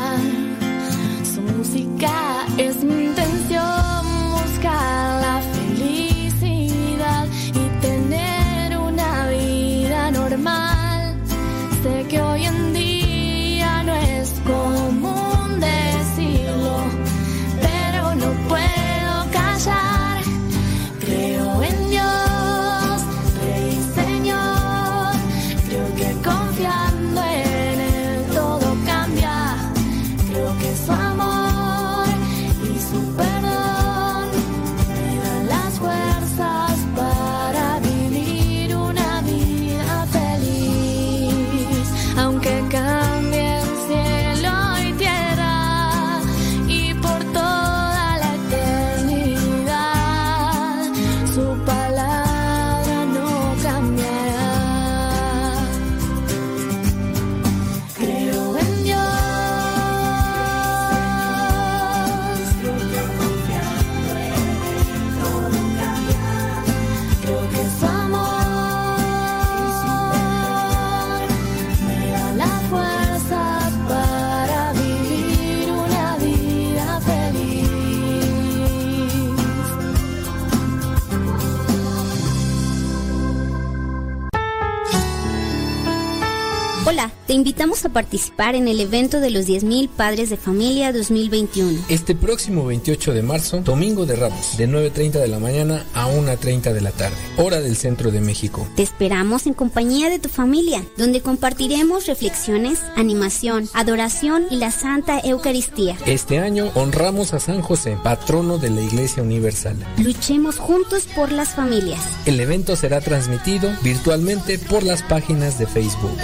invitamos 87.47 87.85
a 87.85 87.91
participar 87.91 88.57
en 88.57 88.67
el 88.67 88.81
evento 88.81 89.21
de 89.21 89.31
los 89.31 89.47
10.000 89.47 89.89
Padres 89.89 90.31
de 90.31 90.37
Familia 90.37 90.93
2021. 90.93 91.79
Este 91.89 92.17
próximo 92.17 92.67
28 92.67 93.15
de 93.15 93.23
marzo, 93.23 93.61
Domingo 93.61 94.05
de 94.05 94.17
Ramos, 94.17 94.57
de 94.57 94.69
9.30 94.69 95.13
de 95.13 95.29
la 95.29 95.39
mañana 95.39 95.87
a 95.95 96.09
1.30 96.09 96.73
de 96.73 96.81
la 96.81 96.91
tarde, 96.91 97.15
hora 97.37 97.61
del 97.61 97.77
centro 97.77 98.11
de 98.11 98.21
México. 98.21 98.67
Te 98.75 98.83
esperamos 98.83 99.47
en 99.47 99.55
compañía 99.55 100.11
de 100.11 100.19
tu 100.19 100.29
familia, 100.29 100.85
donde 100.97 101.21
compartiremos 101.21 102.09
reflexiones, 102.09 102.81
animación, 102.97 103.71
adoración 103.75 104.47
y 104.51 104.57
la 104.57 104.73
Santa 104.73 105.21
Eucaristía. 105.21 105.97
Este 106.05 106.41
año 106.41 106.73
honramos 106.75 107.33
a 107.33 107.39
San 107.39 107.63
José, 107.63 107.97
patrono 108.03 108.59
de 108.59 108.71
la 108.71 108.81
Iglesia 108.81 109.23
Universal. 109.23 109.77
Luchemos 109.99 110.59
juntos 110.59 111.05
por 111.15 111.31
las 111.31 111.51
familias. 111.51 112.01
El 112.25 112.41
evento 112.41 112.75
será 112.75 113.01
transmitido 113.01 113.71
virtualmente 113.85 114.59
por 114.59 114.83
las 114.83 115.05
páginas 115.05 115.61
de 115.61 115.69
Facebook. 115.69 116.19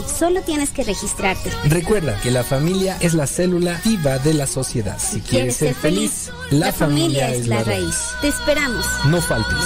Solo 0.00 0.40
tienes 0.42 0.70
que 0.70 0.84
registrarte. 0.84 1.50
Recuerda 1.64 2.18
que 2.22 2.30
la 2.30 2.44
familia 2.44 2.96
es 3.00 3.12
la 3.12 3.26
célula 3.26 3.80
viva 3.84 4.18
de 4.18 4.32
la 4.32 4.46
sociedad. 4.46 4.98
Si, 4.98 5.20
quieres 5.20 5.56
ser 5.56 5.74
feliz, 5.74 6.30
la, 6.50 6.72
familia, 6.72 7.30
es 7.30 7.46
la 7.46 7.62
raíz. 7.62 7.96
Te 8.20 8.28
esperamos. 8.28 8.86
No 9.06 9.20
faltes. 9.20 9.58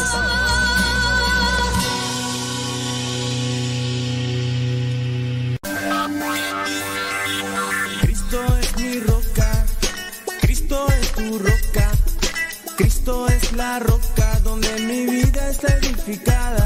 Cristo 8.00 8.40
es 8.60 8.76
mi 8.76 9.00
roca, 9.00 9.66
Cristo 10.40 10.86
es 11.00 11.12
tu 11.12 11.38
roca, 11.38 11.90
Cristo 12.76 13.28
es 13.28 13.52
la 13.52 13.78
roca 13.78 14.40
donde 14.42 14.80
mi 14.80 15.06
vida 15.06 15.50
está 15.50 15.76
edificada. 15.78 16.65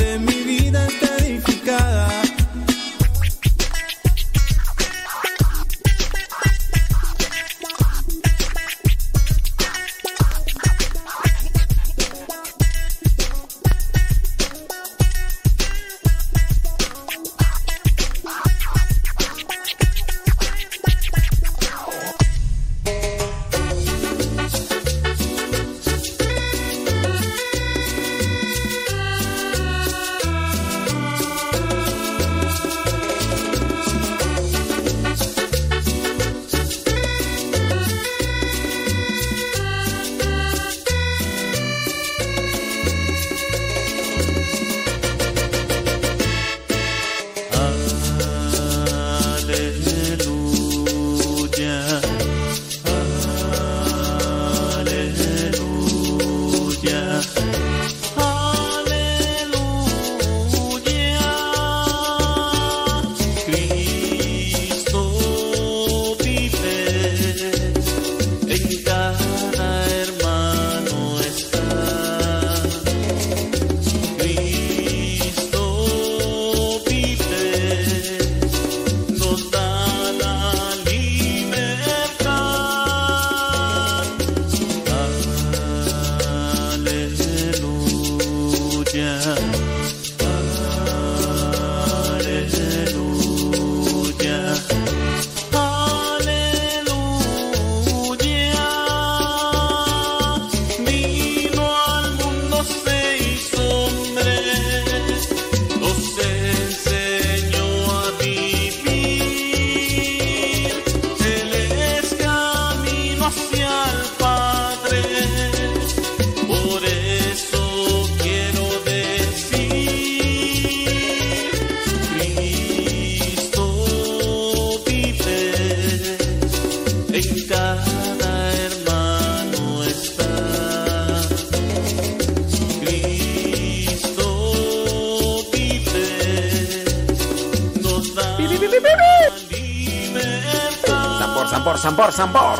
Zambor, 141.19 141.47
zambor, 141.47 141.77
zambor, 141.77 142.11
zambor. 142.11 142.59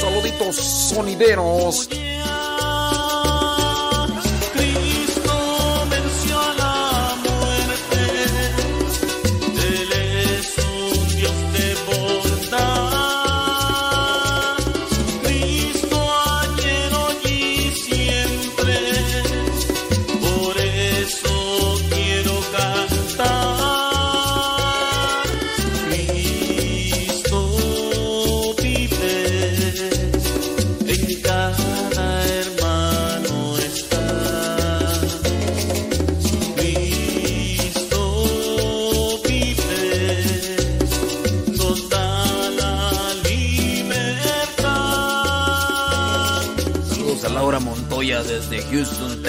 Saluditos 0.00 0.56
sonideros. 0.56 1.88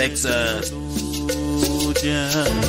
Texas. 0.07 0.71
Uh, 0.71 2.66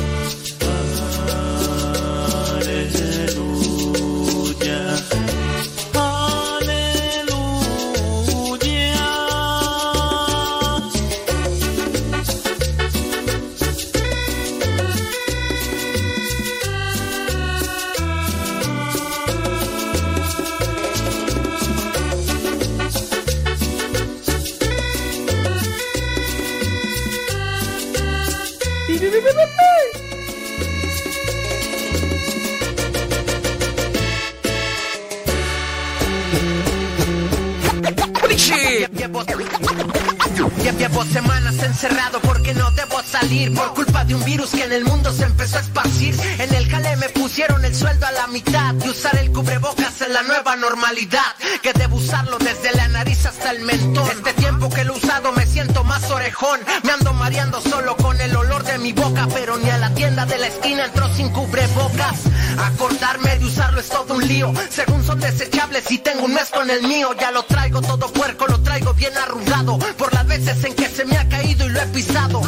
la 50.21 50.27
nueva 50.27 50.55
normalidad. 50.57 51.35
Que 51.61 51.71
debo 51.73 51.97
usarlo 51.97 52.37
desde 52.39 52.75
la 52.75 52.87
nariz 52.89 53.25
hasta 53.25 53.51
el 53.51 53.61
mentón. 53.61 54.09
Este 54.09 54.33
tiempo 54.33 54.69
que 54.69 54.83
lo 54.83 54.93
he 54.93 54.97
usado 54.97 55.31
me 55.31 55.45
siento 55.45 55.83
más 55.83 56.09
orejón. 56.09 56.59
Me 56.83 56.91
ando 56.91 57.13
mareando 57.13 57.61
solo 57.61 57.95
con 57.95 58.19
el 58.19 58.35
olor 58.35 58.63
de 58.63 58.77
mi 58.79 58.91
boca, 58.91 59.27
pero 59.33 59.57
ni 59.57 59.69
a 59.69 59.77
la 59.77 59.93
tienda 59.93 60.25
de 60.25 60.37
la 60.37 60.47
esquina 60.47 60.85
entró 60.85 61.07
sin 61.15 61.29
cubrebocas. 61.29 62.19
Acordarme 62.57 63.37
de 63.37 63.45
usarlo 63.45 63.79
es 63.79 63.89
todo 63.89 64.15
un 64.15 64.27
lío. 64.27 64.53
Según 64.69 65.05
son 65.05 65.19
desechables 65.19 65.89
y 65.89 65.99
tengo 65.99 66.25
un 66.25 66.33
mes 66.33 66.49
con 66.49 66.69
el 66.69 66.83
mío, 66.83 67.15
ya 67.19 67.31
lo 67.31 67.43
traigo 67.43 67.81
todo 67.81 68.11
puerco, 68.11 68.47
lo 68.47 68.59
traigo 68.61 68.93
bien 68.93 69.15
arrugado. 69.17 69.79
Por 69.97 70.13
las 70.13 70.27
veces 70.27 70.63
en 70.65 70.75
que 70.75 70.89
se 70.89 71.05
me 71.05 71.17
ha 71.17 71.29
caído 71.29 71.65
y 71.65 71.69
lo 71.69 71.79
he 71.81 71.87
pisado. 71.87 72.38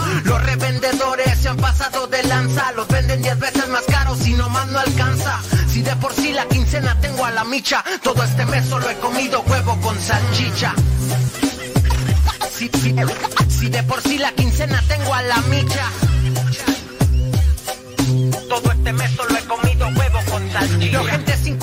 Micha, 7.51 7.83
todo 8.01 8.23
este 8.23 8.45
mes 8.45 8.65
solo 8.65 8.89
he 8.89 8.95
comido 8.95 9.41
huevo 9.41 9.77
con 9.81 9.99
salchicha. 10.01 10.73
Si, 12.57 12.69
si- 12.69 12.95
si 13.49 13.69
de 13.69 13.83
por 13.83 14.01
sí 14.01 14.17
la 14.17 14.31
quincena 14.31 14.81
tengo 14.87 15.13
a 15.13 15.21
la 15.23 15.37
micha. 15.53 15.85
Todo 18.47 18.71
este 18.71 18.93
mes 18.93 19.11
solo 19.11 19.37
he 19.37 19.43
comido 19.43 19.87
huevo 19.89 20.19
con 20.31 20.49
salchicha. 20.51 21.03
Gente 21.03 21.37
sin 21.37 21.59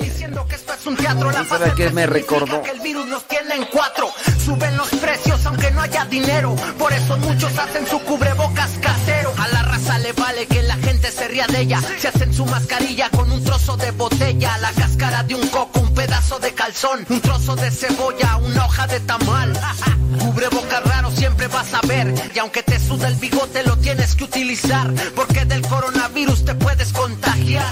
diciendo 0.00 0.46
que 0.48 0.54
esto 0.54 0.72
es 0.74 0.86
un 0.86 0.96
teatro. 0.96 1.30
La 1.32 1.44
¿Sabe 1.44 1.72
qué 1.76 1.90
me 1.90 2.06
recordó? 2.06 2.62
que 2.62 2.70
el 2.70 2.80
virus 2.80 3.06
nos 3.06 3.26
tiene 3.26 3.54
en 3.56 3.64
cuatro. 3.66 4.08
Suben 4.46 4.76
los 4.76 4.88
precios 4.90 5.44
aunque 5.44 5.72
no 5.72 5.80
haya 5.80 6.04
dinero. 6.04 6.54
Por 6.78 6.92
eso 6.92 7.16
muchos 7.16 7.58
hacen 7.58 7.84
su 7.84 7.98
cubrebocas 7.98 8.70
casero. 8.80 9.34
A 9.36 9.48
la 9.48 9.62
raza 9.62 9.98
le 9.98 10.12
vale 10.12 10.46
que 10.46 10.62
la 10.62 10.76
gente 10.76 11.10
se 11.10 11.26
ría 11.26 11.48
de 11.48 11.62
ella. 11.62 11.80
Se 11.98 12.06
hacen 12.06 12.32
su 12.32 12.46
mascarilla 12.46 13.10
con 13.10 13.28
un 13.32 13.42
trozo 13.42 13.76
de 13.76 13.90
botella, 13.90 14.56
la 14.58 14.70
cáscara 14.70 15.24
de 15.24 15.34
un 15.34 15.48
coco, 15.48 15.80
un 15.80 15.92
pedazo 15.92 16.38
de 16.38 16.54
calzón, 16.54 17.04
un 17.08 17.20
trozo 17.20 17.56
de 17.56 17.72
cebolla, 17.72 18.36
una 18.36 18.66
hoja 18.66 18.86
de 18.86 19.00
tamal. 19.00 19.52
Cubrebocas 20.20 20.84
raro 20.84 21.10
siempre 21.10 21.48
vas 21.48 21.74
a 21.74 21.80
ver. 21.84 22.14
Y 22.32 22.38
aunque 22.38 22.62
te 22.62 22.78
suda 22.78 23.08
el 23.08 23.16
bigote, 23.16 23.64
lo 23.64 23.76
tienes 23.78 24.14
que 24.14 24.22
utilizar. 24.22 24.92
Porque 25.16 25.44
del 25.44 25.62
coronavirus 25.62 26.44
te 26.44 26.54
puedes 26.54 26.92
contagiar. 26.92 27.66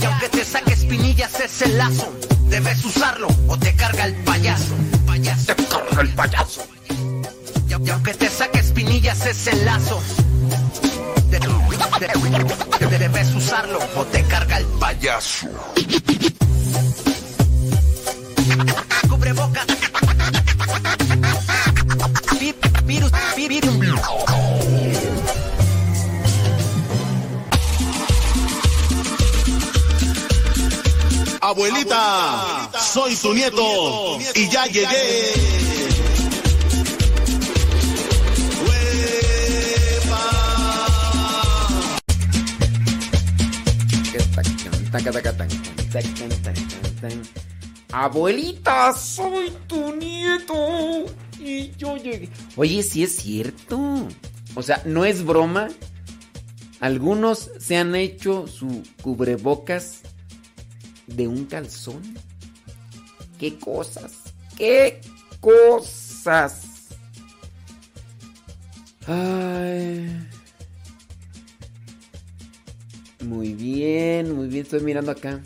Y 0.00 0.04
aunque 0.04 0.28
te 0.28 0.44
saque 0.44 0.72
espinillas 0.72 1.40
ese 1.40 1.66
lazo, 1.66 2.12
debes 2.44 2.84
usarlo 2.84 3.26
o 3.48 3.58
te 3.58 3.74
carga 3.74 4.04
el 4.04 4.14
payaso. 4.22 4.76
Carga 5.92 6.08
el 6.08 6.14
payaso. 6.14 6.62
Y, 7.68 7.90
aunque 7.90 8.14
te 8.14 8.30
saque 8.30 8.60
espinillas 8.60 9.26
ese 9.26 9.54
lazo, 9.62 10.00
de- 11.28 11.38
de- 11.38 12.86
de- 12.88 12.98
debes 12.98 13.34
usarlo 13.34 13.78
o 13.96 14.04
te 14.06 14.22
carga 14.24 14.56
el 14.56 14.64
payaso. 14.80 15.48
Cubrebocas. 19.10 19.66
Vi- 22.40 22.54
Virus, 22.86 23.12
vi- 23.36 23.48
virus. 23.48 23.74
Abuelita, 31.44 32.70
soy 32.80 33.16
tu 33.16 33.34
nieto 33.34 34.16
y 34.36 34.48
ya 34.48 34.64
llegué. 34.66 35.32
Abuelita, 47.90 48.92
soy 48.94 49.52
tu 49.66 49.96
nieto. 49.96 51.06
Y 51.40 51.72
yo 51.76 51.96
llegué. 51.96 52.28
Oye, 52.54 52.84
sí 52.84 53.02
es 53.02 53.16
cierto. 53.16 54.06
O 54.54 54.62
sea, 54.62 54.80
no 54.84 55.04
es 55.04 55.24
broma. 55.24 55.70
Algunos 56.78 57.50
se 57.58 57.78
han 57.78 57.96
hecho 57.96 58.46
su 58.46 58.84
cubrebocas 59.02 60.02
de 61.06 61.28
un 61.28 61.44
calzón. 61.46 62.02
¿Qué 63.38 63.58
cosas? 63.58 64.12
¿Qué 64.56 65.00
cosas? 65.40 66.88
Ay. 69.06 70.28
Muy 73.20 73.54
bien, 73.54 74.34
muy 74.34 74.48
bien. 74.48 74.62
Estoy 74.62 74.80
mirando 74.80 75.10
acá. 75.10 75.40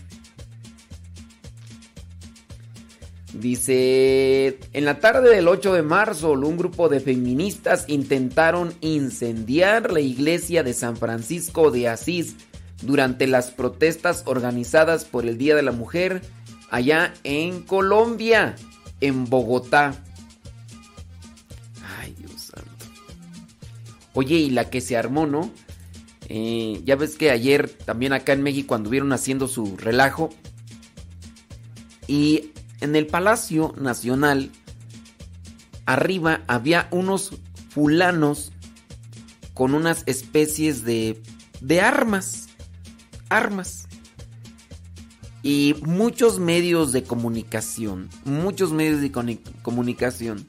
Dice, 3.32 4.58
en 4.72 4.84
la 4.86 4.98
tarde 4.98 5.34
del 5.34 5.46
8 5.46 5.74
de 5.74 5.82
marzo, 5.82 6.32
un 6.32 6.56
grupo 6.56 6.88
de 6.88 7.00
feministas 7.00 7.84
intentaron 7.86 8.72
incendiar 8.80 9.92
la 9.92 10.00
iglesia 10.00 10.62
de 10.62 10.72
San 10.72 10.96
Francisco 10.96 11.70
de 11.70 11.88
Asís 11.88 12.34
durante 12.82 13.26
las 13.26 13.50
protestas 13.50 14.22
organizadas 14.26 15.04
por 15.04 15.26
el 15.26 15.38
Día 15.38 15.54
de 15.54 15.62
la 15.62 15.72
Mujer 15.72 16.22
allá 16.70 17.14
en 17.24 17.62
Colombia, 17.62 18.56
en 19.00 19.24
Bogotá. 19.26 19.94
Ay, 21.98 22.14
Dios 22.18 22.40
santo. 22.40 22.86
Oye, 24.14 24.36
y 24.36 24.50
la 24.50 24.68
que 24.70 24.80
se 24.80 24.96
armó, 24.96 25.26
¿no? 25.26 25.50
Eh, 26.28 26.82
ya 26.84 26.96
ves 26.96 27.16
que 27.16 27.30
ayer 27.30 27.68
también 27.68 28.12
acá 28.12 28.32
en 28.32 28.42
México 28.42 28.74
anduvieron 28.74 29.12
haciendo 29.12 29.48
su 29.48 29.76
relajo. 29.76 30.30
Y 32.08 32.52
en 32.80 32.96
el 32.96 33.06
Palacio 33.06 33.74
Nacional 33.78 34.50
arriba 35.86 36.42
había 36.46 36.88
unos 36.90 37.32
fulanos 37.70 38.52
con 39.54 39.74
unas 39.74 40.02
especies 40.06 40.84
de, 40.84 41.22
de 41.60 41.80
armas. 41.80 42.45
Armas. 43.28 43.88
Y 45.42 45.76
muchos 45.82 46.38
medios 46.38 46.92
de 46.92 47.04
comunicación, 47.04 48.08
muchos 48.24 48.72
medios 48.72 49.00
de 49.00 49.12
comunicación, 49.62 50.46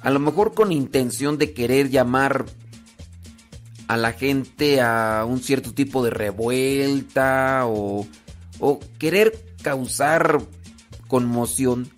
a 0.00 0.10
lo 0.10 0.18
mejor 0.18 0.54
con 0.54 0.72
intención 0.72 1.36
de 1.36 1.52
querer 1.52 1.90
llamar 1.90 2.46
a 3.88 3.96
la 3.96 4.12
gente 4.12 4.80
a 4.80 5.24
un 5.28 5.40
cierto 5.40 5.72
tipo 5.74 6.02
de 6.02 6.10
revuelta 6.10 7.66
o, 7.66 8.06
o 8.60 8.80
querer 8.98 9.44
causar 9.62 10.40
conmoción, 11.06 11.90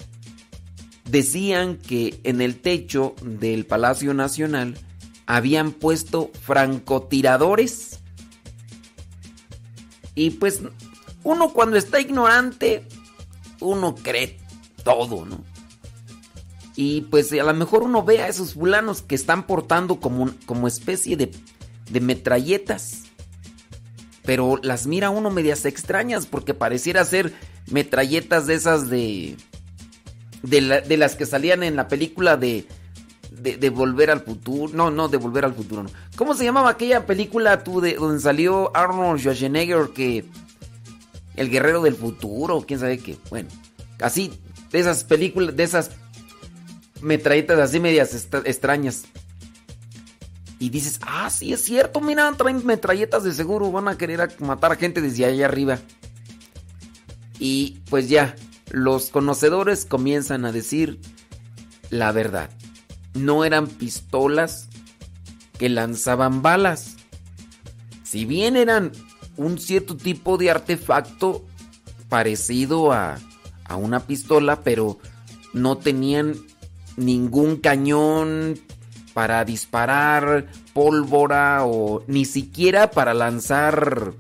decían 1.04 1.76
que 1.76 2.20
en 2.24 2.40
el 2.40 2.60
techo 2.60 3.14
del 3.22 3.66
Palacio 3.66 4.14
Nacional 4.14 4.76
habían 5.26 5.72
puesto 5.72 6.30
francotiradores. 6.42 8.00
Y 10.18 10.30
pues 10.30 10.60
uno 11.22 11.50
cuando 11.52 11.76
está 11.76 12.00
ignorante, 12.00 12.84
uno 13.60 13.94
cree 13.94 14.36
todo, 14.82 15.24
¿no? 15.24 15.44
Y 16.74 17.02
pues 17.02 17.32
a 17.32 17.36
lo 17.44 17.54
mejor 17.54 17.84
uno 17.84 18.02
ve 18.02 18.20
a 18.20 18.26
esos 18.28 18.54
fulanos 18.54 19.00
que 19.02 19.14
están 19.14 19.46
portando 19.46 20.00
como, 20.00 20.30
como 20.44 20.66
especie 20.66 21.16
de, 21.16 21.30
de 21.90 22.00
metralletas. 22.00 23.02
Pero 24.24 24.58
las 24.62 24.86
mira 24.88 25.10
uno 25.10 25.30
medias 25.30 25.64
extrañas 25.64 26.26
porque 26.26 26.52
pareciera 26.52 27.04
ser 27.04 27.32
metralletas 27.70 28.46
de 28.48 28.54
esas 28.54 28.90
de... 28.90 29.36
De, 30.42 30.60
la- 30.60 30.80
de 30.80 30.96
las 30.96 31.14
que 31.14 31.26
salían 31.26 31.62
en 31.62 31.76
la 31.76 31.86
película 31.88 32.36
de, 32.36 32.66
de, 33.30 33.56
de 33.56 33.70
Volver 33.70 34.10
al 34.10 34.20
Futuro. 34.20 34.72
No, 34.74 34.90
no, 34.90 35.08
de 35.08 35.16
Volver 35.16 35.44
al 35.44 35.54
Futuro. 35.54 35.82
No. 35.82 35.90
¿Cómo 36.16 36.34
se 36.34 36.44
llamaba 36.44 36.70
aquella 36.70 37.06
película 37.06 37.62
tú 37.62 37.80
de 37.80 37.94
donde 37.94 38.20
salió 38.20 38.74
Arnold 38.76 39.20
Schwarzenegger 39.20 39.90
que... 39.94 40.24
El 41.36 41.50
Guerrero 41.50 41.82
del 41.82 41.94
Futuro, 41.94 42.64
quién 42.66 42.80
sabe 42.80 42.98
qué. 42.98 43.16
Bueno, 43.30 43.48
así, 44.00 44.32
de 44.72 44.80
esas 44.80 45.04
películas, 45.04 45.54
de 45.54 45.62
esas 45.62 45.92
metralletas 47.00 47.58
así 47.58 47.78
medias 47.78 48.26
extrañas. 48.44 49.04
Y 50.58 50.70
dices, 50.70 50.98
ah, 51.02 51.30
sí 51.30 51.52
es 51.52 51.62
cierto, 51.62 52.00
mira, 52.00 52.32
traen 52.36 52.66
metralletas 52.66 53.22
de 53.22 53.32
seguro, 53.32 53.70
van 53.70 53.86
a 53.86 53.96
querer 53.96 54.34
matar 54.40 54.72
a 54.72 54.76
gente 54.76 55.00
desde 55.00 55.26
allá 55.26 55.46
arriba. 55.46 55.78
Y 57.38 57.78
pues 57.88 58.08
ya, 58.08 58.34
los 58.70 59.10
conocedores 59.10 59.84
comienzan 59.84 60.44
a 60.44 60.50
decir 60.50 60.98
la 61.90 62.10
verdad. 62.10 62.50
No 63.18 63.44
eran 63.44 63.66
pistolas 63.66 64.68
que 65.58 65.68
lanzaban 65.68 66.42
balas. 66.42 66.96
Si 68.04 68.24
bien 68.24 68.56
eran 68.56 68.92
un 69.36 69.58
cierto 69.58 69.96
tipo 69.96 70.38
de 70.38 70.50
artefacto 70.50 71.44
parecido 72.08 72.92
a, 72.92 73.18
a 73.64 73.76
una 73.76 74.00
pistola, 74.00 74.62
pero 74.62 74.98
no 75.52 75.78
tenían 75.78 76.34
ningún 76.96 77.56
cañón 77.56 78.58
para 79.14 79.44
disparar 79.44 80.46
pólvora 80.72 81.64
o 81.64 82.04
ni 82.06 82.24
siquiera 82.24 82.90
para 82.90 83.14
lanzar 83.14 84.14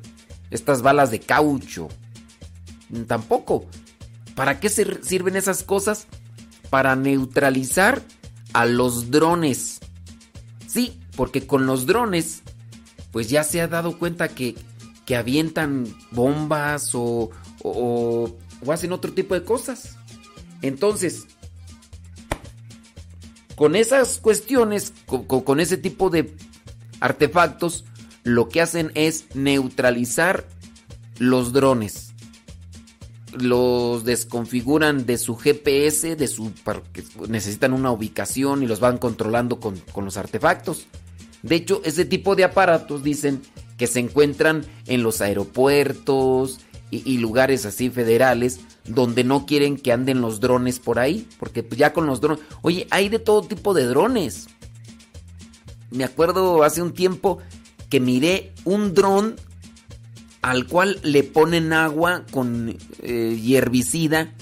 estas 0.50 0.82
balas 0.82 1.10
de 1.10 1.20
caucho. 1.20 1.88
Tampoco. 3.06 3.66
¿Para 4.34 4.60
qué 4.60 4.68
sirven 4.68 5.36
esas 5.36 5.62
cosas? 5.62 6.06
Para 6.70 6.96
neutralizar 6.96 8.02
a 8.52 8.66
los 8.66 9.10
drones. 9.10 9.80
Sí, 10.66 10.98
porque 11.16 11.46
con 11.46 11.66
los 11.66 11.86
drones, 11.86 12.42
pues 13.10 13.28
ya 13.28 13.44
se 13.44 13.60
ha 13.60 13.68
dado 13.68 13.98
cuenta 13.98 14.28
que, 14.28 14.54
que 15.06 15.16
avientan 15.16 15.86
bombas 16.10 16.94
o, 16.94 17.30
o, 17.62 18.36
hacen 18.70 18.92
otro 18.92 19.12
tipo 19.12 19.34
de 19.34 19.42
cosas. 19.44 19.96
Entonces, 20.62 21.26
con 23.54 23.74
esas 23.76 24.18
cuestiones, 24.18 24.92
con- 25.06 25.24
con 25.24 25.60
ese 25.60 25.76
tipo 25.76 26.10
de 26.10 26.34
artefactos, 27.00 27.84
lo 28.24 28.48
que 28.48 28.60
hacen 28.60 28.92
es 28.94 29.24
neutralizar 29.34 30.46
los 31.18 31.52
drones. 31.52 32.07
Los 33.32 34.04
desconfiguran 34.04 35.04
de 35.06 35.18
su 35.18 35.36
GPS, 35.36 36.16
de 36.16 36.28
su 36.28 36.52
porque 36.64 37.04
necesitan 37.28 37.72
una 37.72 37.90
ubicación 37.90 38.62
y 38.62 38.66
los 38.66 38.80
van 38.80 38.98
controlando 38.98 39.60
con, 39.60 39.78
con 39.92 40.04
los 40.04 40.16
artefactos. 40.16 40.86
De 41.42 41.56
hecho, 41.56 41.82
ese 41.84 42.04
tipo 42.04 42.36
de 42.36 42.44
aparatos 42.44 43.02
dicen 43.02 43.42
que 43.76 43.86
se 43.86 44.00
encuentran 44.00 44.64
en 44.86 45.02
los 45.02 45.20
aeropuertos 45.20 46.60
y, 46.90 47.08
y 47.10 47.18
lugares 47.18 47.66
así 47.66 47.90
federales 47.90 48.60
donde 48.88 49.22
no 49.24 49.46
quieren 49.46 49.76
que 49.76 49.92
anden 49.92 50.20
los 50.20 50.40
drones 50.40 50.78
por 50.78 50.98
ahí, 50.98 51.28
porque 51.38 51.62
pues 51.62 51.78
ya 51.78 51.92
con 51.92 52.06
los 52.06 52.20
drones, 52.20 52.42
oye, 52.62 52.86
hay 52.90 53.08
de 53.08 53.18
todo 53.18 53.42
tipo 53.42 53.74
de 53.74 53.84
drones. 53.84 54.48
Me 55.90 56.04
acuerdo 56.04 56.62
hace 56.62 56.82
un 56.82 56.92
tiempo 56.92 57.38
que 57.88 58.00
miré 58.00 58.52
un 58.64 58.94
dron 58.94 59.36
al 60.42 60.66
cual 60.66 61.00
le 61.02 61.24
ponen 61.24 61.72
agua 61.72 62.24
con 62.30 62.76
eh, 63.02 63.42
herbicida 63.46 64.32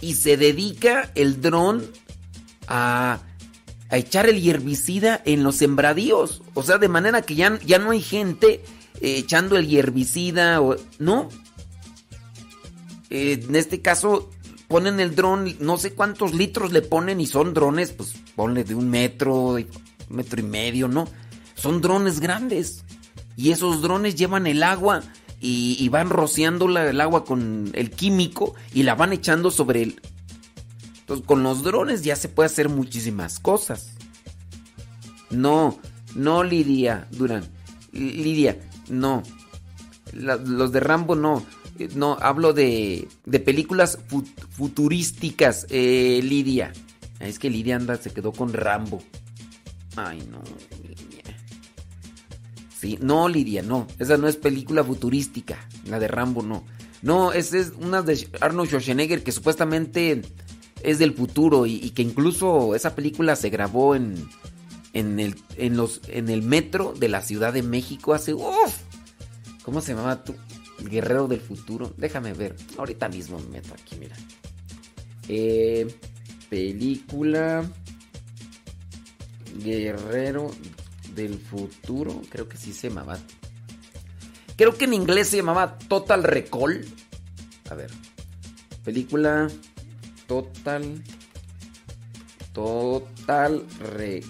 y 0.00 0.14
se 0.14 0.36
dedica 0.36 1.10
el 1.14 1.40
dron 1.40 1.84
a, 2.68 3.20
echar 3.90 4.28
el 4.28 4.46
herbicida 4.46 5.22
en 5.24 5.42
los 5.42 5.56
sembradíos. 5.56 6.42
O 6.54 6.62
sea, 6.62 6.78
de 6.78 6.88
manera 6.88 7.22
que 7.22 7.34
ya, 7.34 7.58
ya 7.64 7.78
no 7.78 7.90
hay 7.92 8.02
gente 8.02 8.64
eh, 9.00 9.16
echando 9.18 9.56
el 9.56 9.72
herbicida, 9.74 10.60
o, 10.60 10.76
¿no? 10.98 11.28
Eh, 13.10 13.44
en 13.48 13.54
este 13.54 13.80
caso 13.80 14.30
ponen 14.66 14.98
el 14.98 15.14
dron, 15.14 15.56
no 15.60 15.78
sé 15.78 15.92
cuántos 15.92 16.34
litros 16.34 16.72
le 16.72 16.82
ponen 16.82 17.20
y 17.20 17.26
son 17.26 17.54
drones, 17.54 17.92
pues 17.92 18.14
ponle 18.34 18.64
de 18.64 18.74
un 18.74 18.90
metro, 18.90 19.58
y- 19.58 19.68
metro 20.08 20.40
y 20.40 20.44
medio, 20.44 20.88
¿no? 20.88 21.06
Son 21.54 21.80
drones 21.80 22.18
grandes. 22.20 22.84
Y 23.36 23.50
esos 23.50 23.82
drones 23.82 24.14
llevan 24.14 24.46
el 24.46 24.62
agua 24.62 25.02
y, 25.40 25.88
van 25.90 26.08
rociando 26.10 26.68
la- 26.68 26.88
el 26.88 27.00
agua 27.00 27.24
con 27.24 27.70
el 27.74 27.90
químico 27.90 28.54
y 28.72 28.82
la 28.84 28.94
van 28.94 29.12
echando 29.12 29.50
sobre 29.50 29.82
el... 29.82 30.00
Entonces 31.00 31.26
con 31.26 31.42
los 31.42 31.62
drones 31.62 32.02
ya 32.02 32.16
se 32.16 32.28
puede 32.28 32.46
hacer 32.46 32.68
muchísimas 32.70 33.38
cosas. 33.40 33.90
No, 35.30 35.78
no 36.14 36.42
Lidia 36.44 37.06
Durán. 37.10 37.44
Lidia, 37.92 38.58
no. 38.88 39.22
Los 40.12 40.72
de 40.72 40.80
Rambo 40.80 41.14
no. 41.16 41.44
Eh, 41.78 41.88
No, 41.94 42.16
hablo 42.20 42.52
de, 42.52 43.08
de 43.26 43.40
películas 43.40 43.98
fu- 44.06 44.24
futurísticas, 44.50 45.66
eh, 45.70 46.20
Lidia. 46.22 46.72
Es 47.20 47.38
que 47.38 47.50
Lidia 47.50 47.76
anda, 47.76 47.96
se 47.96 48.10
quedó 48.12 48.32
con 48.32 48.52
Rambo. 48.52 49.02
Ay, 49.96 50.26
no. 50.30 50.40
No, 53.00 53.28
Lidia, 53.28 53.62
no. 53.62 53.86
Esa 53.98 54.16
no 54.16 54.28
es 54.28 54.36
película 54.36 54.84
futurística. 54.84 55.58
La 55.86 55.98
de 55.98 56.08
Rambo, 56.08 56.42
no. 56.42 56.64
No, 57.02 57.32
esa 57.32 57.58
es 57.58 57.72
una 57.78 58.02
de 58.02 58.28
Arnold 58.40 58.68
Schwarzenegger 58.68 59.22
que 59.22 59.32
supuestamente 59.32 60.22
es 60.82 60.98
del 60.98 61.12
futuro 61.14 61.66
y, 61.66 61.74
y 61.76 61.90
que 61.90 62.02
incluso 62.02 62.74
esa 62.74 62.94
película 62.94 63.36
se 63.36 63.50
grabó 63.50 63.94
en, 63.94 64.26
en, 64.92 65.20
el, 65.20 65.34
en, 65.56 65.76
los, 65.76 66.00
en 66.08 66.28
el 66.30 66.42
metro 66.42 66.94
de 66.96 67.08
la 67.08 67.20
Ciudad 67.20 67.52
de 67.52 67.62
México 67.62 68.14
hace... 68.14 68.32
¡Uf! 68.32 68.78
¿Cómo 69.62 69.80
se 69.80 69.92
llamaba 69.92 70.22
tú? 70.24 70.34
El 70.78 70.88
Guerrero 70.88 71.26
del 71.28 71.40
futuro. 71.40 71.92
Déjame 71.96 72.32
ver. 72.32 72.56
Ahorita 72.78 73.08
mismo 73.08 73.38
me 73.38 73.58
meto 73.58 73.74
aquí, 73.74 73.96
mira. 73.96 74.16
Eh, 75.28 75.86
película 76.50 77.64
Guerrero 79.62 80.50
del 81.14 81.38
futuro. 81.38 82.22
Creo 82.30 82.48
que 82.48 82.56
sí 82.56 82.72
se 82.72 82.88
llamaba. 82.88 83.18
Creo 84.56 84.76
que 84.76 84.84
en 84.84 84.94
inglés 84.94 85.28
se 85.28 85.36
llamaba 85.38 85.78
Total 85.78 86.22
Recall. 86.22 86.84
A 87.70 87.74
ver. 87.74 87.90
Película 88.84 89.48
Total. 90.26 91.02
Total 92.52 93.64
Recall. 93.96 94.28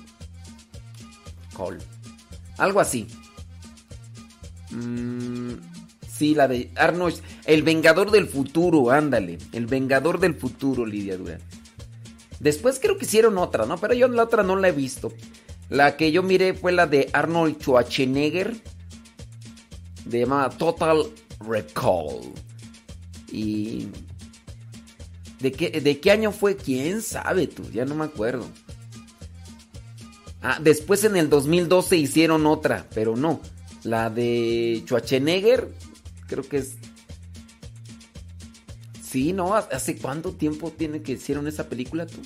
Algo 2.59 2.81
así. 2.81 3.06
Mm, 4.70 5.52
sí, 6.09 6.35
la 6.35 6.48
de 6.48 6.70
Arnold. 6.77 7.20
El 7.44 7.62
Vengador 7.62 8.11
del 8.11 8.27
Futuro, 8.27 8.90
ándale. 8.90 9.39
El 9.52 9.66
Vengador 9.66 10.19
del 10.19 10.35
Futuro, 10.35 10.86
Lidia 10.86 11.16
Durán. 11.16 11.40
Después 12.40 12.78
creo 12.81 12.98
que 12.98 13.05
hicieron 13.05 13.39
otra, 13.39 13.66
¿no? 13.66 13.78
Pero 13.78 13.94
yo 13.94 14.09
la 14.09 14.24
otra 14.24 14.43
no 14.43 14.56
la 14.56 14.69
he 14.69 14.73
visto. 14.73 15.12
La 15.70 15.97
que 15.97 16.12
yo 16.12 16.23
miré 16.23 16.55
fue 16.55 16.73
la 16.73 16.86
de 16.86 17.11
Arnold 17.12 17.61
Schwarzenegger. 17.61 18.55
De 20.05 20.20
llamada 20.20 20.51
Total 20.51 21.05
Recall. 21.41 22.20
Y. 23.32 23.89
¿De 25.41 25.53
qué, 25.53 25.81
¿De 25.81 26.01
qué 26.01 26.11
año 26.11 26.32
fue? 26.32 26.57
¿Quién 26.57 27.03
sabe 27.03 27.47
tú? 27.47 27.62
Ya 27.70 27.85
no 27.85 27.95
me 27.95 28.05
acuerdo. 28.05 28.47
Ah, 30.43 30.59
después 30.61 31.03
en 31.05 31.16
el 31.16 31.31
2012 31.31 31.97
hicieron 31.97 32.47
otra, 32.47 32.86
pero 32.95 33.16
no. 33.16 33.41
La 33.82 34.11
de 34.11 34.82
Schwarzenegger, 34.85 35.73
creo 36.27 36.43
que 36.47 36.59
es... 36.59 36.77
Sí, 39.03 39.32
¿no? 39.32 39.55
¿Hace 39.55 39.97
cuánto 39.97 40.32
tiempo 40.32 40.70
tiene 40.70 41.03
que 41.03 41.12
hicieron 41.12 41.47
esa 41.47 41.69
película 41.69 42.07
tú? 42.07 42.20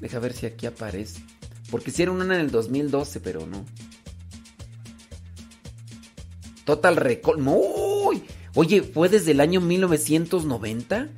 Deja 0.00 0.18
ver 0.18 0.32
si 0.32 0.46
aquí 0.46 0.66
aparece. 0.66 1.22
Porque 1.70 1.90
hicieron 1.90 2.16
una 2.20 2.34
en 2.34 2.40
el 2.40 2.50
2012, 2.50 3.20
pero 3.20 3.46
no. 3.46 3.64
Total 6.64 6.96
Recall. 6.96 7.42
¡No! 7.42 7.58
Oye, 8.54 8.82
¿fue 8.82 9.08
desde 9.08 9.32
el 9.32 9.40
año 9.40 9.60
1990? 9.60 11.08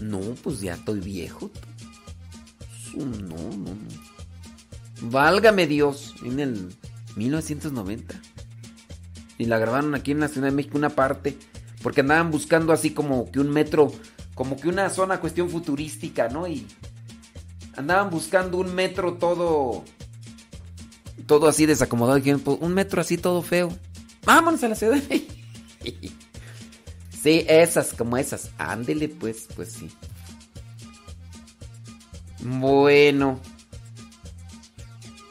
No, 0.00 0.20
pues 0.42 0.60
ya 0.60 0.74
estoy 0.74 1.00
viejo. 1.00 1.50
No, 2.96 3.06
no, 3.06 3.56
no. 3.56 3.76
Válgame 5.02 5.66
Dios. 5.66 6.14
En 6.24 6.40
el 6.40 6.74
1990. 7.16 8.20
Y 9.38 9.46
la 9.46 9.58
grabaron 9.58 9.94
aquí 9.94 10.12
en 10.12 10.20
la 10.20 10.28
Ciudad 10.28 10.48
de 10.48 10.54
México 10.54 10.78
una 10.78 10.90
parte. 10.90 11.36
Porque 11.82 12.00
andaban 12.00 12.30
buscando 12.30 12.72
así 12.72 12.90
como 12.90 13.30
que 13.30 13.40
un 13.40 13.50
metro. 13.50 13.92
Como 14.34 14.56
que 14.56 14.68
una 14.68 14.90
zona 14.90 15.20
cuestión 15.20 15.50
futurística, 15.50 16.28
¿no? 16.28 16.46
Y 16.48 16.66
andaban 17.76 18.10
buscando 18.10 18.58
un 18.58 18.74
metro 18.74 19.14
todo. 19.14 19.84
Todo 21.26 21.48
así 21.48 21.66
desacomodado. 21.66 22.20
Pues, 22.22 22.58
un 22.60 22.74
metro 22.74 23.00
así 23.00 23.16
todo 23.18 23.42
feo. 23.42 23.76
Vámonos 24.24 24.62
a 24.64 24.68
la 24.68 24.74
Ciudad. 24.74 25.02
Sí, 27.22 27.42
esas, 27.48 27.94
como 27.94 28.18
esas. 28.18 28.50
Ándele, 28.58 29.08
pues, 29.08 29.48
pues 29.56 29.72
sí. 29.72 29.88
Bueno. 32.40 33.40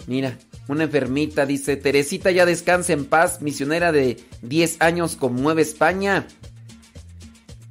Mira, 0.07 0.39
una 0.67 0.85
enfermita 0.85 1.45
dice, 1.45 1.75
Teresita 1.75 2.31
ya 2.31 2.47
descansa 2.47 2.93
en 2.93 3.05
paz, 3.05 3.43
misionera 3.43 3.91
de 3.91 4.19
10 4.41 4.77
años 4.81 5.15
conmueve 5.15 5.61
España. 5.61 6.25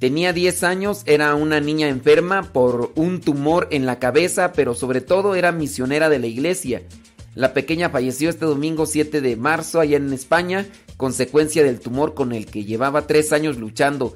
Tenía 0.03 0.33
10 0.33 0.63
años, 0.63 1.03
era 1.05 1.33
una 1.33 1.61
niña 1.61 1.87
enferma 1.87 2.51
por 2.51 2.91
un 2.95 3.21
tumor 3.21 3.69
en 3.71 3.85
la 3.85 3.99
cabeza, 3.99 4.51
pero 4.51 4.75
sobre 4.75 4.99
todo 4.99 5.33
era 5.33 5.53
misionera 5.53 6.09
de 6.09 6.19
la 6.19 6.27
iglesia. 6.27 6.83
La 7.35 7.53
pequeña 7.53 7.89
falleció 7.89 8.29
este 8.29 8.43
domingo 8.43 8.85
7 8.85 9.21
de 9.21 9.37
marzo 9.37 9.79
allá 9.79 9.95
en 9.95 10.11
España, 10.11 10.67
consecuencia 10.97 11.63
del 11.63 11.79
tumor 11.79 12.15
con 12.15 12.33
el 12.33 12.47
que 12.47 12.65
llevaba 12.65 13.07
3 13.07 13.31
años 13.31 13.57
luchando. 13.57 14.13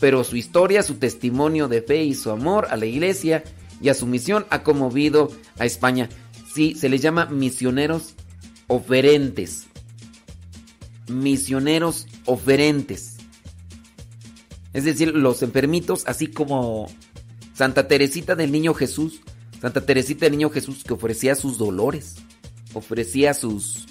Pero 0.00 0.24
su 0.24 0.34
historia, 0.34 0.82
su 0.82 0.96
testimonio 0.96 1.68
de 1.68 1.82
fe 1.82 2.02
y 2.02 2.14
su 2.14 2.32
amor 2.32 2.66
a 2.70 2.76
la 2.76 2.86
iglesia 2.86 3.44
y 3.80 3.90
a 3.90 3.94
su 3.94 4.08
misión 4.08 4.44
ha 4.50 4.64
conmovido 4.64 5.30
a 5.56 5.66
España. 5.66 6.08
Sí, 6.52 6.74
se 6.74 6.88
les 6.88 7.00
llama 7.00 7.26
misioneros 7.26 8.16
oferentes. 8.66 9.68
Misioneros 11.06 12.08
oferentes. 12.24 13.11
Es 14.72 14.84
decir, 14.84 15.14
los 15.14 15.42
enfermitos, 15.42 16.04
así 16.06 16.28
como 16.28 16.88
Santa 17.54 17.88
Teresita 17.88 18.34
del 18.34 18.52
Niño 18.52 18.74
Jesús. 18.74 19.20
Santa 19.60 19.84
Teresita 19.84 20.26
del 20.26 20.32
Niño 20.32 20.50
Jesús 20.50 20.82
que 20.84 20.94
ofrecía 20.94 21.34
sus 21.34 21.58
dolores. 21.58 22.16
Ofrecía 22.74 23.34
sus... 23.34 23.86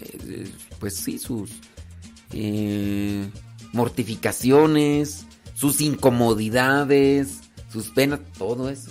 eh, 0.00 0.50
pues 0.78 0.96
sí, 0.96 1.18
sus... 1.18 1.50
eh, 2.32 3.28
mortificaciones, 3.72 5.26
sus 5.54 5.80
incomodidades, 5.80 7.40
sus 7.72 7.90
penas, 7.90 8.20
todo 8.36 8.68
eso. 8.68 8.90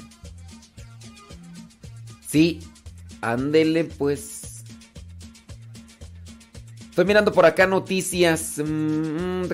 Sí, 2.25 2.59
ándele 3.21 3.83
pues. 3.83 4.38
Estoy 6.99 7.07
mirando 7.07 7.31
por 7.31 7.45
acá 7.45 7.65
noticias. 7.65 8.57
Mm, 8.57 9.47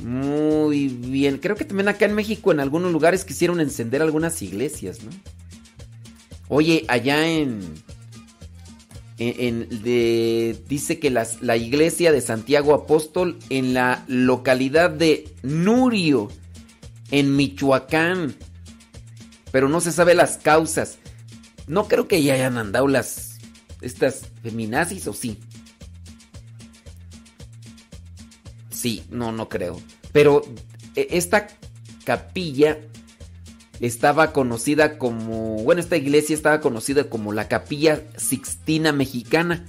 Muy 0.00 0.86
bien. 0.86 1.38
Creo 1.38 1.56
que 1.56 1.64
también 1.64 1.88
acá 1.88 2.04
en 2.04 2.14
México 2.14 2.52
en 2.52 2.60
algunos 2.60 2.92
lugares 2.92 3.24
quisieron 3.24 3.60
encender 3.60 4.00
algunas 4.00 4.40
iglesias, 4.40 5.00
¿no? 5.02 5.10
Oye, 6.46 6.84
allá 6.86 7.26
en... 7.26 7.58
en, 9.18 9.68
dice 10.68 11.00
que 11.00 11.10
la 11.10 11.56
iglesia 11.56 12.12
de 12.12 12.20
Santiago 12.20 12.74
Apóstol 12.74 13.40
en 13.50 13.74
la 13.74 14.04
localidad 14.06 14.90
de 14.90 15.34
Nurio, 15.42 16.28
en 17.10 17.34
Michoacán. 17.34 18.36
Pero 19.58 19.68
no 19.68 19.80
se 19.80 19.90
sabe 19.90 20.14
las 20.14 20.36
causas. 20.36 20.98
No 21.66 21.88
creo 21.88 22.06
que 22.06 22.22
ya 22.22 22.34
hayan 22.34 22.58
andado 22.58 22.86
las... 22.86 23.38
Estas 23.80 24.22
feminazis 24.40 25.08
o 25.08 25.12
sí. 25.12 25.36
Sí, 28.70 29.02
no, 29.10 29.32
no 29.32 29.48
creo. 29.48 29.82
Pero 30.12 30.42
eh, 30.94 31.08
esta 31.10 31.48
capilla 32.04 32.78
estaba 33.80 34.32
conocida 34.32 34.96
como, 34.96 35.56
bueno, 35.64 35.80
esta 35.80 35.96
iglesia 35.96 36.34
estaba 36.34 36.60
conocida 36.60 37.10
como 37.10 37.32
la 37.32 37.48
Capilla 37.48 38.04
Sixtina 38.16 38.92
Mexicana. 38.92 39.66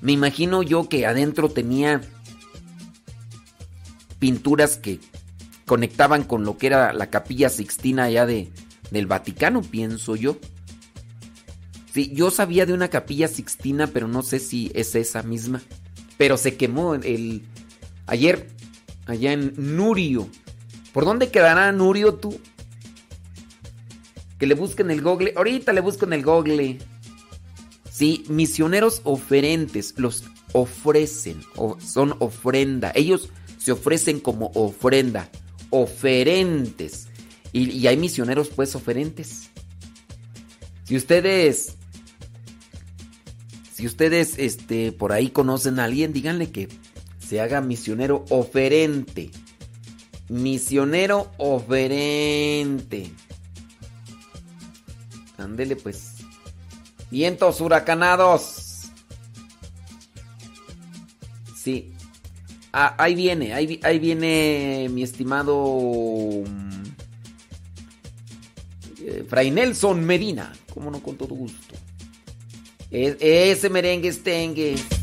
Me 0.00 0.12
imagino 0.12 0.62
yo 0.62 0.88
que 0.88 1.04
adentro 1.04 1.48
tenía 1.48 2.00
pinturas 4.20 4.76
que 4.76 5.00
conectaban 5.66 6.22
con 6.22 6.44
lo 6.44 6.58
que 6.58 6.68
era 6.68 6.92
la 6.92 7.10
Capilla 7.10 7.48
Sixtina 7.48 8.04
allá 8.04 8.24
de, 8.24 8.52
del 8.92 9.06
Vaticano, 9.06 9.62
pienso 9.62 10.14
yo. 10.16 10.36
Sí, 11.92 12.10
yo 12.14 12.30
sabía 12.30 12.64
de 12.66 12.72
una 12.72 12.88
Capilla 12.88 13.28
Sixtina, 13.28 13.86
pero 13.86 14.06
no 14.08 14.22
sé 14.22 14.38
si 14.38 14.70
es 14.74 14.94
esa 14.94 15.22
misma. 15.22 15.60
Pero 16.16 16.36
se 16.36 16.56
quemó 16.56 16.94
el 16.94 17.42
ayer 18.06 18.48
allá 19.06 19.32
en 19.32 19.52
Nurio. 19.56 20.28
¿Por 20.92 21.04
dónde 21.04 21.30
quedará 21.30 21.70
Nurio 21.72 22.14
tú? 22.14 22.38
Que 24.38 24.46
le 24.46 24.54
busquen 24.54 24.90
el 24.90 25.02
google. 25.02 25.32
Ahorita 25.36 25.72
le 25.72 25.80
busco 25.80 26.04
en 26.06 26.12
el 26.14 26.22
google. 26.24 26.78
Sí, 27.90 28.24
misioneros 28.28 29.00
oferentes. 29.04 29.94
Los 29.96 30.24
ofrecen. 30.52 31.40
o- 31.56 31.78
son 31.80 32.14
ofrenda. 32.20 32.92
Ellos 32.94 33.28
se 33.58 33.72
ofrecen 33.72 34.20
como 34.20 34.50
ofrenda. 34.54 35.28
Oferentes. 35.70 37.08
Y, 37.52 37.86
hay 37.86 37.96
misioneros 37.96 38.48
pues 38.48 38.74
oferentes. 38.74 39.50
Si 40.84 40.96
ustedes... 40.96 41.76
Si 43.72 43.86
ustedes 43.86 44.38
este, 44.38 44.92
por 44.92 45.12
ahí 45.12 45.30
conocen 45.30 45.80
a 45.80 45.84
alguien, 45.84 46.12
díganle 46.12 46.50
que 46.50 46.68
se 47.18 47.40
haga 47.40 47.60
misionero 47.60 48.24
oferente. 48.30 49.30
Misionero 50.28 51.32
oferente. 51.38 53.10
Ándele 55.36 55.74
pues. 55.76 56.12
Vientos 57.10 57.60
huracanados. 57.60 58.90
Sí. 61.56 61.92
Ah, 62.72 62.94
ahí 62.98 63.14
viene, 63.14 63.52
ahí, 63.52 63.80
ahí 63.82 63.98
viene 63.98 64.88
mi 64.90 65.02
estimado 65.02 66.44
Fray 69.28 69.50
Nelson 69.50 70.04
Medina. 70.04 70.52
Cómo 70.72 70.90
no, 70.90 71.02
con 71.02 71.16
todo 71.16 71.34
gusto. 71.34 71.74
Es- 72.90 73.16
ese 73.20 73.68
merengue 73.70 74.08
estengue. 74.08 74.74
Busca 74.74 75.01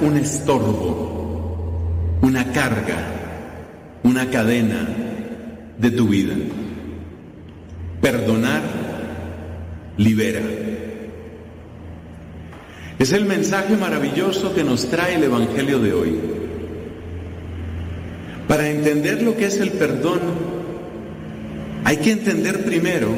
un 0.00 0.16
estorbo, 0.16 2.18
una 2.22 2.52
carga, 2.52 2.96
una 4.02 4.30
cadena 4.30 4.88
de 5.76 5.90
tu 5.90 6.08
vida. 6.08 6.34
Perdonar 8.00 8.62
libera. 9.98 10.40
Es 12.98 13.12
el 13.12 13.26
mensaje 13.26 13.76
maravilloso 13.76 14.54
que 14.54 14.64
nos 14.64 14.88
trae 14.88 15.16
el 15.16 15.24
Evangelio 15.24 15.78
de 15.80 15.92
hoy. 15.92 16.18
Para 18.48 18.70
entender 18.70 19.22
lo 19.22 19.36
que 19.36 19.46
es 19.46 19.60
el 19.60 19.72
perdón, 19.72 20.20
hay 21.84 21.98
que 21.98 22.12
entender 22.12 22.64
primero 22.64 23.08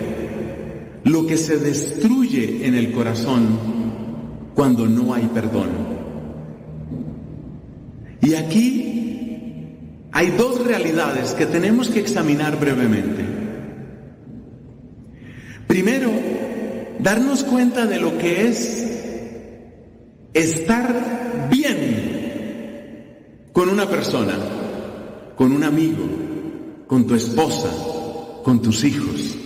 lo 1.05 1.27
que 1.27 1.37
se 1.37 1.59
destruye 1.59 2.67
en 2.67 2.75
el 2.75 2.91
corazón 2.91 3.81
cuando 4.55 4.87
no 4.87 5.15
hay 5.15 5.29
perdón. 5.33 5.80
Que 11.35 11.47
tenemos 11.47 11.89
que 11.91 12.01
examinar 12.01 12.59
brevemente. 12.59 13.25
Primero, 15.67 16.11
darnos 16.99 17.45
cuenta 17.45 17.87
de 17.87 18.01
lo 18.01 18.19
que 18.19 18.49
es 18.49 18.91
estar 20.35 21.49
bien 21.51 23.49
con 23.53 23.69
una 23.69 23.89
persona, 23.89 24.35
con 25.37 25.53
un 25.53 25.63
amigo, 25.65 26.07
con 26.87 27.07
tu 27.07 27.15
esposa, 27.15 27.71
con 28.43 28.63
tus 28.63 28.85
hijos. 28.85 29.37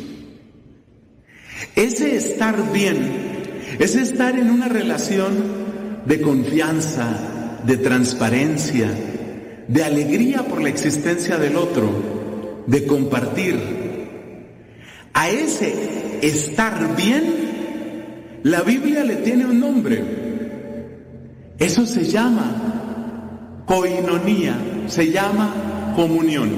Ese 1.77 2.17
estar 2.17 2.73
bien 2.73 3.35
es 3.79 3.97
estar 3.97 4.39
en 4.39 4.51
una 4.51 4.69
relación 4.69 5.35
de 6.07 6.21
confianza, 6.21 7.61
de 7.67 7.77
transparencia, 7.79 8.91
de 9.69 9.85
alegría 9.85 10.43
por 10.43 10.63
la 10.63 10.69
existencia 10.69 11.39
del 11.39 11.57
otro, 11.57 12.65
de 12.67 12.87
compartir. 12.87 13.59
A 15.13 15.29
ese 15.31 16.19
estar 16.23 16.97
bien, 16.97 18.41
la 18.43 18.63
Biblia 18.63 19.05
le 19.05 19.17
tiene 19.17 19.47
un 19.47 19.61
nombre. 19.61 20.03
Eso 21.59 21.87
se 21.87 22.05
llama 22.05 23.63
coinonía, 23.67 24.57
se 24.87 25.11
llama 25.11 25.93
comunión. 25.97 26.51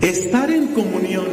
Estar 0.00 0.50
en 0.50 0.68
comunión 0.68 1.26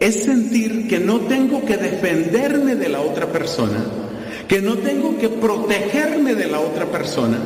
es 0.00 0.24
sentir 0.24 0.88
que 0.88 0.98
no 0.98 1.20
tengo 1.20 1.64
que 1.64 1.76
defenderme 1.76 2.74
de 2.74 2.88
la 2.88 3.00
otra 3.00 3.26
persona, 3.32 3.84
que 4.48 4.60
no 4.60 4.76
tengo 4.78 5.16
que 5.18 5.28
protegerme 5.28 6.34
de 6.34 6.48
la 6.48 6.60
otra 6.60 6.86
persona. 6.86 7.38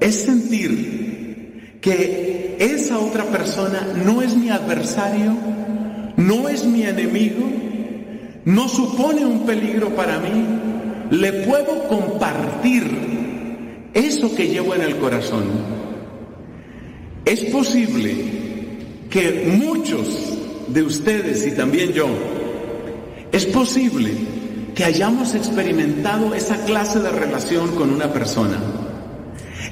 Es 0.00 0.22
sentir 0.22 1.78
que 1.80 2.56
esa 2.58 2.98
otra 2.98 3.24
persona 3.24 3.86
no 4.04 4.22
es 4.22 4.36
mi 4.36 4.50
adversario, 4.50 5.36
no 6.16 6.48
es 6.48 6.64
mi 6.64 6.82
enemigo, 6.82 7.46
no 8.44 8.68
supone 8.68 9.24
un 9.24 9.46
peligro 9.46 9.94
para 9.94 10.18
mí, 10.18 10.44
le 11.10 11.32
puedo 11.44 11.88
compartir 11.88 12.84
eso 13.94 14.34
que 14.34 14.48
llevo 14.48 14.74
en 14.74 14.82
el 14.82 14.96
corazón. 14.96 15.44
Es 17.24 17.44
posible 17.46 18.14
que 19.10 19.58
muchos 19.58 20.38
de 20.68 20.82
ustedes 20.82 21.46
y 21.46 21.52
también 21.52 21.92
yo, 21.92 22.08
es 23.32 23.46
posible 23.46 24.12
que 24.74 24.84
hayamos 24.84 25.34
experimentado 25.34 26.34
esa 26.34 26.64
clase 26.64 27.00
de 27.00 27.10
relación 27.10 27.74
con 27.74 27.90
una 27.90 28.12
persona. 28.12 28.58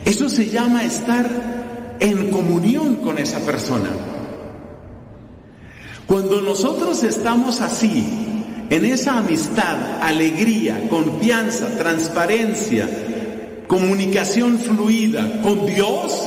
Eso 0.04 0.28
se 0.28 0.46
llama 0.48 0.84
estar 0.84 1.96
en 2.00 2.30
comunión 2.30 2.96
con 2.96 3.18
esa 3.18 3.40
persona. 3.40 3.90
Cuando 6.06 6.40
nosotros 6.40 7.04
estamos 7.04 7.60
así, 7.60 8.06
en 8.70 8.84
esa 8.84 9.18
amistad, 9.18 10.02
alegría, 10.02 10.88
confianza, 10.88 11.76
transparencia, 11.76 12.88
comunicación 13.66 14.58
fluida 14.58 15.40
con 15.42 15.66
Dios, 15.66 16.18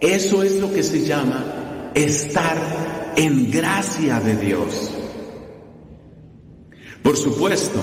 eso 0.00 0.42
es 0.42 0.54
lo 0.60 0.72
que 0.72 0.82
se 0.82 1.04
llama 1.04 1.90
estar 1.94 2.56
en 3.16 3.50
gracia 3.50 4.20
de 4.20 4.36
Dios. 4.36 4.90
Por 7.02 7.16
supuesto, 7.16 7.80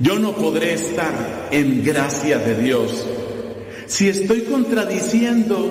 yo 0.00 0.18
no 0.18 0.32
podré 0.32 0.74
estar 0.74 1.48
en 1.50 1.84
gracia 1.84 2.38
de 2.38 2.62
Dios 2.62 3.06
si 3.88 4.06
estoy 4.08 4.42
contradiciendo 4.42 5.70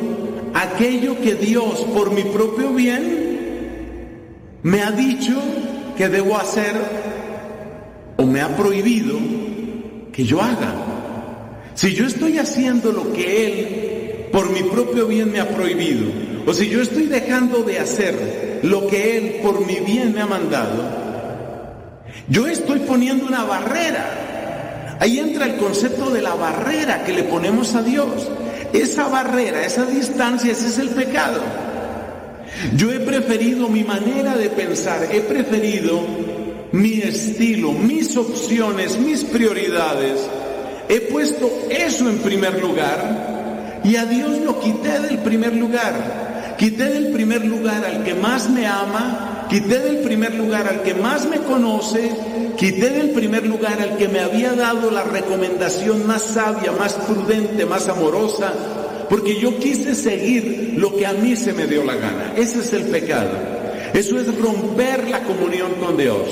aquello 0.55 1.21
que 1.21 1.35
Dios, 1.35 1.85
por 1.93 2.11
mi 2.11 2.23
propio 2.23 2.71
bien, 2.71 4.57
me 4.63 4.81
ha 4.81 4.91
dicho 4.91 5.35
que 5.95 6.09
debo 6.09 6.35
hacer 6.35 6.73
o 8.17 8.25
me 8.25 8.41
ha 8.41 8.57
prohibido 8.57 9.19
que 10.11 10.25
yo 10.25 10.41
haga. 10.41 10.73
Si 11.75 11.93
yo 11.93 12.07
estoy 12.07 12.39
haciendo 12.39 12.91
lo 12.91 13.13
que 13.13 13.45
Él, 13.45 14.29
por 14.31 14.49
mi 14.49 14.63
propio 14.63 15.05
bien, 15.05 15.31
me 15.31 15.39
ha 15.39 15.49
prohibido, 15.49 16.07
o 16.47 16.53
si 16.53 16.69
yo 16.69 16.81
estoy 16.81 17.05
dejando 17.05 17.61
de 17.61 17.77
hacer 17.77 18.61
lo 18.63 18.87
que 18.87 19.17
Él, 19.17 19.35
por 19.43 19.63
mi 19.63 19.75
bien, 19.75 20.15
me 20.15 20.21
ha 20.21 20.25
mandado, 20.25 21.06
yo 22.29 22.47
estoy 22.47 22.79
poniendo 22.79 23.25
una 23.25 23.43
barrera. 23.43 24.97
Ahí 24.99 25.19
entra 25.19 25.45
el 25.45 25.57
concepto 25.57 26.09
de 26.09 26.21
la 26.21 26.35
barrera 26.35 27.03
que 27.03 27.13
le 27.13 27.23
ponemos 27.23 27.75
a 27.75 27.83
Dios. 27.83 28.29
Esa 28.73 29.07
barrera, 29.07 29.63
esa 29.65 29.85
distancia, 29.85 30.51
ese 30.51 30.67
es 30.67 30.77
el 30.79 30.89
pecado. 30.89 31.41
Yo 32.75 32.91
he 32.91 32.99
preferido 32.99 33.69
mi 33.69 33.83
manera 33.83 34.35
de 34.35 34.49
pensar, 34.49 35.07
he 35.11 35.21
preferido 35.21 36.01
mi 36.71 36.99
estilo, 36.99 37.71
mis 37.71 38.17
opciones, 38.17 38.97
mis 38.97 39.23
prioridades. 39.23 40.19
He 40.89 41.01
puesto 41.01 41.49
eso 41.69 42.09
en 42.09 42.17
primer 42.19 42.59
lugar 42.61 43.81
y 43.83 43.95
a 43.95 44.05
Dios 44.05 44.39
lo 44.39 44.59
quité 44.59 44.99
del 44.99 45.19
primer 45.19 45.55
lugar. 45.55 46.55
Quité 46.57 46.85
del 46.85 47.11
primer 47.11 47.45
lugar 47.45 47.85
al 47.85 48.03
que 48.03 48.15
más 48.15 48.49
me 48.49 48.65
ama 48.65 49.36
quité 49.49 49.79
del 49.79 49.97
primer 49.99 50.35
lugar 50.35 50.67
al 50.67 50.83
que 50.83 50.93
más 50.93 51.25
me 51.25 51.39
conoce, 51.39 52.11
quité 52.57 52.89
del 52.89 53.11
primer 53.11 53.45
lugar 53.45 53.81
al 53.81 53.97
que 53.97 54.07
me 54.07 54.19
había 54.19 54.53
dado 54.53 54.91
la 54.91 55.03
recomendación 55.03 56.05
más 56.05 56.21
sabia, 56.21 56.71
más 56.71 56.93
prudente, 56.93 57.65
más 57.65 57.87
amorosa, 57.87 58.53
porque 59.09 59.39
yo 59.39 59.57
quise 59.59 59.95
seguir 59.95 60.75
lo 60.77 60.95
que 60.95 61.05
a 61.05 61.13
mí 61.13 61.35
se 61.35 61.53
me 61.53 61.67
dio 61.67 61.83
la 61.83 61.95
gana. 61.95 62.33
Ese 62.35 62.59
es 62.59 62.73
el 62.73 62.83
pecado. 62.83 63.31
Eso 63.93 64.19
es 64.19 64.37
romper 64.39 65.09
la 65.09 65.23
comunión 65.23 65.73
con 65.79 65.97
Dios. 65.97 66.27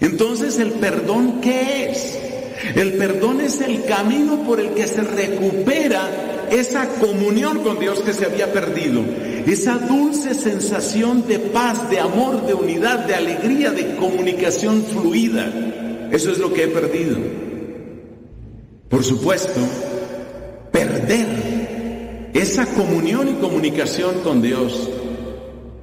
Entonces, 0.00 0.58
¿el 0.58 0.72
perdón 0.72 1.40
qué 1.40 1.90
es? 1.90 2.18
El 2.74 2.94
perdón 2.94 3.40
es 3.40 3.60
el 3.60 3.84
camino 3.84 4.42
por 4.44 4.60
el 4.60 4.70
que 4.70 4.86
se 4.86 5.02
recupera 5.02 6.08
esa 6.52 6.86
comunión 7.00 7.60
con 7.60 7.78
Dios 7.78 8.00
que 8.00 8.12
se 8.12 8.26
había 8.26 8.52
perdido, 8.52 9.02
esa 9.46 9.78
dulce 9.78 10.34
sensación 10.34 11.26
de 11.26 11.38
paz, 11.38 11.88
de 11.88 11.98
amor, 11.98 12.46
de 12.46 12.52
unidad, 12.52 13.06
de 13.06 13.14
alegría, 13.14 13.70
de 13.70 13.96
comunicación 13.96 14.84
fluida. 14.84 15.50
Eso 16.10 16.30
es 16.30 16.38
lo 16.38 16.52
que 16.52 16.64
he 16.64 16.68
perdido. 16.68 17.16
Por 18.90 19.02
supuesto, 19.02 19.60
perder 20.70 22.30
esa 22.34 22.66
comunión 22.66 23.30
y 23.30 23.40
comunicación 23.40 24.20
con 24.22 24.42
Dios 24.42 24.90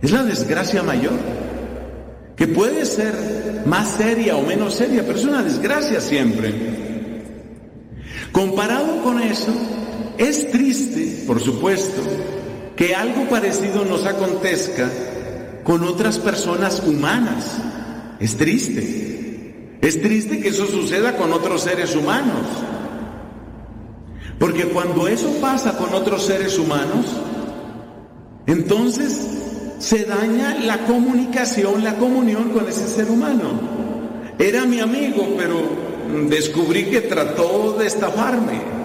es 0.03 0.11
la 0.11 0.23
desgracia 0.23 0.83
mayor, 0.83 1.17
que 2.35 2.47
puede 2.47 2.85
ser 2.85 3.63
más 3.65 3.95
seria 3.95 4.37
o 4.37 4.43
menos 4.43 4.75
seria, 4.75 5.03
pero 5.03 5.17
es 5.17 5.25
una 5.25 5.41
desgracia 5.41 5.99
siempre. 5.99 6.53
Comparado 8.31 9.01
con 9.01 9.19
eso, 9.19 9.51
es 10.19 10.51
triste, 10.51 11.23
por 11.25 11.39
supuesto, 11.39 12.01
que 12.75 12.93
algo 12.93 13.29
parecido 13.29 13.85
nos 13.85 14.05
acontezca 14.05 14.91
con 15.63 15.81
otras 15.85 16.19
personas 16.19 16.83
humanas. 16.85 17.57
Es 18.19 18.35
triste. 18.35 19.77
Es 19.81 20.01
triste 20.01 20.41
que 20.41 20.49
eso 20.49 20.67
suceda 20.67 21.15
con 21.15 21.31
otros 21.31 21.61
seres 21.61 21.95
humanos. 21.95 22.45
Porque 24.37 24.65
cuando 24.65 25.07
eso 25.07 25.31
pasa 25.39 25.77
con 25.77 25.93
otros 25.93 26.25
seres 26.25 26.59
humanos, 26.59 27.05
entonces 28.45 29.25
se 29.79 30.03
daña 30.03 30.55
la 30.55 30.79
comunicación, 30.79 31.81
la 31.81 31.95
comunión 31.95 32.49
con 32.49 32.67
ese 32.67 32.89
ser 32.89 33.09
humano. 33.09 33.51
Era 34.37 34.65
mi 34.65 34.81
amigo, 34.81 35.33
pero 35.37 35.61
descubrí 36.27 36.87
que 36.87 36.99
trató 37.01 37.77
de 37.79 37.87
estafarme. 37.87 38.78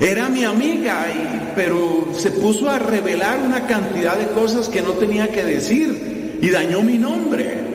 Era 0.00 0.28
mi 0.28 0.44
amiga, 0.44 1.06
pero 1.54 2.08
se 2.16 2.30
puso 2.30 2.68
a 2.68 2.78
revelar 2.78 3.40
una 3.40 3.66
cantidad 3.66 4.16
de 4.16 4.26
cosas 4.26 4.68
que 4.68 4.82
no 4.82 4.92
tenía 4.92 5.28
que 5.28 5.42
decir 5.42 6.38
y 6.42 6.50
dañó 6.50 6.82
mi 6.82 6.98
nombre. 6.98 7.66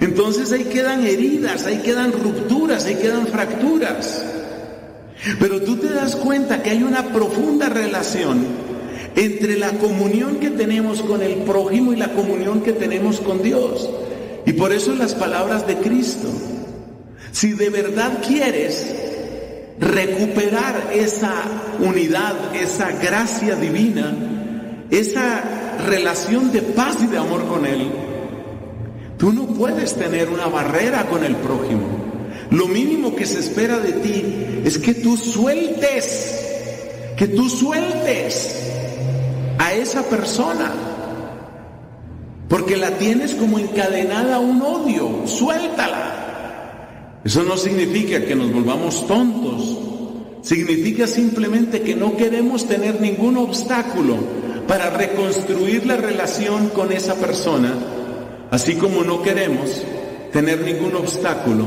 Entonces 0.00 0.50
ahí 0.50 0.64
quedan 0.64 1.06
heridas, 1.06 1.64
ahí 1.64 1.78
quedan 1.78 2.12
rupturas, 2.12 2.84
ahí 2.86 2.96
quedan 2.96 3.28
fracturas. 3.28 4.24
Pero 5.38 5.62
tú 5.62 5.76
te 5.76 5.88
das 5.90 6.16
cuenta 6.16 6.62
que 6.62 6.70
hay 6.70 6.82
una 6.82 7.12
profunda 7.12 7.68
relación 7.68 8.44
entre 9.14 9.56
la 9.56 9.70
comunión 9.72 10.36
que 10.36 10.50
tenemos 10.50 11.02
con 11.02 11.22
el 11.22 11.34
prójimo 11.44 11.92
y 11.92 11.96
la 11.96 12.12
comunión 12.12 12.62
que 12.62 12.72
tenemos 12.72 13.20
con 13.20 13.40
Dios. 13.40 13.88
Y 14.44 14.54
por 14.54 14.72
eso 14.72 14.96
las 14.96 15.14
palabras 15.14 15.66
de 15.68 15.76
Cristo. 15.76 16.28
Si 17.30 17.52
de 17.52 17.70
verdad 17.70 18.18
quieres 18.26 19.11
recuperar 19.82 20.90
esa 20.94 21.34
unidad, 21.80 22.54
esa 22.54 22.92
gracia 22.92 23.56
divina, 23.56 24.14
esa 24.90 25.42
relación 25.88 26.52
de 26.52 26.62
paz 26.62 26.98
y 27.02 27.08
de 27.08 27.18
amor 27.18 27.46
con 27.48 27.66
Él, 27.66 27.90
tú 29.18 29.32
no 29.32 29.46
puedes 29.46 29.94
tener 29.96 30.28
una 30.28 30.46
barrera 30.46 31.06
con 31.06 31.24
el 31.24 31.34
prójimo. 31.34 31.88
Lo 32.50 32.68
mínimo 32.68 33.16
que 33.16 33.26
se 33.26 33.40
espera 33.40 33.78
de 33.78 33.92
ti 33.94 34.62
es 34.64 34.78
que 34.78 34.94
tú 34.94 35.16
sueltes, 35.16 36.38
que 37.16 37.26
tú 37.26 37.48
sueltes 37.48 38.62
a 39.58 39.72
esa 39.72 40.02
persona. 40.04 40.72
Porque 42.48 42.76
la 42.76 42.90
tienes 42.98 43.34
como 43.34 43.58
encadenada 43.58 44.36
a 44.36 44.40
un 44.40 44.62
odio, 44.62 45.26
suéltala. 45.26 46.31
Eso 47.24 47.44
no 47.44 47.56
significa 47.56 48.24
que 48.24 48.34
nos 48.34 48.52
volvamos 48.52 49.06
tontos. 49.06 49.78
Significa 50.42 51.06
simplemente 51.06 51.82
que 51.82 51.94
no 51.94 52.16
queremos 52.16 52.66
tener 52.66 53.00
ningún 53.00 53.36
obstáculo 53.36 54.16
para 54.66 54.90
reconstruir 54.90 55.86
la 55.86 55.96
relación 55.96 56.68
con 56.70 56.92
esa 56.92 57.14
persona, 57.14 57.74
así 58.50 58.74
como 58.74 59.04
no 59.04 59.22
queremos 59.22 59.82
tener 60.32 60.62
ningún 60.62 60.96
obstáculo 60.96 61.66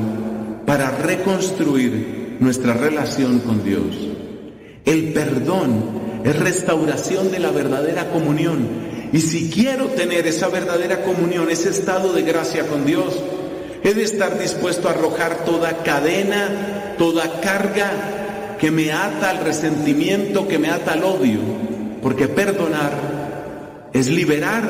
para 0.66 0.92
reconstruir 0.92 2.38
nuestra 2.40 2.74
relación 2.74 3.40
con 3.40 3.64
Dios. 3.64 3.96
El 4.84 5.14
perdón 5.14 6.22
es 6.24 6.38
restauración 6.38 7.32
de 7.32 7.40
la 7.40 7.52
verdadera 7.52 8.10
comunión. 8.10 8.68
Y 9.14 9.22
si 9.22 9.50
quiero 9.50 9.86
tener 9.88 10.28
esa 10.28 10.50
verdadera 10.50 11.04
comunión, 11.04 11.50
ese 11.50 11.70
estado 11.70 12.12
de 12.12 12.24
gracia 12.24 12.68
con 12.68 12.86
Dios, 12.86 13.22
he 13.86 13.94
de 13.94 14.04
estar 14.04 14.40
dispuesto 14.40 14.88
a 14.88 14.92
arrojar 14.92 15.46
toda 15.46 15.84
cadena, 15.84 16.96
toda 16.98 17.40
carga 17.40 18.56
que 18.60 18.72
me 18.72 18.92
ata 18.92 19.30
al 19.30 19.44
resentimiento, 19.46 20.48
que 20.48 20.58
me 20.58 20.70
ata 20.70 20.94
al 20.94 21.04
odio, 21.04 21.40
porque 22.02 22.28
perdonar 22.28 22.92
es 23.94 24.10
liberar 24.10 24.64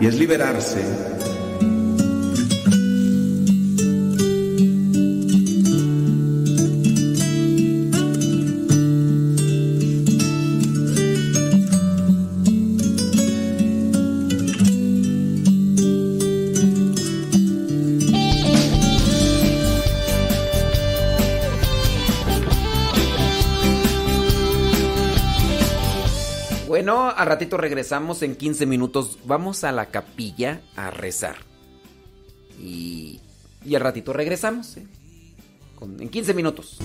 y 0.00 0.06
es 0.06 0.14
liberarse 0.14 0.80
ratito 27.36 27.58
regresamos 27.58 28.22
en 28.22 28.34
15 28.34 28.64
minutos. 28.64 29.18
Vamos 29.26 29.62
a 29.64 29.70
la 29.70 29.86
capilla 29.86 30.62
a 30.74 30.90
rezar. 30.90 31.36
Y, 32.58 33.20
y 33.62 33.74
al 33.74 33.82
ratito 33.82 34.14
regresamos. 34.14 34.78
¿eh? 34.78 34.86
En 36.00 36.08
15 36.08 36.32
minutos. 36.32 36.78